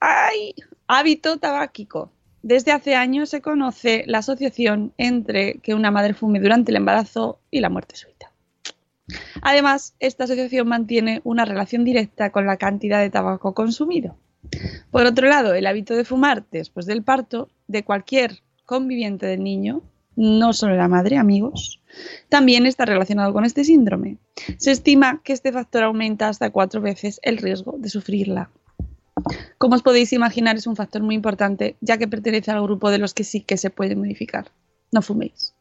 ¡Ay! 0.00 0.54
Hábito 0.86 1.38
tabáquico. 1.38 2.10
Desde 2.42 2.72
hace 2.72 2.94
años 2.94 3.30
se 3.30 3.40
conoce 3.40 4.04
la 4.06 4.18
asociación 4.18 4.92
entre 4.98 5.54
que 5.58 5.74
una 5.74 5.90
madre 5.90 6.14
fume 6.14 6.40
durante 6.40 6.72
el 6.72 6.76
embarazo 6.76 7.38
y 7.50 7.60
la 7.60 7.70
muerte 7.70 7.96
súbita. 7.96 8.32
Además, 9.40 9.94
esta 10.00 10.24
asociación 10.24 10.68
mantiene 10.68 11.20
una 11.24 11.44
relación 11.44 11.84
directa 11.84 12.30
con 12.30 12.46
la 12.46 12.56
cantidad 12.56 13.00
de 13.00 13.10
tabaco 13.10 13.54
consumido. 13.54 14.16
Por 14.90 15.06
otro 15.06 15.28
lado, 15.28 15.54
el 15.54 15.66
hábito 15.66 15.94
de 15.94 16.04
fumar 16.04 16.44
después 16.50 16.86
del 16.86 17.02
parto 17.02 17.48
de 17.68 17.84
cualquier 17.84 18.40
conviviente 18.64 19.26
del 19.26 19.42
niño, 19.42 19.82
no 20.16 20.52
solo 20.52 20.76
la 20.76 20.88
madre, 20.88 21.16
amigos, 21.16 21.80
también 22.28 22.66
está 22.66 22.84
relacionado 22.84 23.32
con 23.32 23.44
este 23.44 23.64
síndrome. 23.64 24.18
Se 24.58 24.70
estima 24.70 25.20
que 25.24 25.32
este 25.32 25.52
factor 25.52 25.84
aumenta 25.84 26.28
hasta 26.28 26.50
cuatro 26.50 26.80
veces 26.80 27.20
el 27.22 27.38
riesgo 27.38 27.76
de 27.78 27.88
sufrirla. 27.88 28.50
Como 29.58 29.74
os 29.74 29.82
podéis 29.82 30.12
imaginar, 30.12 30.56
es 30.56 30.66
un 30.66 30.76
factor 30.76 31.02
muy 31.02 31.14
importante, 31.14 31.76
ya 31.80 31.98
que 31.98 32.08
pertenece 32.08 32.50
al 32.50 32.62
grupo 32.62 32.90
de 32.90 32.98
los 32.98 33.14
que 33.14 33.24
sí 33.24 33.40
que 33.40 33.56
se 33.56 33.70
puede 33.70 33.96
modificar. 33.96 34.50
No 34.90 35.02
fuméis. 35.02 35.54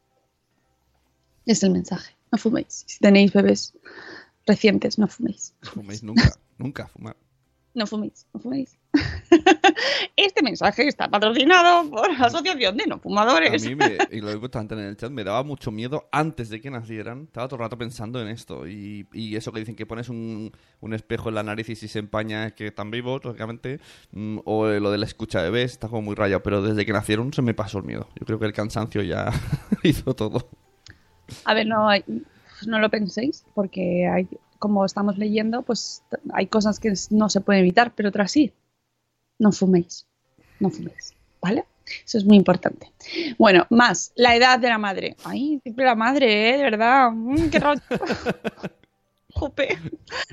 Es 1.45 1.63
el 1.63 1.71
mensaje. 1.71 2.15
No 2.31 2.37
fuméis. 2.37 2.83
Si 2.87 2.99
tenéis 2.99 3.33
bebés 3.33 3.73
recientes, 4.45 4.97
no 4.97 5.07
fuméis. 5.07 5.53
No 5.63 5.71
fuméis 5.71 6.03
nunca, 6.03 6.31
nunca 6.57 6.87
fumar. 6.87 7.15
No 7.73 7.87
fuméis, 7.87 8.25
no 8.33 8.39
fuméis. 8.41 8.77
Este 10.17 10.43
mensaje 10.43 10.87
está 10.87 11.07
patrocinado 11.09 11.89
por 11.89 12.11
la 12.17 12.25
Asociación 12.25 12.75
de 12.77 12.85
No 12.85 12.95
A 12.95 12.99
Fumadores. 12.99 13.65
mí, 13.65 13.75
me, 13.75 13.97
y 14.11 14.19
lo 14.19 14.29
he 14.29 14.37
puesto 14.37 14.59
antes 14.59 14.77
en 14.77 14.83
el 14.85 14.97
chat, 14.97 15.09
me 15.09 15.23
daba 15.23 15.43
mucho 15.43 15.71
miedo 15.71 16.07
antes 16.11 16.49
de 16.49 16.59
que 16.61 16.69
nacieran. 16.69 17.23
Estaba 17.23 17.47
todo 17.47 17.55
el 17.57 17.61
rato 17.61 17.77
pensando 17.77 18.21
en 18.21 18.27
esto. 18.27 18.67
Y, 18.67 19.07
y 19.13 19.35
eso 19.35 19.51
que 19.51 19.59
dicen 19.61 19.75
que 19.75 19.85
pones 19.85 20.09
un, 20.09 20.51
un 20.81 20.93
espejo 20.93 21.29
en 21.29 21.35
la 21.35 21.43
nariz 21.43 21.69
y 21.69 21.75
si 21.75 21.87
se 21.87 21.99
empaña 21.99 22.47
es 22.47 22.53
que 22.53 22.67
están 22.67 22.91
vivos, 22.91 23.23
lógicamente. 23.23 23.79
mm, 24.11 24.39
O 24.45 24.67
eh, 24.67 24.79
lo 24.79 24.91
de 24.91 24.97
la 24.97 25.05
escucha 25.05 25.41
de 25.41 25.49
bebés, 25.49 25.71
está 25.71 25.87
como 25.87 26.01
muy 26.01 26.15
rayado. 26.15 26.43
Pero 26.43 26.61
desde 26.61 26.85
que 26.85 26.93
nacieron 26.93 27.31
se 27.33 27.41
me 27.41 27.53
pasó 27.53 27.77
el 27.79 27.85
miedo. 27.85 28.09
Yo 28.19 28.25
creo 28.25 28.37
que 28.39 28.45
el 28.45 28.53
cansancio 28.53 29.01
ya 29.01 29.31
hizo 29.83 30.13
todo. 30.13 30.49
A 31.45 31.53
ver, 31.53 31.65
no, 31.67 31.87
no 32.67 32.79
lo 32.79 32.89
penséis, 32.89 33.45
porque 33.55 34.07
hay, 34.07 34.27
como 34.61 34.85
estamos 34.85 35.17
leyendo, 35.17 35.63
pues 35.63 36.03
hay 36.33 36.45
cosas 36.45 36.79
que 36.79 36.93
no 37.09 37.29
se 37.29 37.41
pueden 37.41 37.61
evitar, 37.63 37.91
pero 37.95 38.09
otras 38.09 38.31
sí. 38.31 38.53
No 39.39 39.51
fuméis, 39.51 40.05
no 40.59 40.69
fuméis, 40.69 41.15
¿vale? 41.41 41.65
Eso 42.05 42.19
es 42.19 42.25
muy 42.25 42.37
importante. 42.37 42.91
Bueno, 43.39 43.65
más, 43.71 44.11
la 44.15 44.35
edad 44.35 44.59
de 44.59 44.69
la 44.69 44.77
madre. 44.77 45.17
Ay, 45.25 45.59
siempre 45.63 45.83
la 45.83 45.95
madre, 45.95 46.51
¿eh? 46.51 46.57
De 46.57 46.63
verdad. 46.63 47.09
Mm, 47.11 47.49
qué 47.49 47.59
rollo. 47.59 47.81
Jope. 49.33 49.77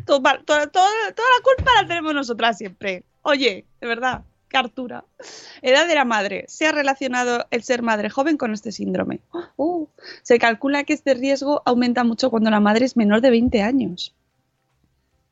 Todo 0.05 0.21
toda- 0.45 0.67
toda 0.67 0.89
la 0.91 1.43
culpa 1.43 1.71
la 1.81 1.89
tenemos 1.89 2.15
nosotras 2.15 2.59
siempre. 2.59 3.05
Oye, 3.23 3.65
de 3.81 3.87
verdad, 3.87 4.23
qué 4.49 4.57
hartura. 4.57 5.05
Edad 5.63 5.87
de 5.87 5.95
la 5.95 6.05
madre. 6.05 6.45
Se 6.49 6.67
ha 6.67 6.73
relacionado 6.73 7.47
el 7.51 7.63
ser 7.63 7.83
madre 7.83 8.11
joven 8.11 8.37
con 8.37 8.53
este 8.53 8.73
síndrome. 8.73 9.21
Uh, 9.57 9.87
se 10.23 10.39
calcula 10.39 10.85
que 10.85 10.95
este 10.95 11.15
riesgo 11.15 11.63
aumenta 11.65 12.05
mucho 12.05 12.31
cuando 12.31 12.51
la 12.51 12.61
madre 12.61 12.85
es 12.85 12.97
menor 12.97 13.21
de 13.21 13.31
20 13.31 13.63
años. 13.63 14.15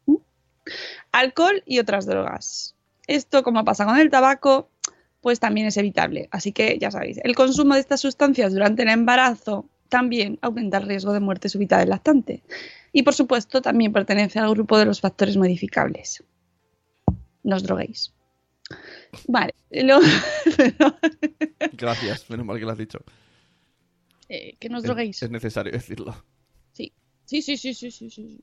¿Mm? 0.06 0.16
Alcohol 1.12 1.62
y 1.66 1.78
otras 1.78 2.06
drogas. 2.06 2.74
Esto, 3.06 3.42
como 3.42 3.64
pasa 3.64 3.84
con 3.84 3.98
el 3.98 4.10
tabaco, 4.10 4.68
pues 5.20 5.40
también 5.40 5.66
es 5.66 5.76
evitable. 5.76 6.28
Así 6.30 6.52
que 6.52 6.78
ya 6.78 6.90
sabéis, 6.90 7.18
el 7.22 7.34
consumo 7.34 7.74
de 7.74 7.80
estas 7.80 8.00
sustancias 8.00 8.52
durante 8.52 8.82
el 8.82 8.88
embarazo 8.90 9.68
también 9.88 10.38
aumenta 10.42 10.78
el 10.78 10.86
riesgo 10.86 11.12
de 11.12 11.20
muerte 11.20 11.48
súbita 11.48 11.78
del 11.78 11.90
lactante. 11.90 12.42
Y 12.92 13.02
por 13.02 13.14
supuesto, 13.14 13.62
también 13.62 13.92
pertenece 13.92 14.38
al 14.38 14.50
grupo 14.50 14.78
de 14.78 14.86
los 14.86 15.00
factores 15.00 15.36
modificables. 15.36 16.24
No 17.42 17.60
droguéis. 17.60 18.15
Vale, 19.28 19.54
lo- 19.70 20.00
Gracias, 21.72 22.28
menos 22.30 22.46
mal 22.46 22.58
que 22.58 22.64
lo 22.64 22.70
has 22.72 22.78
dicho. 22.78 22.98
eh, 24.28 24.56
que 24.58 24.68
no 24.68 24.78
os 24.78 24.84
Es- 24.84 24.88
droguéis. 24.88 25.22
Es, 25.22 25.30
necesario 25.30 25.72
decirlo. 25.72 26.14
Sí, 26.72 26.92
sí, 27.24 27.42
sí, 27.42 27.56
sí, 27.56 27.74
sí, 27.74 27.90
sí, 27.90 28.10
sí. 28.10 28.40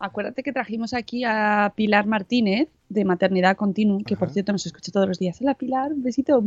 Acuérdate 0.00 0.42
que 0.44 0.52
trajimos 0.52 0.94
aquí 0.94 1.24
a 1.24 1.72
Pilar 1.74 2.06
Martínez 2.06 2.68
de 2.88 3.04
Maternidad 3.04 3.56
Continua, 3.56 3.98
que 4.06 4.16
por 4.16 4.30
cierto 4.30 4.52
nos 4.52 4.64
escucha 4.64 4.92
todos 4.92 5.08
los 5.08 5.18
días. 5.18 5.38
Hola 5.40 5.54
Pilar, 5.54 5.92
un 5.92 6.02
besito. 6.04 6.40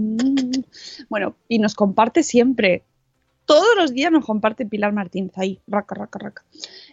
Bueno, 1.10 1.36
y 1.50 1.60
nos 1.60 1.76
comparte 1.76 2.24
siempre. 2.24 2.84
Todos 3.46 3.76
los 3.76 3.94
días 3.94 4.10
nos 4.12 4.26
comparte 4.26 4.66
Pilar 4.66 4.94
Martínez 4.94 5.38
ahí, 5.38 5.60
raca, 5.68 5.96
raca, 5.96 6.20
raca. 6.20 6.46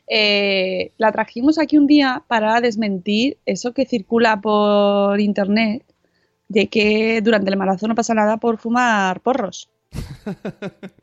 Eh, 0.08 0.90
la 0.98 1.12
trajimos 1.12 1.58
aquí 1.60 1.78
un 1.78 1.86
día 1.86 2.24
para 2.26 2.60
desmentir 2.60 3.38
eso 3.46 3.72
que 3.72 3.86
circula 3.86 4.40
por 4.40 5.20
internet 5.20 5.84
de 6.48 6.68
que 6.68 7.20
durante 7.22 7.48
el 7.48 7.54
embarazo 7.54 7.86
no 7.88 7.94
pasa 7.94 8.14
nada 8.14 8.36
por 8.38 8.58
fumar 8.58 9.20
porros. 9.20 9.68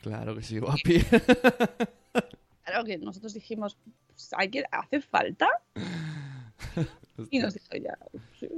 Claro 0.00 0.36
que 0.36 0.42
sí, 0.42 0.58
guapi. 0.58 1.00
Claro 2.64 2.84
que 2.84 2.98
nosotros 2.98 3.32
dijimos, 3.34 3.76
pues, 4.08 4.30
hay 4.36 4.48
que, 4.50 4.64
¿hace 4.70 5.00
falta? 5.00 5.48
Y 7.30 7.38
nos 7.38 7.54
dijo 7.54 7.76
ya, 7.76 7.96
sí, 8.38 8.48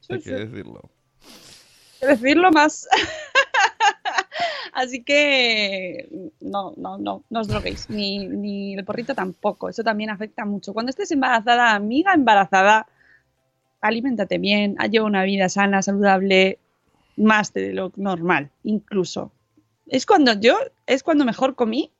sí, 0.00 0.12
Hay 0.12 0.20
sí, 0.20 0.24
que 0.30 0.34
decirlo. 0.36 0.80
hay 0.80 1.98
que 2.00 2.06
decirlo 2.06 2.50
más. 2.52 2.86
Así 4.72 5.02
que 5.02 6.30
no, 6.40 6.72
no, 6.76 6.98
no, 6.98 7.24
no 7.28 7.40
os 7.40 7.48
droguéis, 7.48 7.90
ni, 7.90 8.26
ni 8.26 8.74
el 8.74 8.84
porrito 8.84 9.14
tampoco, 9.14 9.68
eso 9.68 9.82
también 9.82 10.10
afecta 10.10 10.44
mucho. 10.44 10.72
Cuando 10.72 10.90
estés 10.90 11.10
embarazada, 11.10 11.74
amiga 11.74 12.14
embarazada, 12.14 12.86
aliméntate 13.86 14.38
bien, 14.38 14.76
lleva 14.90 15.06
una 15.06 15.22
vida 15.24 15.48
sana, 15.48 15.82
saludable, 15.82 16.58
más 17.16 17.52
de 17.52 17.72
lo 17.72 17.92
normal, 17.96 18.50
incluso. 18.64 19.30
Es 19.86 20.06
cuando 20.06 20.32
yo, 20.40 20.56
es 20.86 21.02
cuando 21.02 21.24
mejor 21.24 21.54
comí 21.54 21.90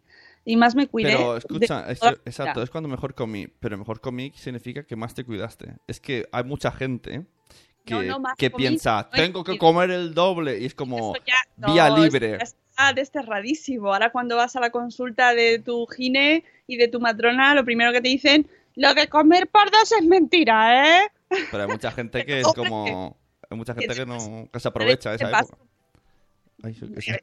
y 0.44 0.56
más 0.56 0.74
me 0.74 0.86
cuidé. 0.86 1.12
Pero 1.12 1.36
escucha, 1.36 1.90
es- 1.90 2.00
exacto, 2.24 2.62
es 2.62 2.70
cuando 2.70 2.88
mejor 2.88 3.14
comí. 3.14 3.46
Pero 3.60 3.78
mejor 3.78 4.00
comí 4.00 4.32
significa 4.34 4.82
que 4.82 4.96
más 4.96 5.14
te 5.14 5.24
cuidaste. 5.24 5.74
Es 5.86 6.00
que 6.00 6.26
hay 6.32 6.44
mucha 6.44 6.72
gente 6.72 7.24
que, 7.84 7.94
No, 7.94 8.02
no, 8.02 8.18
más 8.20 8.36
que 8.36 8.50
comí, 8.50 8.62
piensa, 8.66 9.08
no 9.12 9.16
tengo 9.16 9.44
que 9.44 9.58
comido". 9.58 9.60
comer 9.60 9.90
el 9.90 10.14
doble. 10.14 10.58
Y 10.58 10.64
es 10.66 10.74
como 10.74 11.14
ya- 11.26 11.66
vía 11.72 11.90
libre. 11.90 12.38
Está 12.40 12.92
desterradísimo. 12.94 13.92
Ahora 13.92 14.10
cuando 14.10 14.36
vas 14.36 14.56
a 14.56 14.60
la 14.60 14.70
consulta 14.70 15.34
de 15.34 15.58
tu 15.58 15.86
gine 15.86 16.44
y 16.66 16.76
de 16.76 16.88
tu 16.88 16.98
matrona, 17.00 17.54
lo 17.54 17.64
primero 17.64 17.92
que 17.92 18.00
te 18.00 18.08
dicen, 18.08 18.48
lo 18.76 18.94
de 18.94 19.08
comer 19.08 19.48
por 19.48 19.70
dos 19.70 19.92
es 19.92 20.04
mentira, 20.06 21.00
¿eh? 21.02 21.08
Pero 21.50 21.64
hay 21.64 21.68
mucha 21.68 21.90
gente 21.92 22.24
que 22.24 22.40
es 22.40 22.46
como... 22.54 23.16
Hay 23.50 23.56
mucha 23.58 23.74
gente 23.74 23.94
que 23.94 24.06
no 24.06 24.48
que 24.52 24.58
se 24.60 24.68
aprovecha 24.68 25.10
de 25.10 25.16
esa 25.16 25.28
época. 25.28 25.56
Ay, 26.62 26.74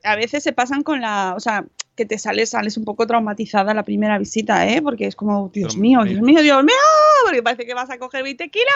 A 0.04 0.16
veces 0.16 0.44
se 0.44 0.54
pasan 0.54 0.84
con 0.84 1.02
la, 1.02 1.34
o 1.36 1.40
sea, 1.40 1.66
que 1.96 2.06
te 2.06 2.20
sales, 2.20 2.50
sales 2.52 2.78
un 2.78 2.86
poco 2.86 3.08
traumatizada 3.08 3.74
la 3.74 3.84
primera 3.84 4.20
visita, 4.20 4.68
¿eh? 4.68 4.82
Porque 4.84 5.08
es 5.08 5.16
como, 5.16 5.50
Dios 5.50 5.76
mío, 5.78 6.02
me- 6.02 6.10
Dios 6.12 6.22
mío, 6.22 6.42
Dios 6.42 6.64
mío, 6.64 6.76
porque 7.26 7.42
parece 7.42 7.66
que 7.66 7.74
vas 7.74 7.90
a 7.90 7.98
coger 7.98 8.24
20 8.24 8.50
kilos, 8.50 8.68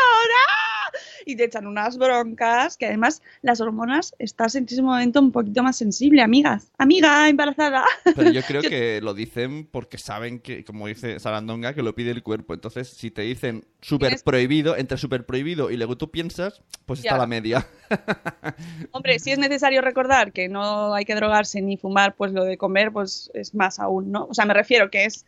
¡ah! 0.49 0.74
Y 1.25 1.36
te 1.36 1.45
echan 1.45 1.65
unas 1.67 1.97
broncas, 1.97 2.77
que 2.77 2.86
además 2.86 3.21
las 3.41 3.62
hormonas 3.62 4.15
estás 4.19 4.55
en 4.55 4.65
ese 4.65 4.81
momento 4.81 5.19
un 5.19 5.31
poquito 5.31 5.63
más 5.63 5.75
sensible, 5.77 6.21
amigas. 6.21 6.71
Amiga 6.77 7.27
embarazada. 7.29 7.84
Pero 8.15 8.31
yo 8.31 8.41
creo 8.47 8.62
Yo- 8.62 8.69
que 8.69 9.01
lo 9.01 9.13
dicen 9.13 9.67
porque 9.71 9.97
saben 9.97 10.39
que, 10.39 10.63
como 10.63 10.88
dice 10.88 11.19
Sarandonga, 11.19 11.73
que 11.73 11.81
lo 11.84 11.95
pide 11.95 12.12
el 12.12 12.23
cuerpo. 12.23 12.53
Entonces, 12.53 12.89
si 12.89 13.12
te 13.12 13.23
dicen 13.23 13.65
súper 13.81 14.19
prohibido, 14.23 14.75
entre 14.77 14.97
súper 14.97 15.25
prohibido 15.25 15.71
y 15.71 15.77
luego 15.77 15.97
tú 15.97 16.12
piensas, 16.12 16.62
pues 16.86 16.99
está 16.99 17.17
la 17.17 17.27
media. 17.27 17.65
Hombre, 18.91 19.19
si 19.19 19.31
es 19.31 19.39
necesario 19.39 19.81
recordar 19.81 20.31
que 20.31 20.47
no 20.49 20.93
hay 20.93 21.05
que 21.05 21.15
drogarse 21.15 21.62
ni 21.62 21.77
fumar, 21.77 22.15
pues 22.15 22.31
lo 22.31 22.43
de 22.43 22.58
comer, 22.58 22.91
pues 22.91 23.31
es 23.34 23.53
más 23.55 23.79
aún, 23.79 24.12
¿no? 24.12 24.25
O 24.25 24.34
sea, 24.34 24.45
me 24.45 24.53
refiero 24.53 24.89
que 24.89 25.05
es 25.05 25.25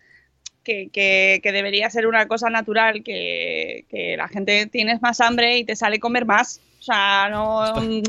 que, 0.67 0.89
que- 0.89 1.39
que 1.41 1.51
debería 1.53 1.89
ser 1.89 2.05
una 2.07 2.27
cosa 2.27 2.49
natural, 2.49 3.01
que, 3.03 3.85
que 3.89 4.17
la 4.17 4.27
gente 4.27 4.65
tienes 4.67 5.01
más 5.01 5.21
hambre 5.21 5.57
y 5.57 5.63
te 5.63 5.75
sale 5.77 5.99
comer 5.99 6.25
más. 6.25 6.59
O 6.79 6.83
sea, 6.83 7.29
no 7.31 7.73
mm, 7.81 8.03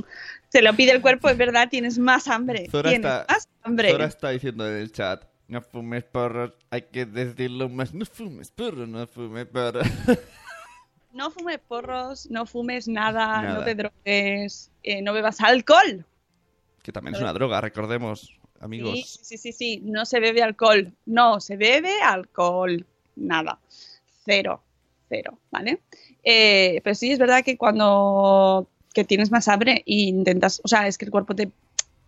se 0.48 0.60
lo 0.62 0.74
pide 0.74 0.90
el 0.90 1.00
cuerpo, 1.00 1.28
es 1.28 1.36
verdad, 1.36 1.68
tienes 1.70 1.98
más 1.98 2.26
hambre. 2.26 2.66
Zora 2.70 2.90
tienes 2.90 3.10
está- 3.10 3.26
más 3.32 3.48
hambre. 3.62 3.90
Zora 3.92 4.04
está 4.06 4.30
diciendo 4.30 4.66
en 4.68 4.76
el 4.78 4.90
chat, 4.92 5.22
no 5.46 5.62
fumes 5.62 6.02
porros, 6.04 6.52
hay 6.70 6.82
que 6.82 7.06
decirlo 7.06 7.68
más, 7.68 7.94
no 7.94 8.04
fumes 8.04 8.50
porros, 8.50 8.88
no 8.88 9.06
fumes 9.06 9.46
porros. 9.46 9.86
No 11.10 11.30
fumes 11.30 11.58
porros, 11.66 12.30
no 12.30 12.44
fumes 12.44 12.86
nada, 12.86 13.40
Nada. 13.42 13.54
no 13.54 13.64
te 13.64 13.74
drogues, 13.74 14.70
eh, 14.82 15.00
no 15.00 15.14
bebas 15.14 15.40
alcohol. 15.40 16.04
que 16.82 16.92
también 16.92 17.14
es 17.14 17.20
una 17.22 17.32
droga, 17.32 17.60
recordemos, 17.62 18.38
amigos. 18.60 19.20
Sí, 19.22 19.36
sí, 19.36 19.38
sí, 19.38 19.52
sí, 19.52 19.82
no 19.84 20.04
se 20.04 20.20
bebe 20.20 20.42
alcohol. 20.42 20.92
No, 21.06 21.40
se 21.40 21.56
bebe 21.56 22.00
alcohol. 22.02 22.86
Nada. 23.16 23.58
Cero. 24.24 24.62
Cero, 25.08 25.38
¿vale? 25.50 25.80
Eh, 26.22 26.80
pero 26.84 26.94
sí 26.94 27.10
es 27.10 27.18
verdad 27.18 27.42
que 27.42 27.56
cuando 27.56 28.68
que 28.92 29.04
tienes 29.04 29.30
más 29.30 29.48
hambre 29.48 29.82
e 29.86 29.94
intentas, 29.94 30.60
o 30.64 30.68
sea, 30.68 30.86
es 30.86 30.98
que 30.98 31.06
el 31.06 31.10
cuerpo 31.10 31.34
te, 31.34 31.50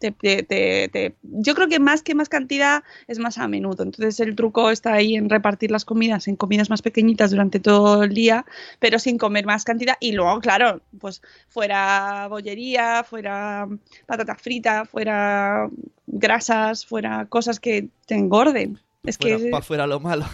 te- 0.01 0.11
te- 0.13 0.43
te- 0.43 0.89
te- 0.89 1.15
yo 1.23 1.55
creo 1.55 1.69
que 1.69 1.79
más 1.79 2.03
que 2.03 2.15
más 2.15 2.29
cantidad 2.29 2.83
es 3.07 3.19
más 3.19 3.39
a 3.39 3.47
menudo. 3.47 3.85
Entonces 3.85 4.19
el 4.19 4.35
truco 4.35 4.71
está 4.71 4.95
ahí 4.95 5.15
en 5.15 5.29
repartir 5.31 5.71
las 5.71 5.85
comidas 5.85 6.27
en 6.27 6.37
comidas 6.37 6.71
más 6.71 6.83
pequeñitas 6.83 7.31
durante 7.31 7.61
todo 7.61 8.03
el 8.03 8.15
día, 8.15 8.45
pero 8.79 8.99
sin 8.99 9.19
comer 9.19 9.47
más 9.47 9.65
cantidad. 9.65 9.97
Y 10.01 10.13
luego, 10.13 10.41
claro, 10.41 10.81
pues 10.99 11.23
fuera 11.49 12.27
bollería, 12.29 13.05
fuera 13.05 13.69
patata 14.07 14.35
frita, 14.37 14.85
fuera 14.87 15.69
grasas, 16.07 16.87
fuera 16.87 17.27
cosas 17.27 17.61
que 17.61 17.89
te 18.07 18.15
engorden. 18.15 18.81
Es 19.05 19.19
que 19.19 19.37
Para 19.51 19.59
afuera 19.61 19.87
lo 19.87 20.01
malo. 20.01 20.25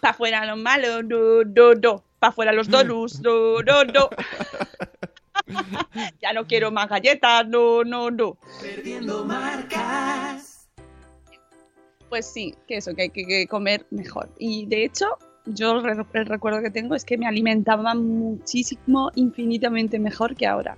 para 0.00 0.12
afuera 0.12 0.44
lo 0.46 0.56
malo, 0.56 1.02
no, 1.02 1.44
no, 1.44 1.74
no. 1.74 2.02
Para 2.18 2.30
afuera 2.30 2.52
los 2.52 2.68
donuts, 2.68 3.20
no, 3.20 3.62
no, 3.62 3.84
no. 3.84 4.08
ya 6.22 6.32
no 6.32 6.46
quiero 6.46 6.70
más 6.70 6.88
galletas, 6.88 7.46
no, 7.48 7.84
no, 7.84 8.10
no. 8.10 8.36
Pues 12.08 12.26
sí, 12.26 12.54
que 12.66 12.76
eso, 12.78 12.94
que 12.94 13.02
hay 13.02 13.10
que, 13.10 13.46
comer 13.48 13.84
mejor. 13.90 14.30
Y 14.38 14.66
de 14.66 14.84
hecho, 14.84 15.06
yo 15.44 15.72
el, 15.72 15.84
re- 15.84 16.06
el 16.14 16.26
recuerdo 16.26 16.62
que 16.62 16.70
tengo 16.70 16.94
es 16.94 17.04
que 17.04 17.18
me 17.18 17.26
alimentaba 17.26 17.94
muchísimo, 17.94 19.10
infinitamente 19.14 19.98
mejor 19.98 20.34
que 20.34 20.46
ahora. 20.46 20.76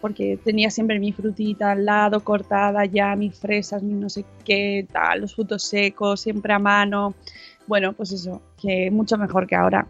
Porque 0.00 0.38
tenía 0.44 0.70
siempre 0.70 1.00
mi 1.00 1.10
frutita 1.12 1.72
al 1.72 1.84
lado, 1.84 2.22
cortada 2.22 2.84
ya, 2.84 3.16
mis 3.16 3.36
fresas, 3.36 3.82
mi 3.82 3.94
no 3.94 4.08
sé 4.08 4.24
qué, 4.44 4.86
tal, 4.92 5.22
los 5.22 5.34
frutos 5.34 5.64
secos, 5.64 6.20
siempre 6.20 6.52
a 6.52 6.58
mano. 6.60 7.14
Bueno, 7.66 7.92
pues 7.92 8.12
eso, 8.12 8.40
que 8.60 8.90
mucho 8.92 9.18
mejor 9.18 9.48
que 9.48 9.56
ahora. 9.56 9.88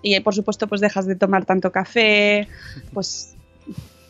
Y 0.00 0.18
por 0.20 0.34
supuesto, 0.34 0.66
pues 0.68 0.80
dejas 0.80 1.06
de 1.06 1.16
tomar 1.16 1.44
tanto 1.44 1.70
café, 1.70 2.48
pues... 2.94 3.34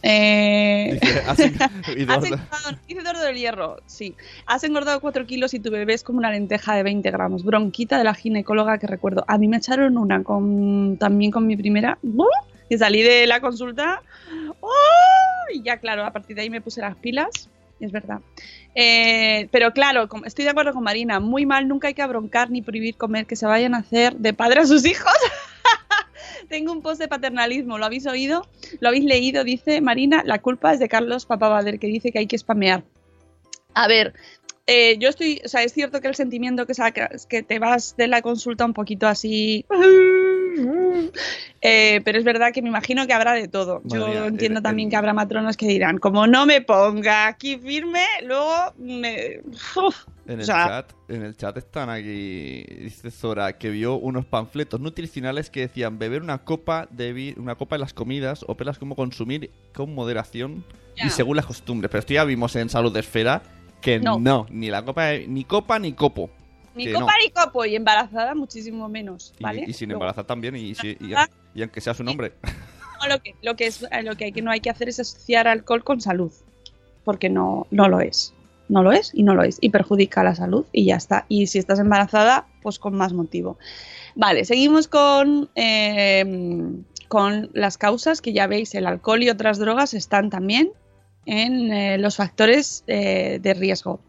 eh, 0.03 1.01
Has 1.27 1.39
engordado, 1.39 2.79
dice 2.87 3.01
Eduardo 3.01 3.23
del 3.23 3.37
Hierro, 3.37 3.77
sí. 3.87 4.15
Has 4.47 4.65
engordado 4.65 5.01
4 5.01 5.27
kilos 5.27 5.55
y 5.55 5.61
tu 5.61 5.71
bebé 5.71 5.95
es 5.95 6.03
como 6.03 6.19
una 6.19 6.31
lenteja 6.31 6.75
de 6.75 6.83
20 6.83 7.11
gramos. 7.11 7.45
Bronquita 7.45 7.99
de 7.99 8.05
la 8.05 8.15
ginecóloga 8.15 8.79
que 8.79 8.87
recuerdo. 8.87 9.25
A 9.29 9.39
mí 9.39 9.49
me 9.49 9.57
echaron 9.57 9.99
una 9.99 10.23
con, 10.23 10.97
también 10.99 11.31
con 11.31 11.47
mi 11.47 11.57
primera. 11.57 11.99
Y 12.69 12.79
salí 12.79 13.03
de 13.03 13.27
la 13.27 13.41
consulta. 13.41 14.03
¡oh! 14.61 15.53
Y 15.53 15.63
ya, 15.63 15.79
claro, 15.79 16.05
a 16.05 16.13
partir 16.13 16.37
de 16.37 16.43
ahí 16.43 16.51
me 16.51 16.61
puse 16.61 16.81
las 16.81 16.97
pilas. 16.97 17.49
y 17.81 17.85
Es 17.85 17.93
verdad. 17.93 18.21
Eh, 18.75 19.49
pero 19.51 19.73
claro, 19.73 20.09
estoy 20.25 20.45
de 20.45 20.51
acuerdo 20.51 20.73
con 20.73 20.85
Marina. 20.85 21.19
Muy 21.19 21.47
mal, 21.47 21.67
nunca 21.67 21.89
hay 21.89 21.95
que 21.95 22.03
abroncar 22.03 22.51
ni 22.51 22.63
prohibir 22.63 22.97
comer 22.97 23.27
que 23.27 23.37
se 23.37 23.47
vayan 23.47 23.75
a 23.75 23.79
hacer 23.79 24.15
de 24.17 24.33
padre 24.33 24.61
a 24.61 24.67
sus 24.67 24.85
hijos. 24.87 25.13
Tengo 26.49 26.73
un 26.73 26.83
post 26.83 27.01
de 27.01 27.09
paternalismo, 27.09 27.79
¿lo 27.79 27.85
habéis 27.85 28.07
oído? 28.07 28.47
¿Lo 28.81 28.89
habéis 28.89 29.05
leído? 29.05 29.45
Dice 29.45 29.81
Marina, 29.81 30.23
la 30.25 30.41
culpa 30.41 30.73
es 30.73 30.79
de 30.79 30.89
Carlos 30.89 31.27
Papabader, 31.27 31.79
que 31.79 31.87
dice 31.87 32.11
que 32.11 32.19
hay 32.19 32.27
que 32.27 32.39
spamear. 32.39 32.85
A 33.75 33.87
ver, 33.87 34.15
eh, 34.67 34.99
yo 34.99 35.09
estoy, 35.09 35.41
o 35.45 35.49
sea, 35.49 35.63
es 35.63 35.73
cierto 35.73 36.01
que 36.01 36.09
el 36.09 36.15
sentimiento 36.15 36.67
que 36.67 36.75
sacas, 36.75 37.27
que 37.27 37.43
te 37.43 37.59
vas 37.59 37.97
de 37.97 38.07
la 38.07 38.23
consulta 38.23 38.65
un 38.65 38.75
poquito 38.75 39.07
así, 39.07 39.65
eh, 41.61 42.01
pero 42.05 42.19
es 42.19 42.25
verdad 42.25 42.53
que 42.53 42.63
me 42.63 42.69
imagino 42.69 43.07
que 43.07 43.13
habrá 43.13 43.33
de 43.33 43.49
todo. 43.49 43.81
Yo 43.85 44.09
mía, 44.09 44.27
entiendo 44.27 44.59
el- 44.59 44.63
también 44.63 44.89
el- 44.89 44.91
que 44.91 44.97
habrá 44.97 45.13
matronos 45.13 45.57
que 45.57 45.67
dirán, 45.67 45.99
como 45.99 46.27
no 46.27 46.47
me 46.47 46.61
ponga 46.61 47.27
aquí 47.27 47.57
firme, 47.59 48.05
luego 48.25 48.73
me... 48.79 49.41
uf, 49.77 50.05
En 50.27 50.37
o 50.37 50.41
el, 50.41 50.45
sea, 50.45 50.67
chat, 50.69 50.93
en 51.09 51.23
el 51.25 51.37
chat 51.37 51.57
están 51.57 51.91
aquí, 51.91 52.65
dice 52.81 53.11
Zora, 53.11 53.55
que 53.59 53.71
vio 53.71 53.95
unos 53.97 54.25
panfletos 54.27 54.81
nutricionales 54.81 55.51
que 55.51 55.61
decían 55.61 55.99
beber 55.99 56.23
una 56.23 56.39
copa 56.39 56.87
de 56.91 57.13
vi- 57.13 57.35
una 57.39 57.55
copa 57.55 57.77
en 57.77 57.81
las 57.81 57.95
comidas 57.95 58.45
o 58.47 58.57
pelas 58.57 58.79
como 58.79 58.95
consumir 58.95 59.51
con 59.75 59.95
moderación 59.95 60.65
y 60.97 61.11
según 61.11 61.37
las 61.37 61.47
costumbres. 61.47 61.91
Pero 61.91 62.01
esto 62.01 62.15
ya 62.15 62.25
vimos 62.25 62.55
en 62.57 62.69
Salud 62.69 62.93
de 62.93 63.01
Esfera 63.01 63.43
que 63.81 64.01
no, 64.01 64.19
No. 64.19 64.47
ni 64.51 64.69
la 64.69 64.85
copa, 64.85 65.13
ni 65.27 65.45
copa 65.45 65.79
ni 65.79 65.93
copo. 65.93 66.29
Ni 66.79 66.87
que 66.87 66.93
copa 66.95 67.07
no. 67.13 67.25
ni 67.25 67.31
copo, 67.31 67.65
y 67.65 67.77
embarazada 67.77 68.35
muchísimo 68.35 68.89
menos, 68.89 69.35
Y, 69.39 69.43
¿vale? 69.43 69.65
y 69.67 69.73
sin 69.75 69.91
embarazar 69.91 70.25
también 70.25 70.57
y, 70.57 70.71
y- 70.73 71.15
y 71.55 71.63
aunque 71.63 71.81
sea 71.81 71.93
su 71.95 72.03
nombre. 72.05 72.33
no, 73.03 73.09
lo 73.09 73.21
que, 73.23 73.35
lo 73.43 73.55
que 73.57 73.67
es 73.67 73.83
eh, 73.83 74.03
lo 74.03 74.17
que 74.17 74.25
hay 74.27 74.33
que 74.33 74.43
no 74.43 74.51
hay 74.51 74.61
que 74.61 74.71
hacer 74.71 74.89
es 74.89 74.99
asociar 75.01 75.47
alcohol 75.49 75.85
con 75.85 76.01
salud, 76.01 76.33
porque 77.05 77.29
no, 77.29 77.67
no 77.71 77.89
lo 77.89 78.01
es. 78.01 78.33
No 78.71 78.83
lo 78.83 78.93
es 78.93 79.13
y 79.15 79.23
no 79.23 79.35
lo 79.35 79.45
es. 79.45 79.57
Y 79.63 79.71
perjudica 79.71 80.23
la 80.23 80.35
salud 80.35 80.67
y 80.73 80.85
ya 80.85 80.97
está. 80.97 81.25
Y 81.29 81.47
si 81.47 81.59
estás 81.59 81.79
embarazada, 81.79 82.47
pues 82.61 82.79
con 82.79 82.95
más 82.95 83.15
motivo. 83.15 83.57
Vale, 84.15 84.45
seguimos 84.45 84.89
con, 84.89 85.49
eh, 85.55 86.75
con 87.09 87.49
las 87.55 87.79
causas 87.79 88.21
que 88.21 88.35
ya 88.35 88.47
veis, 88.47 88.75
el 88.75 88.87
alcohol 88.87 89.23
y 89.23 89.31
otras 89.31 89.59
drogas 89.59 89.95
están 89.95 90.29
también 90.29 90.71
en 91.25 91.73
eh, 91.73 91.97
los 91.99 92.17
factores 92.17 92.85
eh, 92.89 93.39
de 93.41 93.55
riesgo. 93.55 94.01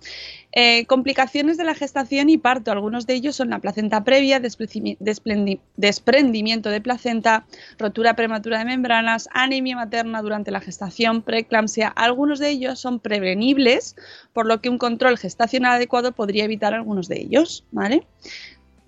Eh, 0.51 0.87
complicaciones 0.87 1.57
de 1.57 1.63
la 1.63 1.75
gestación 1.75 2.27
y 2.29 2.37
parto. 2.37 2.71
Algunos 2.71 3.05
de 3.05 3.13
ellos 3.13 3.35
son 3.35 3.51
la 3.51 3.59
placenta 3.59 4.03
previa, 4.03 4.39
desprendimiento 4.39 6.69
de 6.69 6.81
placenta, 6.81 7.45
rotura 7.77 8.15
prematura 8.15 8.57
de 8.57 8.65
membranas, 8.65 9.29
anemia 9.31 9.75
materna 9.75 10.23
durante 10.23 10.49
la 10.49 10.59
gestación, 10.59 11.21
preeclampsia. 11.21 11.89
Algunos 11.89 12.39
de 12.39 12.49
ellos 12.49 12.79
son 12.79 12.99
prevenibles, 12.99 13.95
por 14.33 14.47
lo 14.47 14.59
que 14.59 14.69
un 14.69 14.79
control 14.79 15.19
gestacional 15.19 15.73
adecuado 15.73 16.13
podría 16.13 16.45
evitar 16.45 16.73
algunos 16.73 17.07
de 17.07 17.21
ellos. 17.21 17.63
¿vale? 17.71 18.07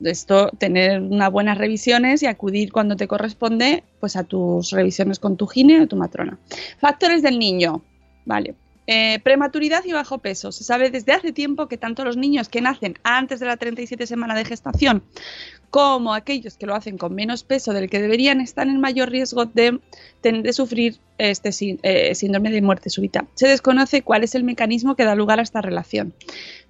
Esto, 0.03 0.49
tener 0.57 0.99
unas 0.99 1.31
buenas 1.31 1.59
revisiones 1.59 2.23
y 2.23 2.25
acudir 2.25 2.71
cuando 2.71 2.95
te 2.95 3.07
corresponde 3.07 3.83
pues 3.99 4.15
a 4.15 4.23
tus 4.23 4.71
revisiones 4.71 5.19
con 5.19 5.37
tu 5.37 5.45
gine 5.45 5.81
o 5.81 5.87
tu 5.87 5.95
matrona. 5.95 6.39
Factores 6.79 7.21
del 7.21 7.37
niño. 7.37 7.83
Vale. 8.25 8.55
Eh, 8.87 9.19
prematuridad 9.23 9.83
y 9.85 9.93
bajo 9.93 10.19
peso. 10.19 10.51
Se 10.51 10.63
sabe 10.63 10.89
desde 10.89 11.13
hace 11.13 11.31
tiempo 11.31 11.67
que 11.67 11.77
tanto 11.77 12.03
los 12.03 12.17
niños 12.17 12.49
que 12.49 12.61
nacen 12.61 12.97
antes 13.03 13.39
de 13.39 13.45
la 13.45 13.57
37 13.57 14.07
semana 14.07 14.35
de 14.35 14.43
gestación 14.43 15.03
como 15.71 16.13
aquellos 16.13 16.57
que 16.57 16.65
lo 16.65 16.75
hacen 16.75 16.97
con 16.97 17.15
menos 17.15 17.43
peso 17.43 17.71
del 17.71 17.89
que 17.89 18.01
deberían 18.01 18.41
están 18.41 18.69
en 18.69 18.81
mayor 18.81 19.09
riesgo 19.09 19.45
de, 19.45 19.79
sufrir 20.51 20.97
este 21.17 21.51
eh, 21.83 22.13
síndrome 22.13 22.51
de 22.51 22.61
muerte 22.61 22.89
súbita. 22.89 23.25
Se 23.35 23.47
desconoce 23.47 24.01
cuál 24.01 24.23
es 24.23 24.35
el 24.35 24.43
mecanismo 24.43 24.95
que 24.95 25.05
da 25.05 25.15
lugar 25.15 25.39
a 25.39 25.43
esta 25.43 25.61
relación. 25.61 26.13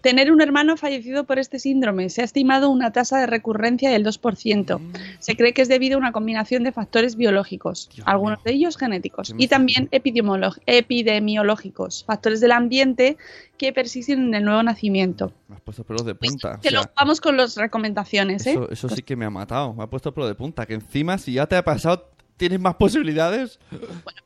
Tener 0.01 0.31
un 0.31 0.41
hermano 0.41 0.77
fallecido 0.77 1.25
por 1.25 1.39
este 1.39 1.59
síndrome. 1.59 2.09
Se 2.09 2.21
ha 2.21 2.25
estimado 2.25 2.69
una 2.69 2.91
tasa 2.91 3.19
de 3.19 3.27
recurrencia 3.27 3.91
del 3.91 4.05
2%. 4.05 4.79
Se 5.19 5.35
cree 5.35 5.53
que 5.53 5.61
es 5.61 5.67
debido 5.67 5.95
a 5.95 5.99
una 5.99 6.11
combinación 6.11 6.63
de 6.63 6.71
factores 6.71 7.15
biológicos, 7.15 7.89
algunos 8.05 8.43
de 8.43 8.53
ellos 8.53 8.77
genéticos, 8.77 9.29
¿Qué 9.29 9.35
me 9.35 9.43
y 9.43 9.47
también 9.47 9.89
epidemiológicos, 9.91 12.03
factores 12.05 12.41
del 12.41 12.51
ambiente 12.51 13.17
que 13.61 13.71
persisten 13.71 14.25
en 14.25 14.33
el 14.33 14.43
nuevo 14.43 14.63
nacimiento. 14.63 15.31
Me 15.47 15.55
has 15.55 15.61
puesto 15.61 15.83
pelos 15.83 16.03
de 16.03 16.15
punta. 16.15 16.55
o 16.57 16.61
Que 16.61 16.71
luego 16.71 16.89
vamos 16.95 17.21
con 17.21 17.37
las 17.37 17.57
recomendaciones, 17.57 18.47
¿eh? 18.47 18.53
eso, 18.53 18.67
eso 18.71 18.89
sí 18.95 19.03
que 19.03 19.15
me 19.15 19.25
ha 19.25 19.29
matado. 19.29 19.73
Me 19.73 19.83
ha 19.83 19.87
puesto 19.87 20.13
pelo 20.13 20.27
de 20.27 20.35
punta. 20.35 20.65
Que 20.65 20.73
encima, 20.75 21.17
si 21.17 21.33
ya 21.33 21.45
te 21.47 21.55
ha 21.55 21.63
pasado, 21.63 22.09
tienes 22.37 22.59
más 22.59 22.75
posibilidades. 22.75 23.59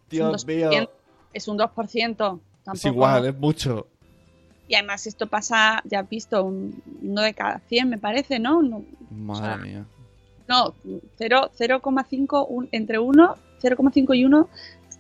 Dios 0.10 0.36
es 0.36 0.44
un 0.44 0.56
mío. 0.56 0.70
2%, 0.72 0.90
Es 1.34 1.48
un 1.48 1.58
2%. 1.58 2.16
Tampoco. 2.18 2.40
Es 2.74 2.86
igual, 2.86 3.26
es 3.28 3.38
mucho. 3.38 3.88
Y 4.68 4.76
además 4.76 5.06
esto 5.06 5.28
pasa, 5.28 5.82
ya 5.86 6.00
has 6.00 6.10
visto, 6.10 6.44
un- 6.44 6.82
uno 7.04 7.22
de 7.22 7.34
cada 7.36 7.60
100 7.68 7.90
me 7.90 7.98
parece, 8.00 8.40
¿no? 8.40 8.62
No, 8.64 8.84
Madre 9.12 9.46
sea, 9.46 9.58
mía. 9.58 9.86
no, 10.48 10.74
cero- 11.18 11.52
0,5, 11.56 12.46
un- 12.50 12.68
entre 12.72 12.98
1, 12.98 13.36
0,5 13.62 14.14
y 14.16 14.26
1 14.26 14.50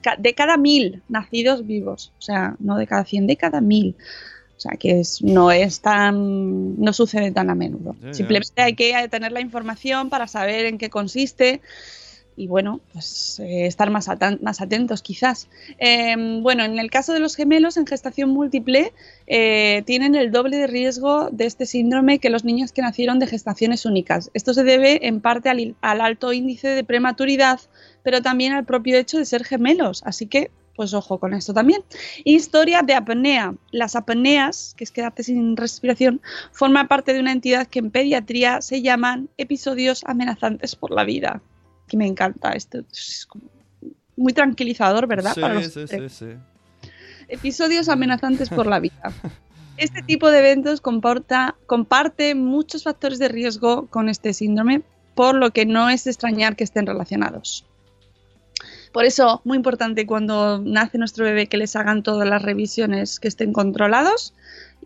ca- 0.04 0.18
de 0.18 0.36
cada 0.36 0.58
1000 0.58 1.02
nacidos 1.10 1.66
vivos. 1.66 2.12
O 2.20 2.22
sea, 2.22 2.56
no 2.60 2.78
de 2.78 2.86
cada 2.86 3.06
100, 3.06 3.26
de 3.26 3.38
cada 3.38 3.60
1000. 3.62 3.96
O 4.66 4.70
sea, 4.70 4.78
que 4.78 5.00
es, 5.00 5.22
no 5.22 5.52
es 5.52 5.82
tan. 5.82 6.80
no 6.82 6.92
sucede 6.92 7.32
tan 7.32 7.52
a 7.52 7.56
menudo. 7.56 7.96
Simplemente 8.12 8.62
hay 8.64 8.74
que 8.74 9.08
tener 9.10 9.32
la 9.32 9.42
información 9.42 10.10
para 10.10 10.28
saber 10.28 10.66
en 10.66 10.80
qué 10.80 10.90
consiste 10.90 11.62
y, 12.36 12.48
bueno, 12.48 12.82
pues 12.92 13.40
eh, 13.40 13.68
estar 13.68 13.92
más, 13.92 14.10
atentos, 14.10 15.02
quizás. 15.04 15.48
Eh, 15.78 16.16
bueno, 16.42 16.66
en 16.66 16.80
el 16.80 16.90
caso 16.90 17.14
de 17.14 17.20
los 17.20 17.36
gemelos 17.36 17.78
en 17.78 17.86
gestación 17.86 18.32
múltiple, 18.32 18.92
eh, 19.28 19.84
tienen 19.86 20.16
el 20.16 20.32
doble 20.32 20.58
de 20.58 20.68
riesgo 20.68 21.30
de 21.32 21.46
este 21.46 21.68
síndrome 21.68 22.18
que 22.18 22.32
los 22.32 22.44
niños 22.44 22.72
que 22.72 22.82
nacieron 22.82 23.20
de 23.20 23.28
gestaciones 23.28 23.86
únicas. 23.86 24.32
Esto 24.34 24.54
se 24.54 24.64
debe 24.64 25.08
en 25.08 25.22
parte 25.22 25.50
al, 25.50 25.76
al 25.82 26.02
alto 26.02 26.34
índice 26.34 26.70
de 26.70 26.84
prematuridad, 26.84 27.60
pero 28.02 28.24
también 28.24 28.54
al 28.54 28.66
propio 28.66 28.98
hecho 28.98 29.20
de 29.20 29.26
ser 29.26 29.46
gemelos. 29.46 30.02
Así 30.06 30.26
que, 30.26 30.50
pues 30.76 30.94
ojo 30.94 31.20
con 31.20 31.34
esto 31.34 31.54
también. 31.54 31.82
Historia 32.24 32.82
de 32.82 32.94
apnea. 32.94 33.54
Las 33.72 33.96
apneas, 33.96 34.74
que 34.78 34.84
es 34.84 34.92
quedarte 34.92 35.24
sin 35.24 35.56
respiración, 35.58 36.22
forman 36.52 36.88
parte 36.88 37.14
de 37.14 37.20
una 37.20 37.32
entidad 37.32 37.68
que 37.68 37.80
en 37.80 37.92
pediatría 37.92 38.62
se 38.62 38.82
llaman 38.82 39.30
episodios 39.38 40.04
amenazantes 40.06 40.76
por 40.76 40.92
la 40.92 41.04
vida. 41.04 41.42
Que 41.88 41.98
me 41.98 42.08
encanta 42.08 42.52
esto. 42.52 42.80
Es 42.92 43.28
muy 44.18 44.34
tranquilizador, 44.34 45.08
¿verdad? 45.08 45.34
Sí, 45.34 45.42
Para 45.42 45.54
los- 45.56 45.72
sí, 45.74 45.88
sí, 45.88 46.10
sí. 46.10 46.26
episodios 47.28 47.90
amenazantes 47.90 48.50
por 48.50 48.68
la 48.68 48.80
vida. 48.80 49.02
Este 49.78 50.02
tipo 50.02 50.32
de 50.32 50.40
eventos 50.40 50.80
comporta, 50.80 51.56
comparte 51.66 52.34
muchos 52.34 52.84
factores 52.84 53.20
de 53.20 53.28
riesgo 53.28 53.88
con 53.88 54.08
este 54.08 54.34
síndrome, 54.34 54.84
por 55.16 55.36
lo 55.36 55.52
que 55.52 55.66
no 55.66 55.90
es 55.90 56.08
extrañar 56.08 56.56
que 56.56 56.64
estén 56.64 56.86
relacionados. 56.86 57.66
Por 58.96 59.04
eso, 59.04 59.42
muy 59.44 59.58
importante 59.58 60.06
cuando 60.08 60.62
nace 60.64 60.98
nuestro 60.98 61.26
bebé 61.26 61.48
que 61.48 61.58
les 61.58 61.76
hagan 61.76 62.02
todas 62.02 62.26
las 62.26 62.42
revisiones 62.42 63.20
que 63.20 63.28
estén 63.28 63.52
controlados 63.52 64.34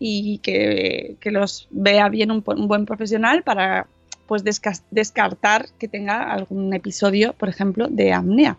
y 0.00 0.38
que, 0.38 1.16
los 1.26 1.68
vea 1.70 2.08
bien 2.08 2.32
un, 2.32 2.42
buen 2.42 2.86
profesional 2.86 3.44
para 3.44 3.86
pues 4.26 4.42
desca- 4.44 4.82
descartar 4.90 5.68
que 5.78 5.86
tenga 5.86 6.32
algún 6.32 6.74
episodio, 6.74 7.34
por 7.34 7.48
ejemplo, 7.48 7.86
de 7.86 8.12
apnea. 8.12 8.58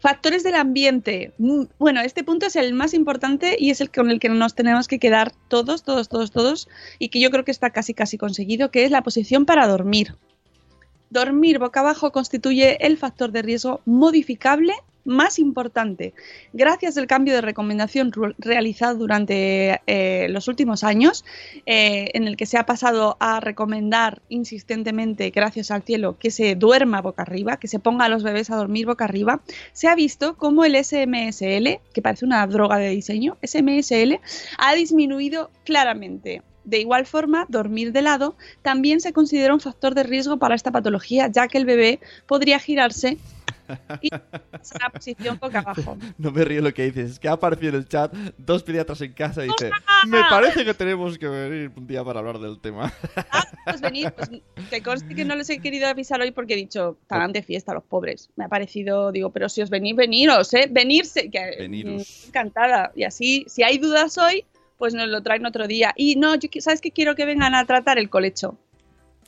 Factores 0.00 0.42
del 0.42 0.56
ambiente. 0.56 1.34
Mm, 1.38 1.66
Bueno, 1.78 2.00
este 2.00 2.24
punto 2.24 2.46
es 2.46 2.56
el 2.56 2.74
más 2.74 2.94
importante 2.94 3.54
y 3.56 3.70
es 3.70 3.80
el 3.80 3.92
con 3.92 4.10
el 4.10 4.18
que 4.18 4.28
nos 4.28 4.56
tenemos 4.56 4.88
que 4.88 4.98
quedar 4.98 5.30
todos, 5.46 5.84
todos, 5.84 6.08
todos, 6.08 6.32
todos, 6.32 6.68
y 6.98 7.10
que 7.10 7.20
yo 7.20 7.30
creo 7.30 7.44
que 7.44 7.52
está 7.52 7.70
casi, 7.70 7.94
casi 7.94 8.18
conseguido, 8.18 8.72
que 8.72 8.84
es 8.84 8.90
la 8.90 9.02
posición 9.02 9.46
para 9.46 9.68
dormir. 9.68 10.16
Dormir 11.14 11.60
boca 11.60 11.78
abajo 11.78 12.10
constituye 12.10 12.76
el 12.84 12.98
factor 12.98 13.30
de 13.30 13.40
riesgo 13.40 13.80
modificable 13.84 14.72
más 15.04 15.38
importante. 15.38 16.12
Gracias 16.52 16.98
al 16.98 17.06
cambio 17.06 17.34
de 17.34 17.40
recomendación 17.40 18.10
realizado 18.36 18.96
durante 18.96 19.80
eh, 19.86 20.26
los 20.30 20.48
últimos 20.48 20.82
años, 20.82 21.24
eh, 21.66 22.08
en 22.14 22.26
el 22.26 22.36
que 22.36 22.46
se 22.46 22.58
ha 22.58 22.66
pasado 22.66 23.16
a 23.20 23.38
recomendar 23.38 24.22
insistentemente, 24.28 25.30
gracias 25.30 25.70
al 25.70 25.84
cielo, 25.84 26.18
que 26.18 26.32
se 26.32 26.56
duerma 26.56 27.00
boca 27.00 27.22
arriba, 27.22 27.58
que 27.58 27.68
se 27.68 27.78
ponga 27.78 28.06
a 28.06 28.08
los 28.08 28.24
bebés 28.24 28.50
a 28.50 28.56
dormir 28.56 28.86
boca 28.86 29.04
arriba, 29.04 29.40
se 29.72 29.86
ha 29.86 29.94
visto 29.94 30.36
como 30.36 30.64
el 30.64 30.74
SMSL, 30.74 31.78
que 31.92 32.02
parece 32.02 32.24
una 32.24 32.44
droga 32.48 32.78
de 32.78 32.88
diseño, 32.88 33.36
SMSL, 33.40 34.18
ha 34.58 34.74
disminuido 34.74 35.52
claramente. 35.64 36.42
De 36.64 36.78
igual 36.78 37.06
forma, 37.06 37.46
dormir 37.48 37.92
de 37.92 38.02
lado 38.02 38.36
también 38.62 39.00
se 39.00 39.12
considera 39.12 39.52
un 39.54 39.60
factor 39.60 39.94
de 39.94 40.02
riesgo 40.02 40.38
para 40.38 40.54
esta 40.54 40.72
patología, 40.72 41.28
ya 41.28 41.48
que 41.48 41.58
el 41.58 41.66
bebé 41.66 42.00
podría 42.26 42.58
girarse 42.58 43.18
y 44.00 44.10
pasar 44.10 44.84
a 44.84 44.90
posición 44.90 45.38
boca 45.40 45.60
abajo. 45.60 45.96
No 46.18 46.30
me 46.30 46.44
río 46.44 46.60
lo 46.62 46.72
que 46.72 46.84
dices. 46.84 47.12
Es 47.12 47.18
que 47.18 47.28
ha 47.28 47.32
aparecido 47.32 47.70
en 47.70 47.74
el 47.76 47.88
chat 47.88 48.12
dos 48.36 48.62
pediatras 48.62 49.00
en 49.00 49.12
casa 49.12 49.44
y 49.44 49.48
dice: 49.48 49.70
Me 50.06 50.20
parece 50.30 50.64
que 50.64 50.74
tenemos 50.74 51.18
que 51.18 51.28
venir 51.28 51.70
un 51.76 51.86
día 51.86 52.04
para 52.04 52.20
hablar 52.20 52.38
del 52.38 52.60
tema. 52.60 52.92
Pues 53.64 53.80
venid, 53.80 54.08
pues 54.14 54.30
que 54.70 54.82
conste 54.82 55.14
que 55.14 55.24
no 55.24 55.34
les 55.34 55.48
he 55.50 55.58
querido 55.58 55.88
avisar 55.88 56.20
hoy 56.20 56.30
porque 56.30 56.54
he 56.54 56.56
dicho, 56.56 56.98
estarán 57.02 57.32
de 57.32 57.42
fiesta 57.42 57.72
los 57.72 57.84
pobres. 57.84 58.30
Me 58.36 58.44
ha 58.44 58.48
parecido, 58.48 59.12
digo, 59.12 59.30
pero 59.30 59.48
si 59.48 59.62
os 59.62 59.70
venís, 59.70 59.96
veniros, 59.96 60.52
¿eh? 60.54 60.68
Venirse, 60.70 61.30
que 61.30 61.56
Veniros. 61.58 62.24
mm, 62.24 62.28
encantada. 62.28 62.92
Y 62.94 63.04
así, 63.04 63.44
si 63.48 63.62
hay 63.62 63.78
dudas 63.78 64.18
hoy, 64.18 64.44
pues 64.78 64.94
nos 64.94 65.08
lo 65.08 65.22
traen 65.22 65.46
otro 65.46 65.66
día. 65.66 65.92
Y 65.96 66.16
no, 66.16 66.34
yo, 66.34 66.48
¿sabes 66.60 66.80
qué? 66.80 66.90
Quiero 66.90 67.14
que 67.14 67.24
vengan 67.24 67.54
a 67.54 67.64
tratar 67.64 67.98
el 67.98 68.10
colecho. 68.10 68.56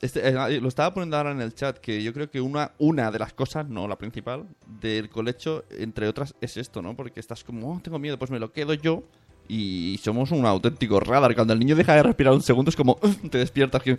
Este, 0.00 0.28
eh, 0.28 0.60
lo 0.60 0.68
estaba 0.68 0.92
poniendo 0.92 1.16
ahora 1.16 1.30
en 1.30 1.40
el 1.40 1.54
chat, 1.54 1.78
que 1.78 2.02
yo 2.02 2.12
creo 2.12 2.30
que 2.30 2.40
una, 2.40 2.72
una 2.78 3.10
de 3.10 3.18
las 3.18 3.32
cosas, 3.32 3.66
no 3.68 3.88
la 3.88 3.96
principal, 3.96 4.46
del 4.80 5.08
colecho, 5.08 5.64
entre 5.70 6.06
otras, 6.08 6.34
es 6.40 6.56
esto, 6.56 6.82
¿no? 6.82 6.94
Porque 6.94 7.20
estás 7.20 7.44
como, 7.44 7.72
oh, 7.72 7.80
tengo 7.82 7.98
miedo, 7.98 8.18
pues 8.18 8.30
me 8.30 8.38
lo 8.38 8.52
quedo 8.52 8.74
yo. 8.74 9.02
Y 9.48 9.98
somos 10.02 10.32
un 10.32 10.44
auténtico 10.44 10.98
radar. 11.00 11.34
Cuando 11.34 11.52
el 11.52 11.60
niño 11.60 11.76
deja 11.76 11.94
de 11.94 12.02
respirar 12.02 12.34
un 12.34 12.42
segundo 12.42 12.68
es 12.68 12.76
como, 12.76 12.96
te 13.30 13.38
despiertas. 13.38 13.82
Que. 13.82 13.96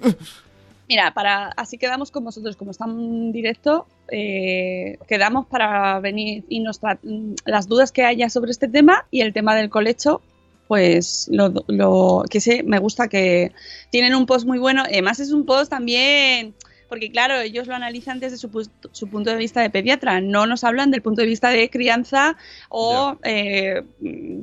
Mira, 0.88 1.14
para 1.14 1.50
así 1.50 1.78
quedamos 1.78 2.12
con 2.12 2.24
vosotros, 2.24 2.56
como 2.56 2.72
están 2.72 2.92
en 2.92 3.32
directo, 3.34 3.88
eh, 4.10 4.98
quedamos 5.08 5.46
para 5.48 6.00
venir 6.00 6.46
y 6.48 6.62
nos 6.62 6.80
mm, 6.82 7.34
las 7.46 7.68
dudas 7.68 7.92
que 7.92 8.06
haya 8.06 8.30
sobre 8.30 8.52
este 8.52 8.70
tema 8.70 9.06
y 9.12 9.22
el 9.22 9.34
tema 9.34 9.54
del 9.56 9.70
colecho, 9.70 10.22
pues 10.68 11.28
lo, 11.32 11.54
lo 11.68 12.24
que 12.30 12.40
sé, 12.42 12.64
me 12.64 12.80
gusta 12.80 13.08
que 13.08 13.52
tienen 13.90 14.16
un 14.16 14.26
post 14.26 14.46
muy 14.46 14.60
bueno. 14.60 14.84
Además 14.84 15.20
es 15.20 15.32
un 15.32 15.46
post 15.46 15.70
también, 15.70 16.54
porque 16.90 17.12
claro, 17.12 17.40
ellos 17.40 17.68
lo 17.68 17.76
analizan 17.76 18.20
desde 18.20 18.38
su, 18.38 18.50
pu- 18.50 18.70
su 18.92 19.10
punto 19.10 19.30
de 19.30 19.36
vista 19.38 19.62
de 19.62 19.70
pediatra, 19.70 20.22
no 20.22 20.46
nos 20.46 20.64
hablan 20.64 20.90
del 20.92 21.02
punto 21.02 21.22
de 21.22 21.28
vista 21.28 21.50
de 21.50 21.70
crianza 21.70 22.38
o 22.70 23.18
eh, 23.24 23.84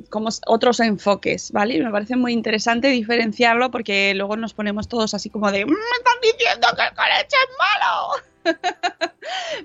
como 0.09 0.29
otros 0.47 0.79
enfoques, 0.79 1.51
¿vale? 1.51 1.75
Y 1.75 1.81
me 1.83 1.91
parece 1.91 2.15
muy 2.15 2.33
interesante 2.33 2.87
diferenciarlo 2.89 3.71
porque 3.71 4.13
luego 4.15 4.35
nos 4.37 4.53
ponemos 4.53 4.87
todos 4.87 5.13
así 5.13 5.29
como 5.29 5.51
de, 5.51 5.65
"Mm, 5.65 5.69
me 5.69 5.75
están 5.75 6.21
diciendo 6.21 6.67
que 6.75 6.83
el 6.83 6.93
colecho 6.95 7.37
es 7.43 7.55
malo. 7.59 8.35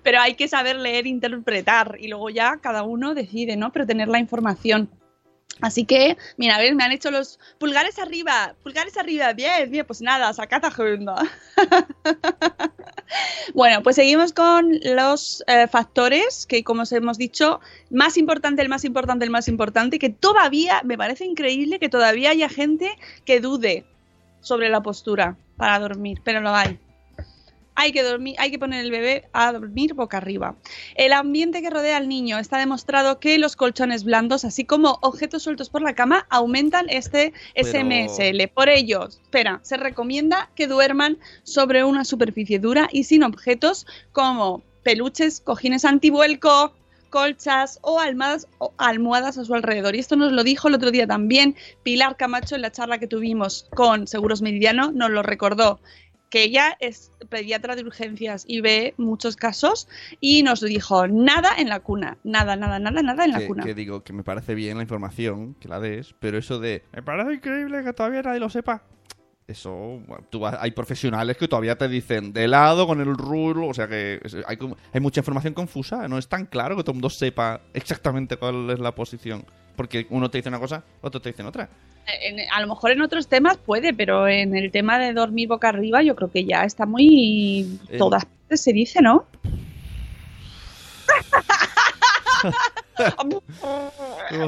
Pero 0.03 0.21
hay 0.21 0.35
que 0.35 0.49
saber 0.49 0.77
leer, 0.77 1.07
interpretar 1.07 1.97
y 2.01 2.09
luego 2.09 2.31
ya 2.31 2.59
cada 2.63 2.83
uno 2.83 3.15
decide, 3.15 3.57
¿no? 3.57 3.73
Pero 3.73 3.87
tener 3.87 4.09
la 4.09 4.19
información. 4.19 4.89
Así 5.61 5.85
que, 5.85 6.17
mira, 6.39 6.57
a 6.57 6.59
ver, 6.59 6.75
me 6.75 6.85
han 6.85 6.93
hecho 6.93 7.11
los 7.11 7.39
pulgares 7.59 7.99
arriba, 7.99 8.55
pulgares 8.63 8.97
arriba, 8.97 9.33
bien, 9.35 9.71
bien, 9.71 9.85
pues 9.87 10.01
nada, 10.01 10.33
sacad 10.33 10.65
agenda. 10.65 11.23
bueno, 13.55 13.83
pues 13.83 13.97
seguimos 13.97 14.33
con 14.33 14.79
los 14.83 15.45
eh, 15.47 15.69
factores 15.69 16.47
que, 16.47 16.65
como 16.65 16.83
os 16.83 16.93
hemos 16.93 17.19
dicho, 17.19 17.61
más 17.91 18.17
importante, 18.17 18.63
el 18.63 18.71
más 18.71 18.85
importante, 18.85 19.25
el 19.25 19.31
más 19.31 19.49
importante, 19.49 19.99
que 19.99 20.09
todavía, 20.09 20.81
me 20.85 20.97
parece 20.97 21.27
increíble 21.27 21.79
que 21.79 21.91
todavía 21.91 22.31
haya 22.31 22.49
gente 22.49 22.97
que 23.27 23.41
dude 23.41 23.85
sobre 24.41 24.71
la 24.71 24.83
postura 24.83 25.37
para 25.57 25.79
dormir, 25.79 26.23
pero 26.25 26.41
lo 26.41 26.55
hay. 26.55 26.79
Hay 27.81 27.93
que 27.93 28.03
dormir, 28.03 28.35
hay 28.39 28.51
que 28.51 28.59
poner 28.59 28.85
el 28.85 28.91
bebé 28.91 29.25
a 29.33 29.53
dormir 29.53 29.95
boca 29.95 30.19
arriba. 30.19 30.55
El 30.97 31.15
ambiente 31.15 31.63
que 31.63 31.71
rodea 31.71 31.97
al 31.97 32.11
niño 32.11 32.39
está 32.39 32.59
demostrado 32.59 33.19
que 33.21 33.39
los 33.39 33.57
colchones 33.57 34.05
blandos, 34.05 34.45
así 34.45 34.67
como 34.67 34.99
objetos 35.01 35.45
sueltos 35.45 35.71
por 35.71 35.81
la 35.81 35.95
cama, 35.95 36.27
aumentan 36.29 36.91
este 36.91 37.33
Pero- 37.55 37.69
SMSL. 37.69 38.49
Por 38.49 38.69
ello, 38.69 39.09
espera, 39.09 39.61
se 39.63 39.79
recomienda 39.79 40.51
que 40.55 40.67
duerman 40.67 41.17
sobre 41.43 41.83
una 41.83 42.05
superficie 42.05 42.59
dura 42.59 42.87
y 42.93 43.05
sin 43.05 43.23
objetos 43.23 43.87
como 44.13 44.63
peluches, 44.83 45.41
cojines 45.41 45.87
antivuelco, 45.87 46.75
colchas 47.09 47.79
o 47.81 47.99
almohadas, 47.99 48.47
o 48.59 48.75
almohadas 48.77 49.39
a 49.39 49.45
su 49.47 49.55
alrededor. 49.55 49.97
Y 49.97 50.01
esto 50.01 50.17
nos 50.17 50.33
lo 50.33 50.45
dijo 50.45 50.69
el 50.69 50.75
otro 50.75 50.91
día 50.91 51.07
también 51.07 51.57
Pilar 51.83 52.19
Camacho 52.19 52.57
en 52.57 52.61
la 52.61 52.73
charla 52.73 52.99
que 52.99 53.07
tuvimos 53.07 53.69
con 53.75 54.07
Seguros 54.07 54.43
Meridiano, 54.43 54.93
nos 54.93 55.11
lo 55.11 55.23
recordó 55.23 55.81
que 56.31 56.45
ella 56.45 56.77
es 56.81 57.13
pediatra 57.29 57.77
de 57.77 57.83
urgencias 57.83 58.45
y 58.47 58.61
ve 58.61 58.95
muchos 58.97 59.37
casos 59.37 59.89
y 60.21 60.43
nos 60.43 60.61
dijo 60.61 61.09
nada 61.09 61.51
en 61.59 61.69
la 61.69 61.81
cuna, 61.81 62.17
nada, 62.25 62.57
nada, 62.57 62.79
nada, 62.79 63.03
nada 63.03 63.25
en 63.25 63.33
la 63.33 63.39
que, 63.41 63.47
cuna. 63.47 63.65
que 63.65 63.75
digo 63.75 64.03
que 64.03 64.13
me 64.13 64.23
parece 64.23 64.55
bien 64.55 64.77
la 64.77 64.85
información, 64.85 65.55
que 65.55 65.69
la 65.69 65.81
des, 65.81 66.15
pero 66.21 66.39
eso 66.39 66.61
de, 66.61 66.85
me 66.93 67.03
parece 67.03 67.35
increíble 67.35 67.83
que 67.85 67.93
todavía 67.93 68.23
nadie 68.23 68.41
lo 68.41 68.49
sepa. 68.49 68.85
Eso, 69.49 70.01
tú 70.31 70.47
hay 70.47 70.71
profesionales 70.71 71.37
que 71.37 71.49
todavía 71.49 71.77
te 71.77 71.89
dicen 71.89 72.33
de 72.33 72.47
lado 72.47 72.87
con 72.87 73.01
el 73.01 73.17
rulo, 73.17 73.67
o 73.67 73.75
sea 73.75 73.89
que 73.89 74.21
hay, 74.47 74.59
hay 74.93 75.01
mucha 75.01 75.21
información 75.21 75.55
confusa, 75.55 76.07
no 76.07 76.19
es 76.19 76.29
tan 76.29 76.47
claro 76.47 76.77
que 76.77 76.85
todo 76.85 76.93
el 76.93 76.99
mundo 76.99 77.11
sepa 77.11 77.61
exactamente 77.75 78.37
cuál 78.37 78.71
es 78.71 78.79
la 78.79 78.95
posición, 78.95 79.45
porque 79.81 80.07
uno 80.11 80.31
te 80.31 80.37
dice 80.37 80.51
una 80.51 80.59
cosa, 80.61 80.85
otro 81.01 81.23
te 81.23 81.31
dice 81.31 81.43
otra. 81.43 81.71
En- 82.23 82.39
a 82.53 82.61
lo 82.61 82.67
mejor 82.67 82.91
en 82.91 83.01
otros 83.01 83.29
temas 83.29 83.57
puede, 83.57 83.95
pero 83.95 84.29
en 84.29 84.55
el 84.55 84.71
tema 84.71 84.99
de 84.99 85.15
dormir 85.15 85.49
boca 85.49 85.71
arriba 85.71 86.03
yo 86.03 86.15
creo 86.15 86.31
que 86.31 86.45
ya 86.45 86.65
está 86.65 86.85
muy... 86.85 87.79
En- 87.89 87.97
Todas 87.97 88.27
partes 88.27 88.61
se 88.61 88.75
dice, 88.75 89.01
¿no? 89.01 89.25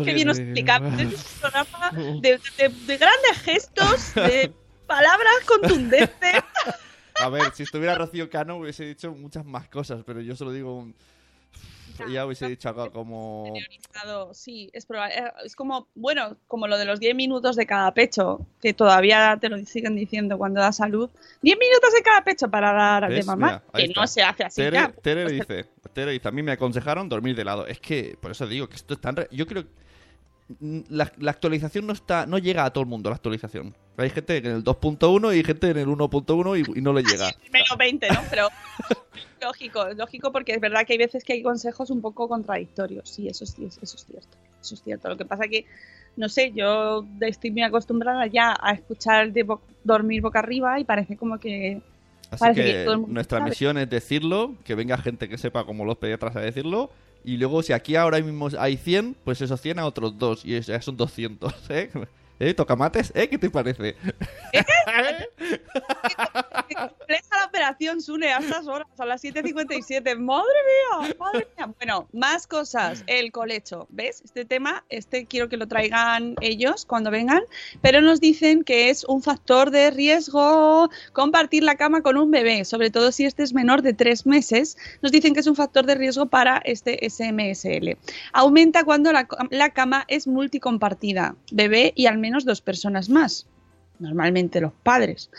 Qué 0.05 0.13
bien 0.13 0.29
nos 0.29 0.39
explicamos. 0.39 1.01
Es 1.01 1.33
un 1.35 1.41
programa 1.41 1.91
de, 2.21 2.39
de- 2.59 2.69
de 2.69 2.97
grandes 2.99 3.39
gestos, 3.43 4.15
de 4.15 4.53
palabras 4.87 5.33
contundentes. 5.47 6.43
A 7.23 7.29
ver, 7.31 7.53
si 7.55 7.63
estuviera 7.63 7.95
Rocío 7.95 8.29
Cano 8.29 8.57
hubiese 8.57 8.85
dicho 8.85 9.13
muchas 9.13 9.47
más 9.47 9.67
cosas, 9.71 10.03
pero 10.05 10.21
yo 10.21 10.37
solo 10.37 10.53
digo... 10.53 10.77
un- 10.77 10.95
Ella 12.09 12.27
hubiese 12.27 12.49
dicho 12.49 12.69
algo 12.69 12.91
como... 12.93 13.55
Sí, 14.35 14.71
es, 14.73 14.89
proba- 14.89 15.11
eh, 15.11 15.33
es 15.45 15.57
como, 15.57 15.89
bueno, 15.95 16.37
como 16.49 16.67
lo 16.69 16.79
de 16.79 16.85
los 16.85 17.01
10 17.01 17.15
minutos 17.15 17.57
de 17.57 17.67
cada 17.67 17.93
pecho, 17.93 18.41
que 18.61 18.73
todavía 18.75 19.37
te 19.41 19.49
lo 19.49 19.59
siguen 19.65 19.97
diciendo 19.97 20.39
cuando 20.39 20.61
da 20.61 20.73
salud. 20.73 21.11
10 21.43 21.59
minutos 21.59 21.93
de 21.93 22.03
cada 22.03 22.23
pecho 22.25 22.51
para 22.51 22.73
dar 22.73 23.09
de 23.09 23.17
¿Ves? 23.17 23.27
mamá, 23.27 23.47
Mira, 23.47 23.63
ahí 23.73 23.83
que 23.85 23.89
está. 23.91 24.01
no 24.01 24.07
se 24.07 24.23
hace 24.23 24.45
así 24.45 24.63
Tere, 24.63 24.77
ya. 24.77 24.93
Tere 24.93 25.31
dice, 25.33 25.67
Tere 25.93 26.13
dice, 26.13 26.29
a 26.29 26.31
mí 26.33 26.43
me 26.43 26.53
aconsejaron 26.53 27.09
dormir 27.09 27.37
de 27.37 27.45
lado. 27.45 27.67
Es 27.67 27.79
que, 27.81 28.17
por 28.21 28.31
eso 28.31 28.47
digo 28.47 28.69
que 28.69 28.77
esto 28.77 28.95
es 28.95 29.01
tan... 29.01 29.17
re- 29.17 29.29
Yo 29.31 29.47
creo 29.47 29.63
mm, 29.63 29.67
la, 30.61 31.11
la 31.19 31.31
actualización 31.31 31.87
no 31.87 31.93
está 31.93 32.27
no 32.27 32.39
llega 32.39 32.65
a 32.65 32.73
todo 32.73 32.83
el 32.83 32.89
mundo, 32.91 33.11
la 33.11 33.17
actualización. 33.17 33.75
Hay 33.97 34.11
gente 34.11 34.37
en 34.39 34.47
el 34.47 34.65
2.1 34.65 35.37
y 35.39 35.45
gente 35.45 35.69
en 35.71 35.77
el 35.79 35.87
1.1 35.87 36.59
y, 36.75 36.79
y 36.79 36.83
no 36.83 36.93
le 36.93 37.03
llega. 37.03 37.31
menos 37.53 37.77
20, 37.79 38.09
¿no? 38.11 38.21
Pero 38.31 38.49
lógico, 39.43 39.89
lógico 39.95 40.33
porque 40.33 40.53
es 40.53 40.61
verdad 40.61 40.87
que 40.87 40.95
hay 40.95 40.99
veces 40.99 41.25
que 41.25 41.35
hay 41.35 41.43
consejos 41.43 41.91
un 41.91 42.01
poco 42.01 42.29
contradictorios. 42.29 43.09
Sí, 43.09 43.29
eso 43.29 43.45
es, 43.45 43.57
eso 43.59 43.97
es 43.97 44.05
cierto. 44.07 44.37
Eso 44.61 44.75
es 44.75 44.83
cierto. 44.83 45.09
Lo 45.09 45.17
que 45.17 45.25
pasa 45.25 45.47
que, 45.49 45.67
no 46.17 46.29
sé, 46.29 46.53
yo 46.55 47.05
estoy 47.21 47.51
muy 47.51 47.63
acostumbrada 47.63 48.27
ya 48.27 48.57
a 48.61 48.73
escuchar 48.73 49.33
de 49.33 49.43
bo- 49.43 49.61
dormir 49.85 50.23
boca 50.23 50.39
arriba 50.39 50.79
y 50.81 50.85
parece 50.85 51.17
como 51.17 51.39
que... 51.39 51.81
Así 52.31 52.41
parece 52.41 52.65
que, 52.65 52.85
todo 52.85 52.95
el 52.95 53.01
mundo 53.01 53.13
nuestra 53.15 53.39
sabe. 53.39 53.51
misión 53.51 53.77
es 53.77 53.91
decirlo, 53.91 54.55
que 54.65 54.75
venga 54.75 54.97
gente 54.97 55.29
que 55.29 55.37
sepa 55.37 55.65
como 55.67 55.85
los 55.85 55.99
pediatras 55.99 56.35
a 56.37 56.41
decirlo. 56.41 56.91
Y 57.25 57.37
luego, 57.37 57.63
si 57.63 57.73
aquí 57.73 57.97
ahora 57.97 58.21
mismo 58.21 58.49
hay 58.59 58.77
100, 58.77 59.17
pues 59.25 59.41
esos 59.41 59.61
100 59.61 59.79
a 59.79 59.87
otros 59.87 60.19
dos. 60.19 60.45
Y 60.45 60.61
ya 60.61 60.81
son 60.83 60.97
200, 60.97 61.55
¿eh? 61.71 61.91
¿Eh? 62.39 62.55
¿Tocamates? 62.55 63.13
¿Eh? 63.15 63.29
¿Qué 63.29 63.39
te 63.39 63.51
parece? 63.51 63.97
compleja 66.75 67.39
la 67.39 67.47
operación, 67.47 68.01
Sune, 68.01 68.33
a 68.33 68.39
estas 68.39 68.67
horas, 68.67 68.89
a 68.99 69.07
las 69.07 69.23
7.57. 69.23 70.19
¡Madre 70.19 70.47
mía! 70.99 71.15
¡Madre 71.19 71.47
mía! 71.57 71.75
Bueno, 71.79 72.09
más 72.13 72.47
cosas. 72.47 73.05
El 73.07 73.33
colecho. 73.33 73.87
¿Ves? 73.91 74.23
Este 74.25 74.45
tema, 74.45 74.85
este 74.89 75.27
quiero 75.27 75.49
que 75.49 75.57
lo 75.57 75.67
traigan 75.69 76.35
ellos 76.41 76.87
cuando 76.87 77.11
vengan, 77.11 77.43
pero 77.81 78.01
nos 78.01 78.21
dicen 78.21 78.65
que 78.65 78.91
es 78.91 79.05
un 79.05 79.23
factor 79.23 79.71
de 79.71 79.91
riesgo 79.91 80.91
compartir 81.13 81.63
la 81.63 81.77
cama 81.77 82.03
con 82.03 82.17
un 82.17 82.31
bebé, 82.31 82.65
sobre 82.65 82.91
todo 82.91 83.13
si 83.13 83.25
este 83.25 83.43
es 83.43 83.53
menor 83.53 83.83
de 83.83 83.93
tres 83.93 84.27
meses. 84.27 84.77
Nos 85.03 85.13
dicen 85.13 85.35
que 85.35 85.41
es 85.41 85.47
un 85.47 85.57
factor 85.57 85.87
de 85.87 85.95
riesgo 85.95 86.27
para 86.27 86.59
este 86.65 86.99
SMSL. 87.09 87.97
Aumenta 88.33 88.85
cuando 88.85 89.13
la, 89.13 89.29
la 89.51 89.71
cama 89.71 90.05
es 90.09 90.27
multicompartida, 90.27 91.37
bebé 91.51 91.93
y 91.95 92.07
al 92.07 92.19
menos 92.23 92.47
dos 92.47 92.63
personas 92.63 93.11
más. 93.11 93.47
Normalmente 93.99 94.63
los 94.63 94.73
padres. 94.73 95.31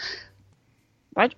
Bueno, 1.12 1.34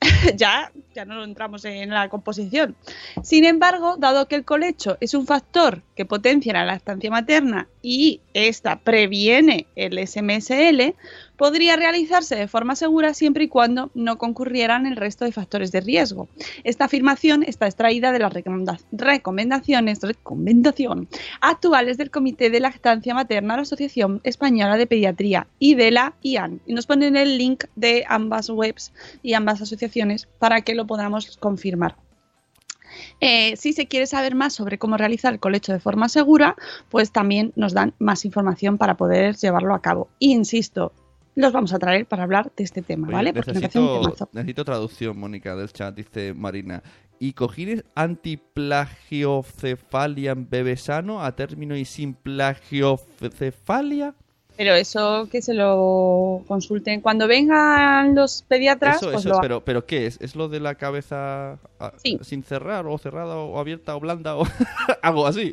ya, 0.36 0.70
ya 0.94 1.04
no 1.04 1.24
entramos 1.24 1.64
en 1.64 1.90
la 1.90 2.08
composición. 2.08 2.76
Sin 3.22 3.44
embargo, 3.44 3.96
dado 3.96 4.28
que 4.28 4.36
el 4.36 4.44
colecho 4.44 4.96
es 5.00 5.14
un 5.14 5.26
factor 5.26 5.82
que 5.96 6.04
potencia 6.04 6.52
la 6.52 6.64
lactancia 6.64 7.10
materna 7.10 7.68
y 7.82 8.20
esta 8.34 8.80
previene 8.80 9.66
el 9.76 9.98
SMSL, 10.06 10.94
podría 11.38 11.76
realizarse 11.76 12.36
de 12.36 12.48
forma 12.48 12.76
segura 12.76 13.14
siempre 13.14 13.44
y 13.44 13.48
cuando 13.48 13.90
no 13.94 14.18
concurrieran 14.18 14.84
el 14.84 14.96
resto 14.96 15.24
de 15.24 15.32
factores 15.32 15.72
de 15.72 15.80
riesgo. 15.80 16.28
Esta 16.64 16.84
afirmación 16.84 17.44
está 17.44 17.66
extraída 17.66 18.12
de 18.12 18.18
las 18.18 18.34
recomenda- 18.34 18.80
recomendaciones 18.92 20.00
actuales 21.40 21.96
del 21.96 22.10
Comité 22.10 22.50
de 22.50 22.60
Lactancia 22.60 23.14
Materna 23.14 23.54
de 23.54 23.58
la 23.58 23.62
Asociación 23.62 24.20
Española 24.24 24.76
de 24.76 24.86
Pediatría 24.86 25.46
y 25.58 25.76
de 25.76 25.92
la 25.92 26.14
IAN. 26.22 26.60
Y 26.66 26.74
nos 26.74 26.86
ponen 26.86 27.16
el 27.16 27.38
link 27.38 27.64
de 27.76 28.04
ambas 28.08 28.50
webs 28.50 28.92
y 29.22 29.34
ambas 29.34 29.62
asociaciones 29.62 30.26
para 30.38 30.60
que 30.62 30.74
lo 30.74 30.86
podamos 30.86 31.36
confirmar. 31.36 31.96
Eh, 33.20 33.56
si 33.56 33.72
se 33.72 33.86
quiere 33.86 34.06
saber 34.06 34.34
más 34.34 34.54
sobre 34.54 34.78
cómo 34.78 34.96
realizar 34.96 35.32
el 35.32 35.38
colecho 35.38 35.72
de 35.72 35.78
forma 35.78 36.08
segura, 36.08 36.56
pues 36.88 37.12
también 37.12 37.52
nos 37.54 37.72
dan 37.72 37.94
más 38.00 38.24
información 38.24 38.76
para 38.76 38.96
poder 38.96 39.36
llevarlo 39.36 39.74
a 39.74 39.82
cabo. 39.82 40.08
Insisto, 40.18 40.92
los 41.38 41.52
vamos 41.52 41.72
a 41.72 41.78
traer 41.78 42.04
para 42.06 42.24
hablar 42.24 42.50
de 42.56 42.64
este 42.64 42.82
tema, 42.82 43.06
Oye, 43.06 43.14
¿vale? 43.16 43.32
Porque 43.32 43.52
me 43.52 43.60
parece 43.60 43.78
un 43.78 44.00
necesito, 44.00 44.28
necesito 44.32 44.64
traducción, 44.64 45.16
Mónica, 45.18 45.54
del 45.56 45.72
chat, 45.72 45.94
dice 45.94 46.34
Marina. 46.34 46.82
¿Y 47.20 47.32
cojines 47.32 47.84
antiplagiocefalia 47.94 50.32
en 50.32 50.48
bebé 50.48 50.76
sano 50.76 51.24
a 51.24 51.34
término 51.34 51.76
y 51.76 51.84
sin 51.84 52.14
plagiocefalia? 52.14 54.14
Pero 54.56 54.74
eso 54.74 55.28
que 55.30 55.40
se 55.40 55.54
lo 55.54 56.42
consulten. 56.48 57.00
Cuando 57.00 57.28
vengan 57.28 58.16
los 58.16 58.42
pediatras, 58.42 58.96
Eso, 58.96 59.12
pues 59.12 59.24
eso, 59.24 59.34
lo 59.34 59.40
pero, 59.40 59.64
pero 59.64 59.86
¿qué 59.86 60.06
es? 60.06 60.18
¿Es 60.20 60.34
lo 60.34 60.48
de 60.48 60.58
la 60.58 60.74
cabeza 60.74 61.58
ah, 61.78 61.92
Sí. 62.02 62.18
sin 62.22 62.42
cerrar 62.42 62.84
o 62.88 62.98
cerrada 62.98 63.36
o 63.36 63.60
abierta 63.60 63.94
o 63.94 64.00
blanda 64.00 64.36
o 64.36 64.42
algo 65.02 65.28
así? 65.28 65.52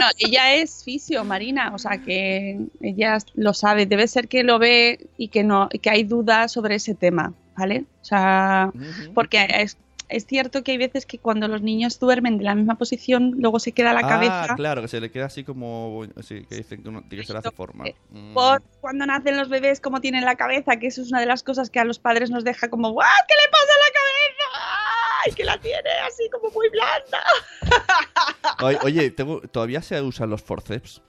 No, 0.00 0.06
ella 0.18 0.54
es 0.54 0.82
fisio, 0.82 1.24
Marina, 1.24 1.72
o 1.74 1.78
sea 1.78 1.98
que 1.98 2.58
ella 2.80 3.18
lo 3.34 3.52
sabe. 3.52 3.84
Debe 3.84 4.08
ser 4.08 4.28
que 4.28 4.42
lo 4.42 4.58
ve 4.58 5.08
y 5.18 5.28
que 5.28 5.44
no, 5.44 5.68
que 5.68 5.90
hay 5.90 6.04
dudas 6.04 6.52
sobre 6.52 6.76
ese 6.76 6.94
tema, 6.94 7.34
¿vale? 7.54 7.84
O 8.00 8.04
sea, 8.04 8.72
porque 9.14 9.46
es, 9.50 9.76
es 10.10 10.26
cierto 10.26 10.62
que 10.64 10.72
hay 10.72 10.78
veces 10.78 11.06
que 11.06 11.18
cuando 11.18 11.48
los 11.48 11.62
niños 11.62 11.98
duermen 12.00 12.38
de 12.38 12.44
la 12.44 12.54
misma 12.54 12.76
posición, 12.76 13.34
luego 13.38 13.58
se 13.60 13.72
queda 13.72 13.92
la 13.92 14.00
ah, 14.00 14.08
cabeza. 14.08 14.54
claro, 14.56 14.82
que 14.82 14.88
se 14.88 15.00
le 15.00 15.10
queda 15.10 15.26
así 15.26 15.44
como... 15.44 16.04
Sí, 16.22 16.44
que 16.48 16.56
dicen 16.56 16.82
que 16.82 16.88
uno 16.88 17.04
que 17.08 17.22
ser 17.22 17.36
hace 17.36 17.50
forma. 17.50 17.84
Mm. 18.10 18.34
Por 18.34 18.62
cuando 18.80 19.06
nacen 19.06 19.36
los 19.36 19.48
bebés, 19.48 19.80
cómo 19.80 20.00
tienen 20.00 20.24
la 20.24 20.34
cabeza, 20.34 20.76
que 20.76 20.88
eso 20.88 21.02
es 21.02 21.10
una 21.10 21.20
de 21.20 21.26
las 21.26 21.42
cosas 21.42 21.70
que 21.70 21.78
a 21.78 21.84
los 21.84 21.98
padres 21.98 22.30
nos 22.30 22.42
deja 22.42 22.68
como, 22.68 22.90
¡guau! 22.90 23.08
¿Qué 23.28 23.34
le 23.34 23.50
pasa 23.50 23.64
a 23.64 23.78
la 23.78 23.92
cabeza? 23.92 24.49
¡Ay, 25.24 25.32
que 25.32 25.44
la 25.44 25.58
tiene 25.58 25.90
así 26.06 26.28
como 26.30 26.50
muy 26.50 26.68
blanda! 26.68 27.22
Oye, 28.62 28.78
oye, 28.82 29.10
tengo- 29.10 29.40
¿todavía 29.42 29.80
se 29.82 30.00
usan 30.00 30.30
los 30.30 30.42
forceps? 30.42 31.02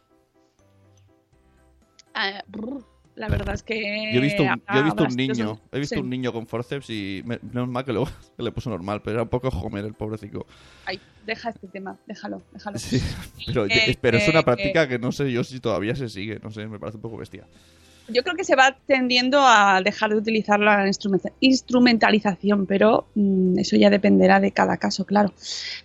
Ah, 2.14 2.44
brr, 2.48 2.84
la 3.16 3.28
verdad 3.30 3.56
es 3.56 3.64
que. 3.64 3.76
Yo 4.14 4.20
he 4.20 4.22
visto 4.22 4.44
un, 4.44 4.62
yo 4.74 4.80
he 4.80 4.84
visto 4.84 5.04
un 5.04 5.16
niño, 5.16 5.60
he 5.72 5.80
visto 5.80 5.96
sí. 5.96 6.02
un 6.02 6.10
niño 6.10 6.32
con 6.34 6.48
forceps 6.48 6.90
y 6.90 7.22
me- 7.26 7.40
menos 7.42 7.70
mal 7.70 7.86
que 7.86 7.94
luego 7.94 8.08
que 8.38 8.44
le 8.44 8.52
puso 8.52 8.70
normal, 8.70 9.02
pero 9.02 9.16
era 9.16 9.24
un 9.24 9.30
poco 9.30 9.50
Homer 9.50 9.86
el 9.86 9.94
pobrecito. 9.94 10.46
Ay, 10.86 11.00
deja 11.26 11.50
este 11.50 11.68
tema, 11.68 11.98
déjalo, 12.06 12.42
déjalo. 12.52 12.78
Sí, 12.80 13.02
pero, 13.46 13.66
Eh, 13.66 13.98
pero 14.00 14.18
es 14.18 14.28
una 14.28 14.40
eh, 14.40 14.44
práctica 14.44 14.88
que 14.88 15.00
no 15.00 15.12
sé 15.12 15.32
yo 15.32 15.44
si 15.44 15.60
todavía 15.60 15.96
se 15.96 16.10
sigue, 16.10 16.40
no 16.42 16.52
sé, 16.52 16.68
me 16.68 16.80
parece 16.80 16.98
un 16.98 17.02
poco 17.02 17.18
bestia. 17.18 17.48
Yo 18.14 18.24
creo 18.24 18.36
que 18.36 18.44
se 18.44 18.56
va 18.56 18.76
tendiendo 18.88 19.40
a 19.42 19.82
dejar 19.84 20.10
de 20.12 20.18
utilizar 20.18 20.60
la 20.60 20.88
instrument- 20.88 21.32
instrumentalización, 21.40 22.66
pero 22.66 23.06
mm, 23.16 23.60
eso 23.60 23.76
ya 23.76 23.90
dependerá 23.90 24.40
de 24.40 24.52
cada 24.52 24.78
caso, 24.78 25.06
claro. 25.06 25.34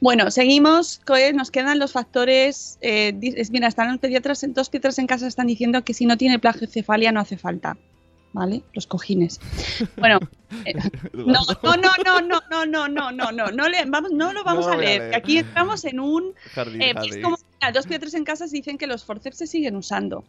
Bueno, 0.01 0.31
seguimos. 0.31 1.01
Nos 1.35 1.51
quedan 1.51 1.79
los 1.79 1.93
factores. 1.93 2.79
eh, 2.81 3.13
mira, 3.51 3.69
están 3.69 3.89
los 3.89 3.99
pediatras, 3.99 4.45
dos 4.49 4.69
pediatras 4.69 4.99
en 4.99 5.07
casa 5.07 5.27
están 5.27 5.47
diciendo 5.47 5.83
que 5.85 5.95
si 5.95 6.07
no 6.07 6.17
tiene 6.17 6.39
plagiocefalia 6.39 7.13
no 7.13 7.21
hace 7.21 7.37
falta. 7.37 7.77
¿Vale? 8.33 8.61
Los 8.75 8.87
cojines. 8.87 9.41
Bueno, 9.97 10.19
eh, 10.67 10.75
no, 11.15 11.41
no, 11.63 11.77
no, 12.05 12.21
no, 12.21 12.21
no, 12.21 12.67
no, 12.67 12.67
no, 12.67 12.89
no, 12.89 13.11
no, 13.13 13.33
no, 13.33 13.51
no, 13.51 13.69
le, 13.69 13.85
vamos, 13.87 14.11
no 14.13 14.35
lo 14.35 14.45
vamos 14.45 14.67
No 14.67 14.73
a 14.73 14.77
leer. 14.77 15.15
Aquí 15.15 15.39
entramos 15.39 15.87
en 15.87 16.01
un 16.01 16.35
Jardín, 16.53 16.83
eh, 16.83 16.93
jardín. 16.93 17.13
es 17.15 17.23
como 17.25 17.39
mira, 17.63 17.73
dos 17.73 17.87
pediatras 17.87 18.13
en 18.13 18.25
casa 18.25 18.45
dicen 18.47 18.77
que 18.77 18.87
los 18.87 19.05
forceps 19.05 19.39
se 19.39 19.47
siguen 19.47 19.75
usando. 19.77 20.23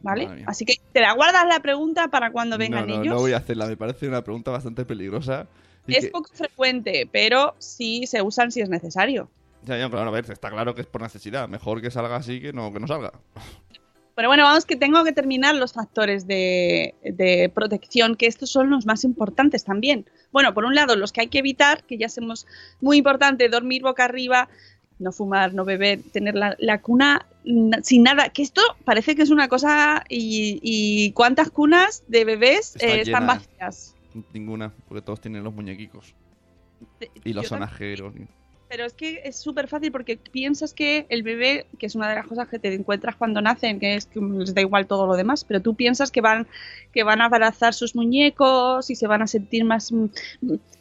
¿Vale? 0.00 0.44
Así 0.46 0.64
que 0.64 0.74
te 0.92 1.00
la 1.00 1.12
guardas 1.12 1.46
la 1.48 1.60
pregunta 1.60 2.08
para 2.08 2.30
cuando 2.30 2.56
No, 2.56 2.60
vengan 2.60 2.86
no, 2.86 2.94
ellos. 2.94 3.06
no 3.14 3.16
voy 3.20 3.32
a 3.32 3.38
hacerla, 3.38 3.66
me 3.66 3.76
parece 3.76 4.06
una 4.08 4.22
pregunta 4.22 4.50
bastante 4.50 4.84
peligrosa. 4.84 5.46
y 5.86 5.94
es 5.96 6.04
que- 6.04 6.10
poco 6.10 6.30
frecuente, 6.34 7.08
pero 7.10 7.54
sí 7.58 8.06
se 8.06 8.20
usan 8.22 8.52
si 8.52 8.60
es 8.60 8.68
necesario. 8.68 9.30
Ya, 9.64 9.76
ya, 9.76 9.90
claro, 9.90 10.08
a 10.08 10.12
ver, 10.12 10.30
está 10.30 10.50
claro 10.50 10.74
que 10.74 10.82
es 10.82 10.86
por 10.86 11.02
necesidad, 11.02 11.48
mejor 11.48 11.80
que 11.82 11.90
salga 11.90 12.16
así 12.16 12.40
que 12.40 12.52
no, 12.52 12.72
que 12.72 12.78
no 12.80 12.86
salga. 12.86 13.12
Pero 14.14 14.28
bueno, 14.28 14.42
vamos 14.42 14.66
que 14.66 14.74
tengo 14.74 15.04
que 15.04 15.12
terminar 15.12 15.54
los 15.54 15.72
factores 15.74 16.26
de, 16.26 16.96
de 17.04 17.48
protección, 17.54 18.16
que 18.16 18.26
estos 18.26 18.50
son 18.50 18.68
los 18.68 18.84
más 18.84 19.04
importantes 19.04 19.62
también. 19.62 20.06
Bueno, 20.32 20.52
por 20.54 20.64
un 20.64 20.74
lado, 20.74 20.96
los 20.96 21.12
que 21.12 21.20
hay 21.20 21.28
que 21.28 21.38
evitar, 21.38 21.84
que 21.84 21.98
ya 21.98 22.08
somos 22.08 22.44
muy 22.80 22.96
importante, 22.96 23.48
dormir 23.48 23.82
boca 23.82 24.04
arriba, 24.04 24.48
no 24.98 25.12
fumar, 25.12 25.54
no 25.54 25.64
beber, 25.64 26.00
tener 26.12 26.34
la, 26.34 26.56
la 26.58 26.80
cuna 26.80 27.26
na- 27.44 27.82
sin 27.82 28.02
nada. 28.02 28.28
Que 28.30 28.42
esto 28.42 28.60
parece 28.84 29.14
que 29.14 29.22
es 29.22 29.30
una 29.30 29.48
cosa 29.48 30.04
y, 30.08 30.58
y 30.62 31.12
cuántas 31.12 31.50
cunas 31.50 32.02
de 32.08 32.24
bebés 32.24 32.74
Está 32.76 32.86
eh, 32.86 33.00
están 33.02 33.22
llena. 33.22 33.34
vacías. 33.34 33.94
Ninguna, 34.32 34.72
porque 34.88 35.02
todos 35.02 35.20
tienen 35.20 35.44
los 35.44 35.54
muñequicos. 35.54 36.14
Y 37.24 37.32
los 37.32 37.46
sonajeros. 37.48 38.14
Pero 38.68 38.84
es 38.84 38.92
que 38.92 39.22
es 39.24 39.36
súper 39.36 39.66
fácil 39.66 39.90
porque 39.90 40.18
piensas 40.18 40.74
que 40.74 41.06
el 41.08 41.22
bebé, 41.22 41.64
que 41.78 41.86
es 41.86 41.94
una 41.94 42.06
de 42.10 42.16
las 42.16 42.26
cosas 42.26 42.48
que 42.48 42.58
te 42.58 42.72
encuentras 42.74 43.16
cuando 43.16 43.40
nacen, 43.40 43.80
que 43.80 43.94
es 43.94 44.04
que 44.04 44.20
les 44.20 44.52
da 44.54 44.60
igual 44.60 44.86
todo 44.86 45.06
lo 45.06 45.16
demás, 45.16 45.44
pero 45.44 45.62
tú 45.62 45.74
piensas 45.74 46.10
que 46.10 46.20
van, 46.20 46.46
que 46.92 47.02
van 47.02 47.22
a 47.22 47.26
abrazar 47.26 47.72
sus 47.72 47.94
muñecos 47.96 48.90
y 48.90 48.94
se 48.94 49.06
van 49.06 49.22
a 49.22 49.26
sentir 49.26 49.64
más 49.64 49.90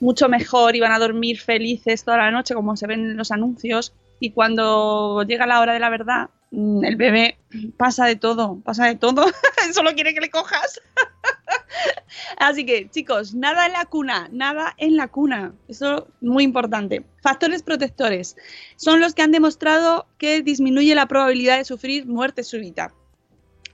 mucho 0.02 0.28
mejor 0.28 0.76
y 0.76 0.82
van 0.82 0.92
a 0.92 1.00
dormir 1.00 1.40
felices 1.40 2.04
toda 2.04 2.18
la 2.18 2.30
noche, 2.32 2.54
como 2.56 2.76
se 2.76 2.88
ven 2.88 3.00
en 3.12 3.18
los 3.18 3.32
anuncios. 3.32 3.94
Y 4.20 4.32
cuando 4.32 5.24
llega 5.24 5.46
la 5.46 5.60
hora 5.60 5.74
de 5.74 5.80
la 5.80 5.90
verdad, 5.90 6.30
mm, 6.52 6.84
el 6.84 6.96
bebé 6.96 7.38
pasa 7.78 8.06
de 8.06 8.16
todo, 8.16 8.60
pasa 8.64 8.86
de 8.86 8.96
todo. 8.96 9.26
Solo 9.74 9.94
quiere 9.94 10.14
que 10.14 10.22
le 10.22 10.30
cojas. 10.30 10.82
Así 12.38 12.66
que, 12.66 12.90
chicos, 12.90 13.34
nada 13.34 13.66
en 13.66 13.74
la 13.74 13.86
cuna, 13.86 14.30
nada 14.32 14.74
en 14.78 14.98
la 14.98 15.08
cuna. 15.08 15.54
Eso 15.68 15.98
es 15.98 16.04
muy 16.22 16.44
importante. 16.44 17.06
Factores 17.22 17.64
protectores 17.64 18.36
son 18.76 19.00
los 19.00 19.14
que 19.14 19.22
han 19.22 19.32
demostrado 19.32 20.08
que 20.18 20.42
disminuye 20.42 20.96
la 20.96 21.08
probabilidad 21.08 21.58
de 21.58 21.66
sufrir 21.66 22.06
muerte 22.06 22.44
súbita. 22.44 22.94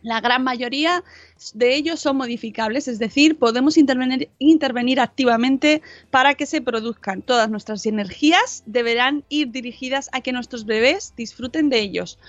La 0.04 0.20
gran 0.20 0.44
mayoría 0.44 1.02
de 1.54 1.76
ellos 1.76 2.02
son 2.02 2.18
modificables, 2.18 2.90
es 2.90 3.00
decir, 3.00 3.40
podemos 3.40 3.78
intervenir, 3.78 5.00
activamente 5.00 5.82
para 6.12 6.36
que 6.36 6.46
se 6.46 6.62
produzcan. 6.62 7.22
Todas 7.22 7.50
nuestras 7.50 7.86
energías 7.86 8.64
deberán 8.66 9.24
ir 9.30 9.52
dirigidas 9.52 10.10
a 10.12 10.20
que 10.20 10.34
nuestros 10.34 10.66
bebés 10.66 11.14
disfruten 11.16 11.70
de 11.70 11.80
ellos. 11.80 12.20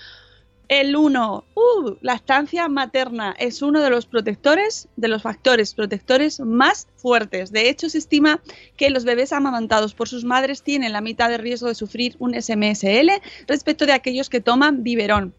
El 0.69 0.95
1, 0.95 1.43
uh, 1.53 1.95
la 2.01 2.13
estancia 2.13 2.67
materna 2.69 3.35
es 3.37 3.61
uno 3.61 3.81
de 3.81 3.89
los 3.89 4.07
protectores, 4.07 4.87
de 4.95 5.09
los 5.09 5.21
factores 5.21 5.75
protectores 5.75 6.39
más 6.39 6.87
fuertes. 6.95 7.51
De 7.51 7.69
hecho, 7.69 7.89
se 7.89 7.97
estima 7.97 8.41
que 8.77 8.89
los 8.89 9.03
bebés 9.03 9.33
amamantados 9.33 9.93
por 9.93 10.07
sus 10.07 10.23
madres 10.23 10.63
tienen 10.63 10.93
la 10.93 11.01
mitad 11.01 11.29
de 11.29 11.37
riesgo 11.37 11.67
de 11.67 11.75
sufrir 11.75 12.15
un 12.19 12.41
SMSL 12.41 13.21
respecto 13.47 13.85
de 13.85 13.93
aquellos 13.93 14.29
que 14.29 14.41
toman 14.41 14.81
biberón. 14.81 15.35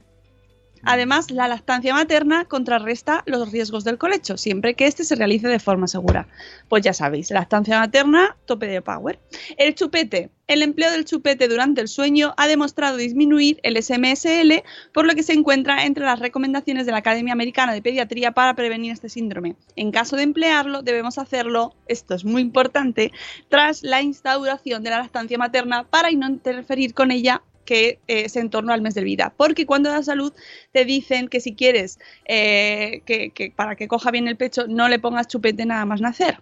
Además, 0.87 1.33
la 1.33 1.49
lactancia 1.49 1.93
materna 1.93 2.45
contrarresta 2.45 3.25
los 3.27 3.51
riesgos 3.51 3.83
del 3.83 3.99
colecho, 3.99 4.37
siempre 4.37 4.75
que 4.75 4.87
éste 4.87 5.03
se 5.03 5.17
realice 5.17 5.49
de 5.49 5.59
forma 5.59 5.89
segura. 5.89 6.29
Pues 6.69 6.85
ya 6.85 6.93
sabéis, 6.93 7.33
lactancia 7.33 7.81
materna, 7.81 8.37
tope 8.47 8.67
de 8.67 8.81
power. 8.81 9.19
El 9.59 9.75
chupete. 9.75 10.31
El 10.47 10.63
empleo 10.63 10.93
del 10.93 11.05
chupete 11.05 11.49
durante 11.49 11.81
el 11.81 11.89
sueño 11.89 12.33
ha 12.37 12.47
demostrado 12.47 12.99
disminuir 12.99 13.59
el 13.65 13.83
SMSL, 13.83 14.63
por 14.95 15.05
lo 15.05 15.17
que 15.17 15.25
se 15.25 15.33
encuentra 15.33 15.85
entre 15.85 16.05
las 16.05 16.21
recomendaciones 16.21 16.87
de 16.87 16.93
la 16.93 16.99
Academia 16.99 17.33
Americana 17.33 17.73
de 17.73 17.83
Pediatría 17.83 18.31
para 18.31 18.55
prevenir 18.55 18.93
este 18.93 19.09
síndrome. 19.09 19.57
En 19.75 19.91
caso 19.91 20.15
de 20.15 20.23
emplearlo, 20.23 20.83
debemos 20.83 21.19
hacerlo, 21.19 21.75
esto 21.89 22.15
es 22.15 22.25
muy 22.25 22.43
importante, 22.43 23.11
tras 23.49 23.83
la 23.83 24.03
instauración 24.03 24.85
de 24.85 24.91
la 24.91 25.01
lactancia 25.01 25.37
materna 25.37 25.83
para 25.83 26.13
no 26.13 26.29
interferir 26.29 26.95
con 26.95 27.11
ella 27.11 27.43
que 27.67 27.99
eh, 28.09 28.23
es 28.25 28.37
en 28.37 28.49
torno 28.49 28.73
al 28.73 28.81
mes 28.81 28.95
de 28.95 29.05
vida. 29.05 29.35
Porque 29.37 29.67
cuando 29.67 29.91
da 29.91 30.03
salud 30.03 30.33
te 30.73 30.87
dicen 30.87 31.29
que 31.29 31.41
si 31.41 31.55
quieres 31.55 31.99
eh, 32.25 33.03
que, 33.05 33.29
que 33.33 33.51
para 33.55 33.77
que 33.77 33.89
coja 33.89 34.11
bien 34.11 34.27
el 34.29 34.37
pecho 34.37 34.67
no 34.67 34.89
le 34.89 34.99
pongas 34.99 35.29
chupete 35.29 35.67
nada 35.67 35.85
más 35.85 36.01
nacer. 36.01 36.41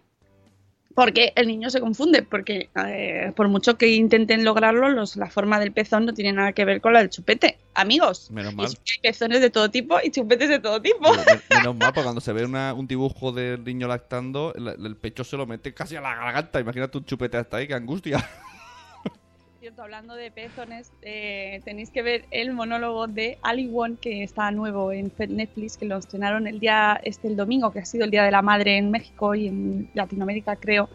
Porque 0.94 1.32
el 1.34 1.48
niño 1.48 1.70
se 1.70 1.80
confunde, 1.80 2.22
porque 2.22 2.68
eh, 2.86 3.32
por 3.34 3.48
mucho 3.48 3.76
que 3.76 3.88
intenten 3.88 4.44
lograrlo, 4.44 4.88
los, 4.90 5.16
la 5.16 5.28
forma 5.28 5.58
del 5.58 5.72
pezón 5.72 6.06
no 6.06 6.14
tiene 6.14 6.32
nada 6.32 6.52
que 6.52 6.64
ver 6.64 6.80
con 6.80 6.92
la 6.92 7.00
del 7.00 7.10
chupete. 7.10 7.58
Amigos, 7.74 8.30
Menos 8.30 8.54
mal. 8.54 8.66
y 8.68 8.92
hay 8.92 8.98
pezones 9.02 9.40
de 9.40 9.50
todo 9.50 9.68
tipo 9.72 9.96
y 10.04 10.12
chupetes 10.12 10.48
de 10.48 10.60
todo 10.60 10.80
tipo. 10.80 11.12
Men- 11.12 11.24
Menos 11.50 11.74
mal, 11.74 11.88
porque 11.92 12.04
cuando 12.04 12.20
se 12.20 12.32
ve 12.32 12.44
una- 12.44 12.72
un 12.74 12.86
dibujo 12.86 13.32
del 13.32 13.64
niño 13.64 13.88
lactando, 13.88 14.54
el, 14.54 14.68
el 14.68 14.96
pecho 14.96 15.24
se 15.24 15.36
lo 15.36 15.46
mete 15.48 15.74
casi 15.74 15.96
a 15.96 16.00
la 16.00 16.14
garganta. 16.14 16.60
Imagínate 16.60 16.96
un 16.96 17.04
chupete 17.04 17.38
hasta 17.38 17.56
ahí, 17.56 17.66
qué 17.66 17.74
angustia. 17.74 18.24
Cierto, 19.64 19.80
hablando 19.80 20.14
de 20.14 20.30
pezones, 20.30 20.92
eh, 21.00 21.62
tenéis 21.64 21.88
que 21.88 22.02
ver 22.02 22.26
el 22.30 22.52
monólogo 22.52 23.06
de 23.06 23.38
Ali 23.40 23.66
Wong, 23.66 23.96
que 23.98 24.22
está 24.22 24.50
nuevo 24.50 24.92
en 24.92 25.10
Netflix, 25.30 25.78
que 25.78 25.86
lo 25.86 25.96
estrenaron 25.96 26.46
el 26.46 26.60
día, 26.60 27.00
este 27.02 27.28
el 27.28 27.36
domingo, 27.36 27.72
que 27.72 27.78
ha 27.78 27.86
sido 27.86 28.04
el 28.04 28.10
Día 28.10 28.24
de 28.24 28.30
la 28.30 28.42
Madre 28.42 28.76
en 28.76 28.90
México 28.90 29.34
y 29.34 29.48
en 29.48 29.88
Latinoamérica, 29.94 30.56
creo, 30.56 30.90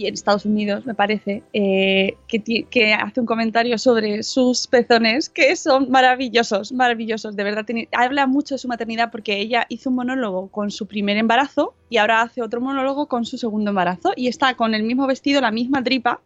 y 0.00 0.06
en 0.06 0.14
Estados 0.14 0.46
Unidos, 0.46 0.86
me 0.86 0.94
parece, 0.94 1.42
eh, 1.52 2.16
que, 2.26 2.64
que 2.70 2.94
hace 2.94 3.20
un 3.20 3.26
comentario 3.26 3.76
sobre 3.76 4.22
sus 4.22 4.66
pezones, 4.66 5.28
que 5.28 5.54
son 5.56 5.90
maravillosos, 5.90 6.72
maravillosos, 6.72 7.36
de 7.36 7.44
verdad. 7.44 7.66
habla 7.92 8.26
mucho 8.26 8.54
de 8.54 8.58
su 8.58 8.68
maternidad 8.68 9.10
porque 9.10 9.38
ella 9.38 9.66
hizo 9.68 9.90
un 9.90 9.96
monólogo 9.96 10.48
con 10.48 10.70
su 10.70 10.86
primer 10.86 11.16
embarazo 11.18 11.74
y 11.90 11.98
ahora 11.98 12.22
hace 12.22 12.40
otro 12.40 12.60
monólogo 12.60 13.06
con 13.06 13.24
su 13.26 13.36
segundo 13.36 13.70
embarazo 13.70 14.12
y 14.16 14.28
está 14.28 14.54
con 14.54 14.74
el 14.74 14.84
mismo 14.84 15.06
vestido, 15.06 15.40
la 15.40 15.50
misma 15.50 15.82
tripa. 15.82 16.20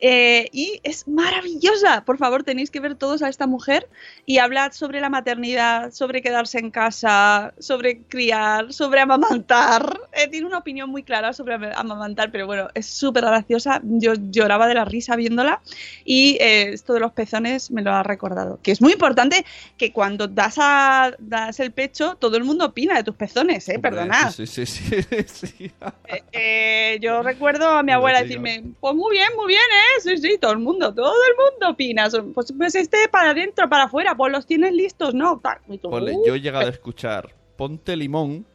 Eh, 0.00 0.48
y 0.52 0.80
es 0.82 1.08
maravillosa. 1.08 2.04
Por 2.04 2.18
favor, 2.18 2.42
tenéis 2.42 2.70
que 2.70 2.80
ver 2.80 2.96
todos 2.96 3.22
a 3.22 3.28
esta 3.28 3.46
mujer 3.46 3.88
y 4.26 4.38
hablar 4.38 4.74
sobre 4.74 5.00
la 5.00 5.08
maternidad, 5.08 5.90
sobre 5.92 6.20
quedarse 6.22 6.58
en 6.58 6.70
casa, 6.70 7.54
sobre 7.58 8.02
criar, 8.02 8.72
sobre 8.72 9.00
amamantar. 9.00 10.00
Eh, 10.12 10.28
tiene 10.28 10.46
una 10.46 10.58
opinión 10.58 10.90
muy 10.90 11.02
clara 11.02 11.32
sobre 11.32 11.54
am- 11.54 11.70
amamantar, 11.74 12.30
pero 12.30 12.46
bueno, 12.46 12.68
es 12.74 12.86
súper 13.06 13.24
graciosa. 13.24 13.80
Yo 13.84 14.14
lloraba 14.14 14.66
de 14.66 14.74
la 14.74 14.84
risa 14.84 15.16
viéndola 15.16 15.60
y 16.04 16.36
eh, 16.40 16.70
esto 16.72 16.92
de 16.92 17.00
los 17.00 17.12
pezones 17.12 17.70
me 17.70 17.82
lo 17.82 17.92
ha 17.92 18.02
recordado. 18.02 18.58
Que 18.62 18.72
es 18.72 18.80
muy 18.82 18.92
importante 18.92 19.44
que 19.76 19.92
cuando 19.92 20.26
das, 20.26 20.56
a, 20.58 21.12
das 21.18 21.60
el 21.60 21.70
pecho, 21.72 22.16
todo 22.16 22.36
el 22.36 22.44
mundo 22.44 22.66
opina 22.66 22.96
de 22.96 23.04
tus 23.04 23.14
pezones, 23.14 23.68
¿eh? 23.68 23.76
Hombre, 23.76 23.90
Perdonad. 23.92 24.30
Sí, 24.32 24.46
sí, 24.46 24.66
sí. 24.66 24.84
sí. 25.26 25.70
Eh, 26.08 26.22
eh, 26.32 26.98
yo 27.00 27.22
recuerdo 27.22 27.68
a 27.68 27.82
mi 27.82 27.90
abuela 27.92 28.22
decirme, 28.22 28.62
pues 28.80 28.94
muy 28.94 29.12
bien, 29.16 29.28
muy 29.36 29.48
bien, 29.48 29.60
¿eh? 29.60 30.00
Sí, 30.00 30.16
sí, 30.18 30.38
todo 30.40 30.52
el 30.52 30.58
mundo, 30.58 30.94
todo 30.94 31.12
el 31.28 31.36
mundo 31.36 31.70
opina. 31.70 32.08
Pues, 32.34 32.52
pues 32.56 32.74
este 32.74 33.08
para 33.10 33.30
adentro, 33.30 33.68
para 33.68 33.84
afuera, 33.84 34.16
pues 34.16 34.32
los 34.32 34.46
tienes 34.46 34.72
listos, 34.72 35.14
¿no? 35.14 35.40
Tú, 35.80 35.88
"Uh". 35.88 36.26
yo 36.26 36.34
he 36.34 36.40
llegado 36.40 36.66
a 36.66 36.70
escuchar, 36.70 37.34
ponte 37.56 37.96
limón 37.96 38.46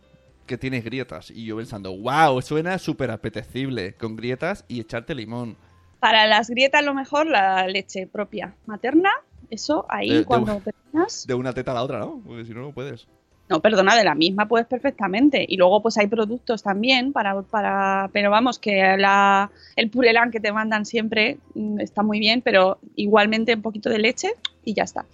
que 0.52 0.58
tienes 0.58 0.84
grietas. 0.84 1.32
Y 1.32 1.46
yo 1.46 1.56
pensando, 1.58 1.98
wow, 1.98 2.42
suena 2.42 2.78
súper 2.78 3.10
apetecible, 3.10 3.94
con 3.96 4.16
grietas 4.18 4.66
y 4.68 4.82
echarte 4.82 5.16
limón. 5.16 5.56
Para 6.00 6.28
las 6.28 6.50
grietas, 6.50 6.84
lo 6.84 6.94
mejor, 6.94 7.26
la 7.28 7.68
leche 7.68 8.06
propia 8.08 8.56
materna. 8.66 9.10
Eso 9.50 9.86
ahí, 9.90 10.10
De- 10.10 10.16
de- 10.20 10.26
cuando 10.26 10.60
terminas. 10.62 11.26
De 11.26 11.34
una 11.34 11.54
teta 11.54 11.72
a 11.72 11.76
la 11.76 11.84
otra, 11.84 12.00
¿no? 12.00 12.22
Porque 12.26 12.46
si 12.46 12.54
no, 12.54 12.62
no 12.62 12.72
puedes. 12.74 13.08
No, 13.50 13.60
perdona, 13.60 13.98
de 13.98 14.06
la 14.06 14.16
misma 14.16 14.48
puedes 14.48 14.66
perfectamente. 14.68 15.46
Y 15.48 15.58
luego, 15.58 15.82
pues 15.82 15.98
hay 15.98 16.08
productos 16.08 16.64
también 16.64 17.12
para. 17.12 17.42
para 17.42 18.10
pero 18.14 18.30
vamos, 18.32 18.60
que 18.60 18.96
la, 18.98 19.52
el 19.76 19.90
purelán 19.90 20.32
que 20.32 20.40
te 20.40 20.54
mandan 20.54 20.86
siempre 20.86 21.38
mm, 21.54 21.82
está 21.82 22.02
muy 22.02 22.20
bien, 22.20 22.42
pero 22.42 22.80
igualmente 22.96 23.54
un 23.54 23.62
poquito 23.62 23.90
de 23.90 24.00
leche 24.00 24.30
y 24.64 24.74
ya 24.74 24.84
está. 24.84 25.06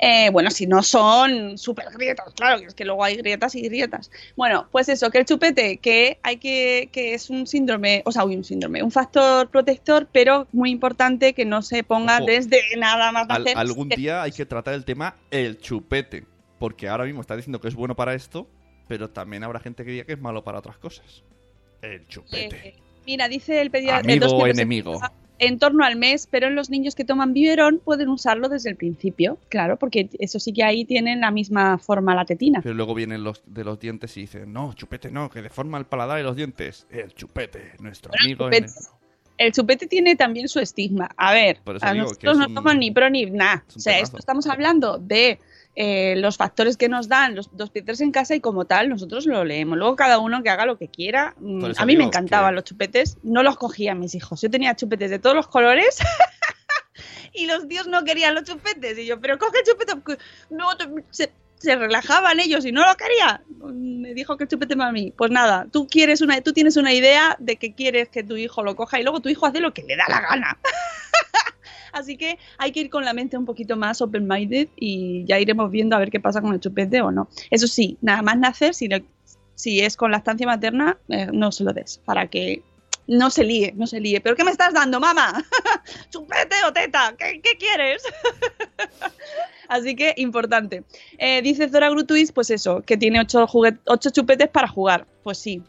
Eh, 0.00 0.30
bueno, 0.30 0.50
si 0.50 0.66
no 0.66 0.82
son 0.82 1.58
súper 1.58 1.86
grietas, 1.94 2.32
claro, 2.34 2.60
que 2.60 2.66
es 2.66 2.74
que 2.74 2.84
luego 2.84 3.02
hay 3.02 3.16
grietas 3.16 3.54
y 3.54 3.62
grietas. 3.62 4.10
Bueno, 4.36 4.68
pues 4.70 4.88
eso, 4.88 5.10
que 5.10 5.18
el 5.18 5.24
chupete, 5.24 5.78
que 5.78 6.18
hay 6.22 6.36
que, 6.36 6.88
que 6.92 7.14
es 7.14 7.30
un 7.30 7.46
síndrome, 7.46 8.02
o 8.04 8.12
sea, 8.12 8.24
un 8.24 8.44
síndrome, 8.44 8.82
un 8.82 8.90
factor 8.90 9.48
protector, 9.48 10.06
pero 10.12 10.46
muy 10.52 10.70
importante 10.70 11.32
que 11.32 11.44
no 11.44 11.62
se 11.62 11.82
ponga 11.82 12.18
Ojo. 12.18 12.26
desde 12.26 12.60
nada 12.76 13.10
más 13.12 13.26
Al- 13.28 13.44
nacer. 13.44 13.58
algún 13.58 13.88
día 13.88 14.22
hay 14.22 14.32
que 14.32 14.46
tratar 14.46 14.74
el 14.74 14.84
tema 14.84 15.16
el 15.30 15.58
chupete. 15.58 16.26
Porque 16.62 16.88
ahora 16.88 17.06
mismo 17.06 17.20
está 17.20 17.34
diciendo 17.34 17.60
que 17.60 17.66
es 17.66 17.74
bueno 17.74 17.96
para 17.96 18.14
esto, 18.14 18.46
pero 18.86 19.10
también 19.10 19.42
habrá 19.42 19.58
gente 19.58 19.84
que 19.84 19.90
diga 19.90 20.04
que 20.04 20.12
es 20.12 20.20
malo 20.20 20.44
para 20.44 20.60
otras 20.60 20.78
cosas. 20.78 21.24
El 21.80 22.06
chupete. 22.06 22.68
Eh, 22.68 22.74
mira, 23.04 23.26
dice 23.26 23.60
el 23.60 23.72
pediatra. 23.72 23.98
Amigo 23.98 24.26
dos 24.26 24.34
o 24.34 24.46
enemigo. 24.46 25.00
En 25.40 25.58
torno 25.58 25.84
al 25.84 25.96
mes, 25.96 26.28
pero 26.30 26.46
en 26.46 26.54
los 26.54 26.70
niños 26.70 26.94
que 26.94 27.04
toman 27.04 27.32
biberón 27.32 27.80
pueden 27.84 28.10
usarlo 28.10 28.48
desde 28.48 28.70
el 28.70 28.76
principio, 28.76 29.38
claro, 29.48 29.76
porque 29.76 30.08
eso 30.20 30.38
sí 30.38 30.52
que 30.52 30.62
ahí 30.62 30.84
tienen 30.84 31.20
la 31.20 31.32
misma 31.32 31.78
forma 31.78 32.14
la 32.14 32.26
tetina. 32.26 32.60
Pero 32.62 32.76
luego 32.76 32.94
vienen 32.94 33.24
los 33.24 33.42
de 33.44 33.64
los 33.64 33.80
dientes 33.80 34.16
y 34.16 34.20
dicen, 34.20 34.52
no, 34.52 34.72
chupete 34.74 35.10
no, 35.10 35.30
que 35.30 35.42
deforma 35.42 35.78
el 35.78 35.86
paladar 35.86 36.20
y 36.20 36.22
los 36.22 36.36
dientes. 36.36 36.86
El 36.90 37.12
chupete, 37.12 37.72
nuestro 37.80 38.12
amigo. 38.16 38.44
chupete. 38.44 38.66
enemigo. 38.66 39.01
El 39.38 39.52
chupete 39.52 39.86
tiene 39.86 40.14
también 40.16 40.48
su 40.48 40.60
estigma. 40.60 41.10
A 41.16 41.32
ver, 41.32 41.60
a 41.80 41.94
nosotros 41.94 42.36
no 42.38 42.52
toman 42.52 42.78
ni 42.78 42.90
pro 42.90 43.10
ni 43.10 43.26
nada. 43.26 43.64
O 43.74 43.80
sea, 43.80 43.98
esto 43.98 44.18
estamos 44.18 44.46
hablando 44.46 44.98
de 44.98 45.38
eh, 45.74 46.14
los 46.18 46.36
factores 46.36 46.76
que 46.76 46.88
nos 46.88 47.08
dan 47.08 47.34
los 47.34 47.48
dos 47.56 47.70
pietros 47.70 48.00
en 48.02 48.12
casa 48.12 48.34
y 48.34 48.40
como 48.40 48.66
tal 48.66 48.88
nosotros 48.88 49.26
lo 49.26 49.44
leemos. 49.44 49.78
Luego 49.78 49.96
cada 49.96 50.18
uno 50.18 50.42
que 50.42 50.50
haga 50.50 50.66
lo 50.66 50.76
que 50.78 50.88
quiera. 50.88 51.34
Mm, 51.40 51.64
A 51.76 51.86
mí 51.86 51.96
me 51.96 52.04
encantaban 52.04 52.50
que- 52.52 52.56
los 52.56 52.64
chupetes. 52.64 53.18
No 53.22 53.42
los 53.42 53.56
cogían 53.56 53.98
mis 53.98 54.14
hijos. 54.14 54.40
Yo 54.42 54.50
tenía 54.50 54.76
chupetes 54.76 55.10
de 55.10 55.18
todos 55.18 55.34
los 55.34 55.48
colores. 55.48 55.98
y 57.32 57.46
los 57.46 57.66
tíos 57.68 57.86
no 57.86 58.04
querían 58.04 58.34
los 58.34 58.44
chupetes. 58.44 58.98
Y 58.98 59.06
yo, 59.06 59.20
pero 59.20 59.38
coge 59.38 59.58
el 59.60 59.64
chupete. 59.64 59.96
porque 59.96 60.22
No, 60.50 60.66
se, 61.10 61.32
se 61.62 61.76
relajaban 61.76 62.40
ellos 62.40 62.64
y 62.66 62.72
no 62.72 62.84
lo 62.84 62.94
quería. 62.96 63.42
Me 63.72 64.14
dijo 64.14 64.36
que 64.36 64.48
chupete 64.48 64.74
mí. 64.92 65.12
Pues 65.16 65.30
nada, 65.30 65.68
tú 65.70 65.86
quieres 65.86 66.20
una, 66.20 66.40
tú 66.40 66.52
tienes 66.52 66.76
una 66.76 66.92
idea 66.92 67.36
de 67.38 67.56
que 67.56 67.74
quieres 67.74 68.08
que 68.08 68.24
tu 68.24 68.36
hijo 68.36 68.64
lo 68.64 68.74
coja 68.74 68.98
y 68.98 69.04
luego 69.04 69.20
tu 69.20 69.28
hijo 69.28 69.46
hace 69.46 69.60
lo 69.60 69.72
que 69.72 69.82
le 69.82 69.96
da 69.96 70.04
la 70.08 70.20
gana. 70.20 70.58
Así 71.92 72.16
que 72.16 72.38
hay 72.58 72.72
que 72.72 72.80
ir 72.80 72.90
con 72.90 73.04
la 73.04 73.12
mente 73.12 73.36
un 73.36 73.44
poquito 73.44 73.76
más 73.76 74.00
open-minded 74.00 74.68
y 74.76 75.24
ya 75.26 75.38
iremos 75.38 75.70
viendo 75.70 75.94
a 75.94 75.98
ver 75.98 76.10
qué 76.10 76.18
pasa 76.18 76.40
con 76.40 76.52
el 76.52 76.60
chupete 76.60 77.00
o 77.00 77.12
no. 77.12 77.28
Eso 77.50 77.68
sí, 77.68 77.98
nada 78.00 78.22
más 78.22 78.38
nacer, 78.38 78.74
si, 78.74 78.88
si 79.54 79.80
es 79.80 79.96
con 79.96 80.10
lactancia 80.10 80.46
materna, 80.46 80.98
eh, 81.08 81.28
no 81.32 81.52
se 81.52 81.64
lo 81.64 81.72
des, 81.72 81.98
para 82.04 82.26
que 82.28 82.62
no 83.06 83.30
se 83.30 83.44
líe, 83.44 83.72
no 83.76 83.86
se 83.86 84.00
líe. 84.00 84.20
¿Pero 84.20 84.36
qué 84.36 84.44
me 84.44 84.50
estás 84.50 84.72
dando, 84.72 85.00
mamá? 85.00 85.44
¿Chupete 86.10 86.56
o 86.66 86.72
teta? 86.72 87.14
¿Qué, 87.18 87.40
quieres? 87.58 88.02
Así 89.68 89.96
que 89.96 90.14
importante. 90.16 90.84
Eh, 91.18 91.42
dice 91.42 91.68
Zora 91.68 91.90
Grutuis, 91.90 92.32
pues 92.32 92.50
eso, 92.50 92.82
que 92.82 92.96
tiene 92.96 93.20
ocho, 93.20 93.46
ocho 93.86 94.10
chupetes 94.10 94.48
para 94.48 94.68
jugar. 94.68 95.06
Pues 95.22 95.38
sí. 95.38 95.62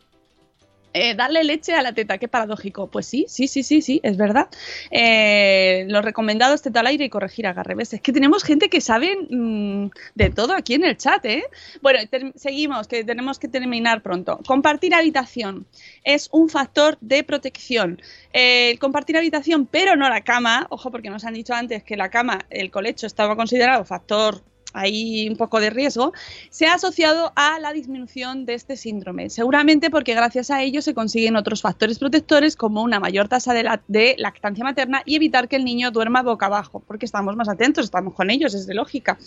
Eh, 0.93 1.15
darle 1.15 1.43
leche 1.43 1.73
a 1.73 1.81
la 1.81 1.93
teta, 1.93 2.17
qué 2.17 2.27
paradójico. 2.27 2.87
Pues 2.87 3.07
sí, 3.07 3.25
sí, 3.27 3.47
sí, 3.47 3.63
sí, 3.63 3.81
sí, 3.81 3.99
es 4.03 4.17
verdad. 4.17 4.47
Eh, 4.91 5.85
lo 5.89 6.01
recomendado 6.01 6.53
es 6.53 6.61
teta 6.61 6.81
al 6.81 6.87
aire 6.87 7.05
y 7.05 7.09
corregir 7.09 7.47
agarreves. 7.47 7.93
Es 7.93 8.01
que 8.01 8.13
tenemos 8.13 8.43
gente 8.43 8.69
que 8.69 8.81
sabe 8.81 9.15
mm, 9.29 9.87
de 10.15 10.29
todo 10.29 10.53
aquí 10.53 10.75
en 10.75 10.83
el 10.85 10.97
chat, 10.97 11.25
¿eh? 11.25 11.43
Bueno, 11.81 11.99
seguimos, 12.35 12.87
que 12.87 13.03
tenemos 13.03 13.39
que 13.39 13.47
terminar 13.47 14.01
pronto. 14.03 14.39
Compartir 14.45 14.93
habitación 14.93 15.65
es 16.03 16.29
un 16.31 16.49
factor 16.49 16.97
de 17.01 17.23
protección. 17.23 18.01
Eh, 18.31 18.77
compartir 18.79 19.17
habitación, 19.17 19.65
pero 19.65 19.95
no 19.95 20.09
la 20.09 20.21
cama. 20.21 20.67
Ojo, 20.69 20.91
porque 20.91 21.09
nos 21.09 21.25
han 21.25 21.33
dicho 21.33 21.53
antes 21.53 21.83
que 21.83 21.97
la 21.97 22.09
cama, 22.09 22.45
el 22.49 22.69
colecho, 22.71 23.07
estaba 23.07 23.35
considerado 23.35 23.83
factor 23.85 24.43
ahí 24.73 25.29
un 25.29 25.37
poco 25.37 25.59
de 25.59 25.69
riesgo, 25.69 26.13
se 26.49 26.67
ha 26.67 26.73
asociado 26.73 27.31
a 27.35 27.59
la 27.59 27.71
disminución 27.73 28.45
de 28.45 28.55
este 28.55 28.75
síndrome. 28.75 29.29
Seguramente 29.29 29.89
porque 29.89 30.13
gracias 30.13 30.51
a 30.51 30.61
ello 30.61 30.81
se 30.81 30.93
consiguen 30.93 31.35
otros 31.35 31.61
factores 31.61 31.99
protectores 31.99 32.55
como 32.55 32.81
una 32.81 32.99
mayor 32.99 33.27
tasa 33.27 33.53
de 33.53 34.15
lactancia 34.17 34.63
materna 34.63 35.03
y 35.05 35.15
evitar 35.15 35.47
que 35.47 35.55
el 35.55 35.65
niño 35.65 35.91
duerma 35.91 36.21
boca 36.21 36.47
abajo, 36.47 36.83
porque 36.85 37.05
estamos 37.05 37.35
más 37.35 37.49
atentos, 37.49 37.85
estamos 37.85 38.13
con 38.13 38.29
ellos, 38.29 38.53
es 38.53 38.67
de 38.67 38.73
lógica. 38.73 39.17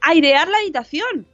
Airear 0.00 0.48
la 0.48 0.58
habitación. 0.58 1.26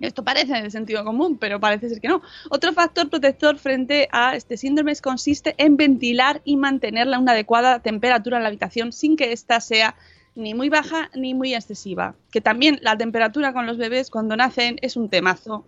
Esto 0.00 0.24
parece 0.24 0.60
de 0.60 0.70
sentido 0.70 1.04
común, 1.04 1.38
pero 1.38 1.60
parece 1.60 1.88
ser 1.88 2.00
que 2.00 2.08
no. 2.08 2.20
Otro 2.50 2.72
factor 2.72 3.08
protector 3.08 3.58
frente 3.58 4.08
a 4.12 4.36
este 4.36 4.56
síndrome 4.56 4.94
consiste 4.96 5.54
en 5.56 5.76
ventilar 5.76 6.42
y 6.44 6.56
mantener 6.56 7.06
una 7.06 7.32
adecuada 7.32 7.78
temperatura 7.78 8.36
en 8.36 8.42
la 8.42 8.48
habitación 8.48 8.92
sin 8.92 9.16
que 9.16 9.32
ésta 9.32 9.60
sea 9.60 9.94
ni 10.34 10.54
muy 10.54 10.68
baja 10.68 11.10
ni 11.14 11.34
muy 11.34 11.54
excesiva. 11.54 12.14
Que 12.30 12.40
también 12.40 12.78
la 12.82 12.96
temperatura 12.96 13.52
con 13.52 13.66
los 13.66 13.78
bebés 13.78 14.10
cuando 14.10 14.36
nacen 14.36 14.78
es 14.82 14.96
un 14.96 15.08
temazo, 15.08 15.64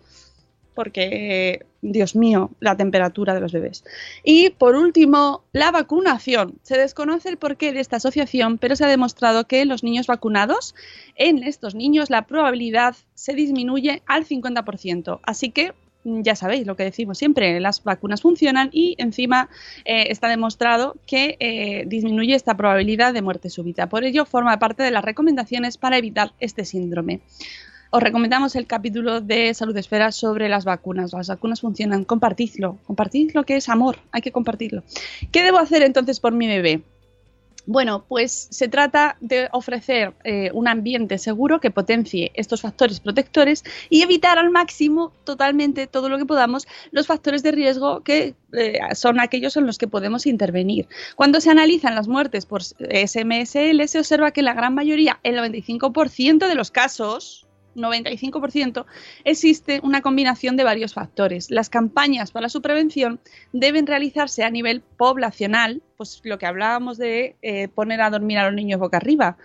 porque, 0.75 1.65
Dios 1.81 2.15
mío, 2.15 2.51
la 2.61 2.77
temperatura 2.77 3.33
de 3.35 3.41
los 3.41 3.53
bebés. 3.53 3.83
Y 4.23 4.51
por 4.51 4.77
último, 4.77 5.43
la 5.53 5.71
vacunación. 5.71 6.59
Se 6.63 6.77
desconoce 6.77 7.31
el 7.31 7.39
porqué 7.39 7.73
de 7.73 7.81
esta 7.81 7.97
asociación, 7.97 8.59
pero 8.59 8.77
se 8.77 8.85
ha 8.85 8.89
demostrado 8.89 9.47
que 9.47 9.63
en 9.63 9.69
los 9.69 9.83
niños 9.83 10.07
vacunados, 10.07 10.75
en 11.17 11.43
estos 11.43 11.75
niños 11.75 12.11
la 12.11 12.27
probabilidad 12.27 12.95
se 13.15 13.33
disminuye 13.33 14.03
al 14.07 14.27
50%. 14.27 15.21
Así 15.23 15.51
que 15.51 15.73
ya 16.07 16.37
sabéis 16.37 16.67
lo 16.67 16.77
que 16.77 16.85
decimos 16.85 17.19
siempre, 17.19 17.59
las 17.61 17.83
vacunas 17.83 18.23
funcionan 18.23 18.69
y 18.73 18.95
encima 18.99 19.49
eh, 19.85 20.07
está 20.11 20.29
demostrado 20.29 20.97
que 21.07 21.37
eh, 21.41 21.85
disminuye 21.87 22.35
esta 22.35 22.57
probabilidad 22.57 23.13
de 23.13 23.23
muerte 23.23 23.51
súbita. 23.51 23.89
Por 23.89 24.05
ello, 24.05 24.25
forma 24.25 24.59
parte 24.59 24.83
de 24.83 24.91
las 24.91 25.05
recomendaciones 25.05 25.77
para 25.77 25.99
evitar 25.99 26.33
este 26.39 26.65
síndrome. 26.65 27.21
Os 27.91 28.03
recomendamos 28.03 28.57
el 28.57 28.67
capítulo 28.67 29.21
de 29.21 29.55
Salud 29.55 29.77
Esfera 29.77 30.13
sobre 30.13 30.49
las 30.49 30.65
vacunas. 30.65 31.13
Las 31.13 31.29
vacunas 31.29 31.61
funcionan, 31.61 32.05
compartidlo, 32.05 32.79
compartid 32.87 33.31
lo 33.35 33.45
que 33.45 33.57
es 33.57 33.69
amor, 33.69 33.99
hay 34.13 34.23
que 34.23 34.33
compartirlo. 34.33 34.83
¿Qué 35.31 35.43
debo 35.43 35.59
hacer 35.59 35.83
entonces 35.83 36.21
por 36.21 36.33
mi 36.33 36.47
bebé? 36.47 36.83
Bueno, 37.67 38.05
pues 38.09 38.47
se 38.51 38.69
trata 38.69 39.17
de 39.21 39.49
ofrecer 39.51 40.15
eh, 40.23 40.51
un 40.55 40.69
ambiente 40.69 41.19
seguro 41.19 41.59
que 41.61 41.73
potencie 41.73 42.31
estos 42.35 42.61
factores 42.61 43.01
protectores 43.01 43.65
y 43.91 44.03
evitar 44.03 44.39
al 44.39 44.51
máximo 44.51 45.13
totalmente 45.25 45.89
todo 45.89 46.09
lo 46.09 46.17
que 46.17 46.27
podamos 46.27 46.67
los 46.93 47.09
factores 47.09 47.43
de 47.43 47.51
riesgo 47.51 48.03
que 48.03 48.37
eh, 48.53 48.79
son 48.95 49.19
aquellos 49.19 49.57
en 49.57 49.67
los 49.67 49.79
que 49.79 49.89
podemos 49.89 50.27
intervenir. 50.27 50.89
Cuando 51.17 51.41
se 51.41 51.51
analizan 51.51 51.97
las 51.97 52.07
muertes 52.07 52.47
por 52.47 52.63
SMSL 52.63 53.89
se 53.89 53.99
observa 53.99 54.31
que 54.31 54.43
la 54.43 54.55
gran 54.55 54.75
mayoría, 54.75 55.19
el 55.25 55.37
95% 55.37 56.47
de 56.47 56.55
los 56.55 56.71
casos, 56.71 57.46
95%, 57.77 58.87
existe 59.25 59.81
una 59.83 60.03
combinación 60.03 60.57
de 60.57 60.65
varios 60.65 60.95
factores. 60.95 61.51
Las 61.51 61.71
campañas 61.71 62.31
para 62.33 62.49
su 62.49 62.63
prevención 62.63 63.21
deben 63.53 63.87
realizarse 63.87 64.45
a 64.45 64.51
nivel 64.51 64.81
poblacional, 64.81 65.83
pues 65.97 66.21
lo 66.25 66.39
que 66.39 66.47
hablábamos 66.47 66.99
de 66.99 67.37
eh, 67.43 67.69
poner 67.69 68.01
a 68.01 68.11
dormir 68.11 68.39
a 68.39 68.47
los 68.47 68.55
niños 68.55 68.81
boca 68.81 68.97
arriba 68.97 69.37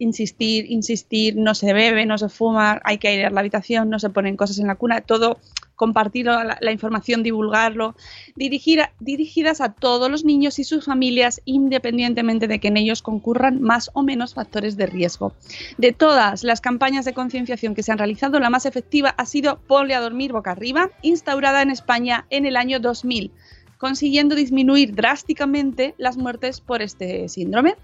insistir, 0.00 0.64
insistir, 0.70 1.36
no 1.36 1.54
se 1.54 1.72
bebe, 1.72 2.06
no 2.06 2.18
se 2.18 2.28
fuma, 2.28 2.80
hay 2.84 2.98
que 2.98 3.08
airear 3.08 3.32
la 3.32 3.40
habitación, 3.40 3.90
no 3.90 3.98
se 3.98 4.10
ponen 4.10 4.36
cosas 4.36 4.58
en 4.58 4.66
la 4.66 4.74
cuna, 4.74 5.02
todo 5.02 5.38
compartir 5.80 6.26
la, 6.26 6.72
información, 6.72 7.22
divulgarlo, 7.22 7.96
dirigidas 8.36 9.62
a 9.62 9.72
todos 9.72 10.10
los 10.10 10.26
niños 10.26 10.58
y 10.58 10.64
sus 10.64 10.84
familias 10.84 11.40
independientemente 11.46 12.48
de 12.48 12.58
que 12.58 12.68
en 12.68 12.76
ellos 12.76 13.00
concurran 13.00 13.62
más 13.62 13.90
o 13.94 14.02
menos 14.02 14.34
factores 14.34 14.76
de 14.76 14.84
riesgo. 14.84 15.32
De 15.78 15.92
todas 15.92 16.44
las 16.44 16.60
campañas 16.60 17.06
de 17.06 17.14
concienciación 17.14 17.74
que 17.74 17.82
se 17.82 17.92
han 17.92 17.96
realizado, 17.96 18.38
la 18.40 18.50
más 18.50 18.66
efectiva 18.66 19.14
ha 19.16 19.24
sido 19.24 19.58
Ponle 19.66 19.94
a 19.94 20.02
dormir 20.02 20.32
boca 20.32 20.50
arriba, 20.50 20.90
instaurada 21.00 21.62
en 21.62 21.70
España 21.70 22.26
en 22.28 22.44
el 22.44 22.58
año 22.58 22.78
2000 22.78 23.32
consiguiendo 23.78 24.34
disminuir 24.34 24.94
drásticamente 24.94 25.94
las 25.96 26.18
muertes 26.18 26.60
por 26.60 26.82
este 26.82 27.30
síndrome. 27.30 27.76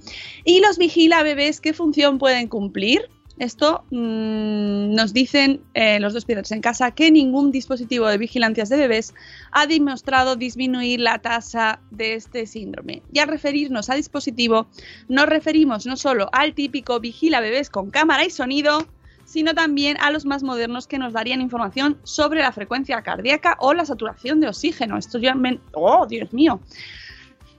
Y 0.45 0.61
los 0.61 0.77
vigila 0.77 1.23
bebés, 1.23 1.63
¿qué 1.63 1.73
función 1.73 2.19
pueden 2.19 2.49
cumplir? 2.49 3.09
Esto 3.39 3.85
mmm, 3.91 4.95
nos 4.95 5.13
dicen 5.13 5.61
eh, 5.75 6.01
los 6.01 6.15
dos 6.15 6.25
piedras 6.25 6.53
en 6.53 6.63
casa 6.63 6.93
que 6.93 7.11
ningún 7.11 7.51
dispositivo 7.53 8.07
de 8.07 8.17
vigilancias 8.17 8.71
de 8.71 8.79
bebés 8.79 9.15
ha 9.53 9.67
demostrado 9.67 10.37
disminuir 10.37 11.01
la 11.01 11.19
tasa 11.19 11.81
de 11.91 12.15
este 12.15 12.47
síndrome. 12.47 13.03
Y 13.13 13.19
al 13.19 13.29
referirnos 13.29 13.91
a 13.91 13.95
dispositivo, 13.95 14.69
nos 15.09 15.27
referimos 15.27 15.85
no 15.87 15.97
solo 15.97 16.31
al 16.33 16.55
típico 16.55 16.99
vigila 16.99 17.41
bebés 17.41 17.69
con 17.69 17.91
cámara 17.91 18.25
y 18.25 18.31
sonido, 18.31 18.87
sino 19.27 19.55
también 19.55 19.99
a 20.01 20.11
los 20.11 20.25
más 20.25 20.43
modernos 20.43 20.87
que 20.87 20.99
nos 20.99 21.13
darían 21.13 21.41
información 21.41 21.99
sobre 22.05 22.41
la 22.41 22.53
frecuencia 22.53 23.03
cardíaca 23.03 23.57
o 23.61 23.75
la 23.75 23.85
saturación 23.85 24.41
de 24.41 24.49
oxígeno. 24.49 24.97
Esto 24.97 25.19
ya 25.19 25.35
me... 25.35 25.61
¡Oh, 25.73 26.07
Dios 26.07 26.33
mío! 26.33 26.61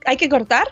¿Hay 0.06 0.16
que 0.16 0.28
cortar? 0.28 0.66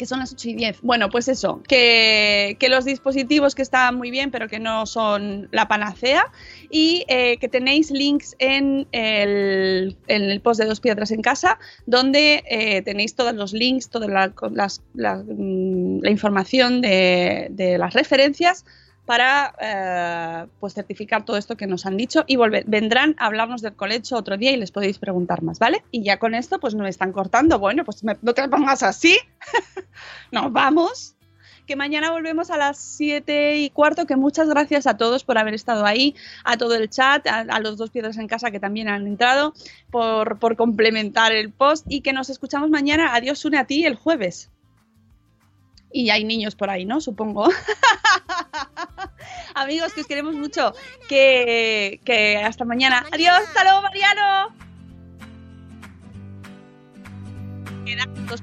Que 0.00 0.06
son 0.06 0.20
las 0.20 0.32
8 0.32 0.48
y 0.48 0.54
10. 0.54 0.80
Bueno, 0.80 1.10
pues 1.10 1.28
eso, 1.28 1.62
que, 1.68 2.56
los 2.70 2.86
dispositivos 2.86 3.54
que 3.54 3.60
están 3.60 3.96
muy 3.96 4.10
bien, 4.10 4.30
pero 4.30 4.48
que 4.48 4.58
no 4.58 4.86
son 4.86 5.50
la 5.52 5.68
panacea, 5.68 6.24
y 6.70 7.04
eh, 7.06 7.36
que 7.36 7.50
tenéis 7.50 7.90
links 7.90 8.34
en 8.38 8.88
el, 8.92 9.98
en 10.08 10.22
el, 10.22 10.40
post 10.40 10.58
de 10.58 10.66
Dos 10.66 10.80
Piedras 10.80 11.10
en 11.10 11.20
Casa, 11.20 11.58
donde 11.84 12.42
eh, 12.48 12.80
tenéis 12.80 13.14
todos 13.14 13.34
los 13.34 13.52
links, 13.52 13.90
toda 13.90 14.08
la, 14.08 15.16
mm, 15.16 16.06
información 16.06 16.80
de, 16.80 17.48
de 17.50 17.76
las 17.76 17.92
referencias 17.92 18.64
para 19.10 19.52
eh, 19.60 20.46
pues 20.60 20.74
certificar 20.74 21.24
todo 21.24 21.36
esto 21.36 21.56
que 21.56 21.66
nos 21.66 21.84
han 21.84 21.96
dicho 21.96 22.22
y 22.28 22.36
vendrán 22.36 23.16
a 23.18 23.26
hablarnos 23.26 23.60
del 23.60 23.74
colecho 23.74 24.14
otro 24.14 24.36
día 24.36 24.52
y 24.52 24.56
les 24.56 24.70
podéis 24.70 25.00
preguntar 25.00 25.42
más, 25.42 25.58
¿vale? 25.58 25.82
Y 25.90 26.04
ya 26.04 26.20
con 26.20 26.32
esto 26.32 26.60
pues 26.60 26.76
no 26.76 26.84
me 26.84 26.90
están 26.90 27.10
cortando, 27.10 27.58
bueno, 27.58 27.84
pues 27.84 28.04
no 28.04 28.34
te 28.34 28.48
pongas 28.48 28.84
así, 28.84 29.18
nos 30.30 30.52
vamos, 30.52 31.16
que 31.66 31.74
mañana 31.74 32.12
volvemos 32.12 32.52
a 32.52 32.56
las 32.56 32.78
7 32.78 33.56
y 33.56 33.70
cuarto, 33.70 34.06
que 34.06 34.14
muchas 34.14 34.48
gracias 34.48 34.86
a 34.86 34.96
todos 34.96 35.24
por 35.24 35.38
haber 35.38 35.54
estado 35.54 35.86
ahí, 35.86 36.14
a 36.44 36.56
todo 36.56 36.76
el 36.76 36.88
chat, 36.88 37.26
a, 37.26 37.58
los 37.58 37.78
dos 37.78 37.90
piedras 37.90 38.16
en 38.16 38.28
casa 38.28 38.52
que 38.52 38.60
también 38.60 38.86
han 38.86 39.08
entrado, 39.08 39.54
por, 39.90 40.38
por 40.38 40.54
complementar 40.54 41.32
el 41.32 41.50
post 41.50 41.84
y 41.88 42.02
que 42.02 42.12
nos 42.12 42.30
escuchamos 42.30 42.70
mañana. 42.70 43.12
Adiós, 43.16 43.44
une 43.44 43.58
a 43.58 43.64
ti 43.64 43.84
el 43.84 43.96
jueves. 43.96 44.50
Y 45.92 46.10
hay 46.10 46.22
niños 46.22 46.54
por 46.54 46.70
ahí, 46.70 46.84
¿no? 46.84 47.00
Supongo. 47.00 47.48
Amigos, 49.54 49.92
que 49.92 50.00
os 50.02 50.06
queremos 50.06 50.34
mucho. 50.34 50.72
Que, 51.08 52.00
que 52.04 52.36
hasta 52.38 52.64
mañana. 52.64 53.04
Adiós, 53.12 53.40
hasta 53.46 53.64
luego, 53.64 53.82
Mariano. 53.82 54.54
Quedan 57.84 58.26
dos 58.26 58.42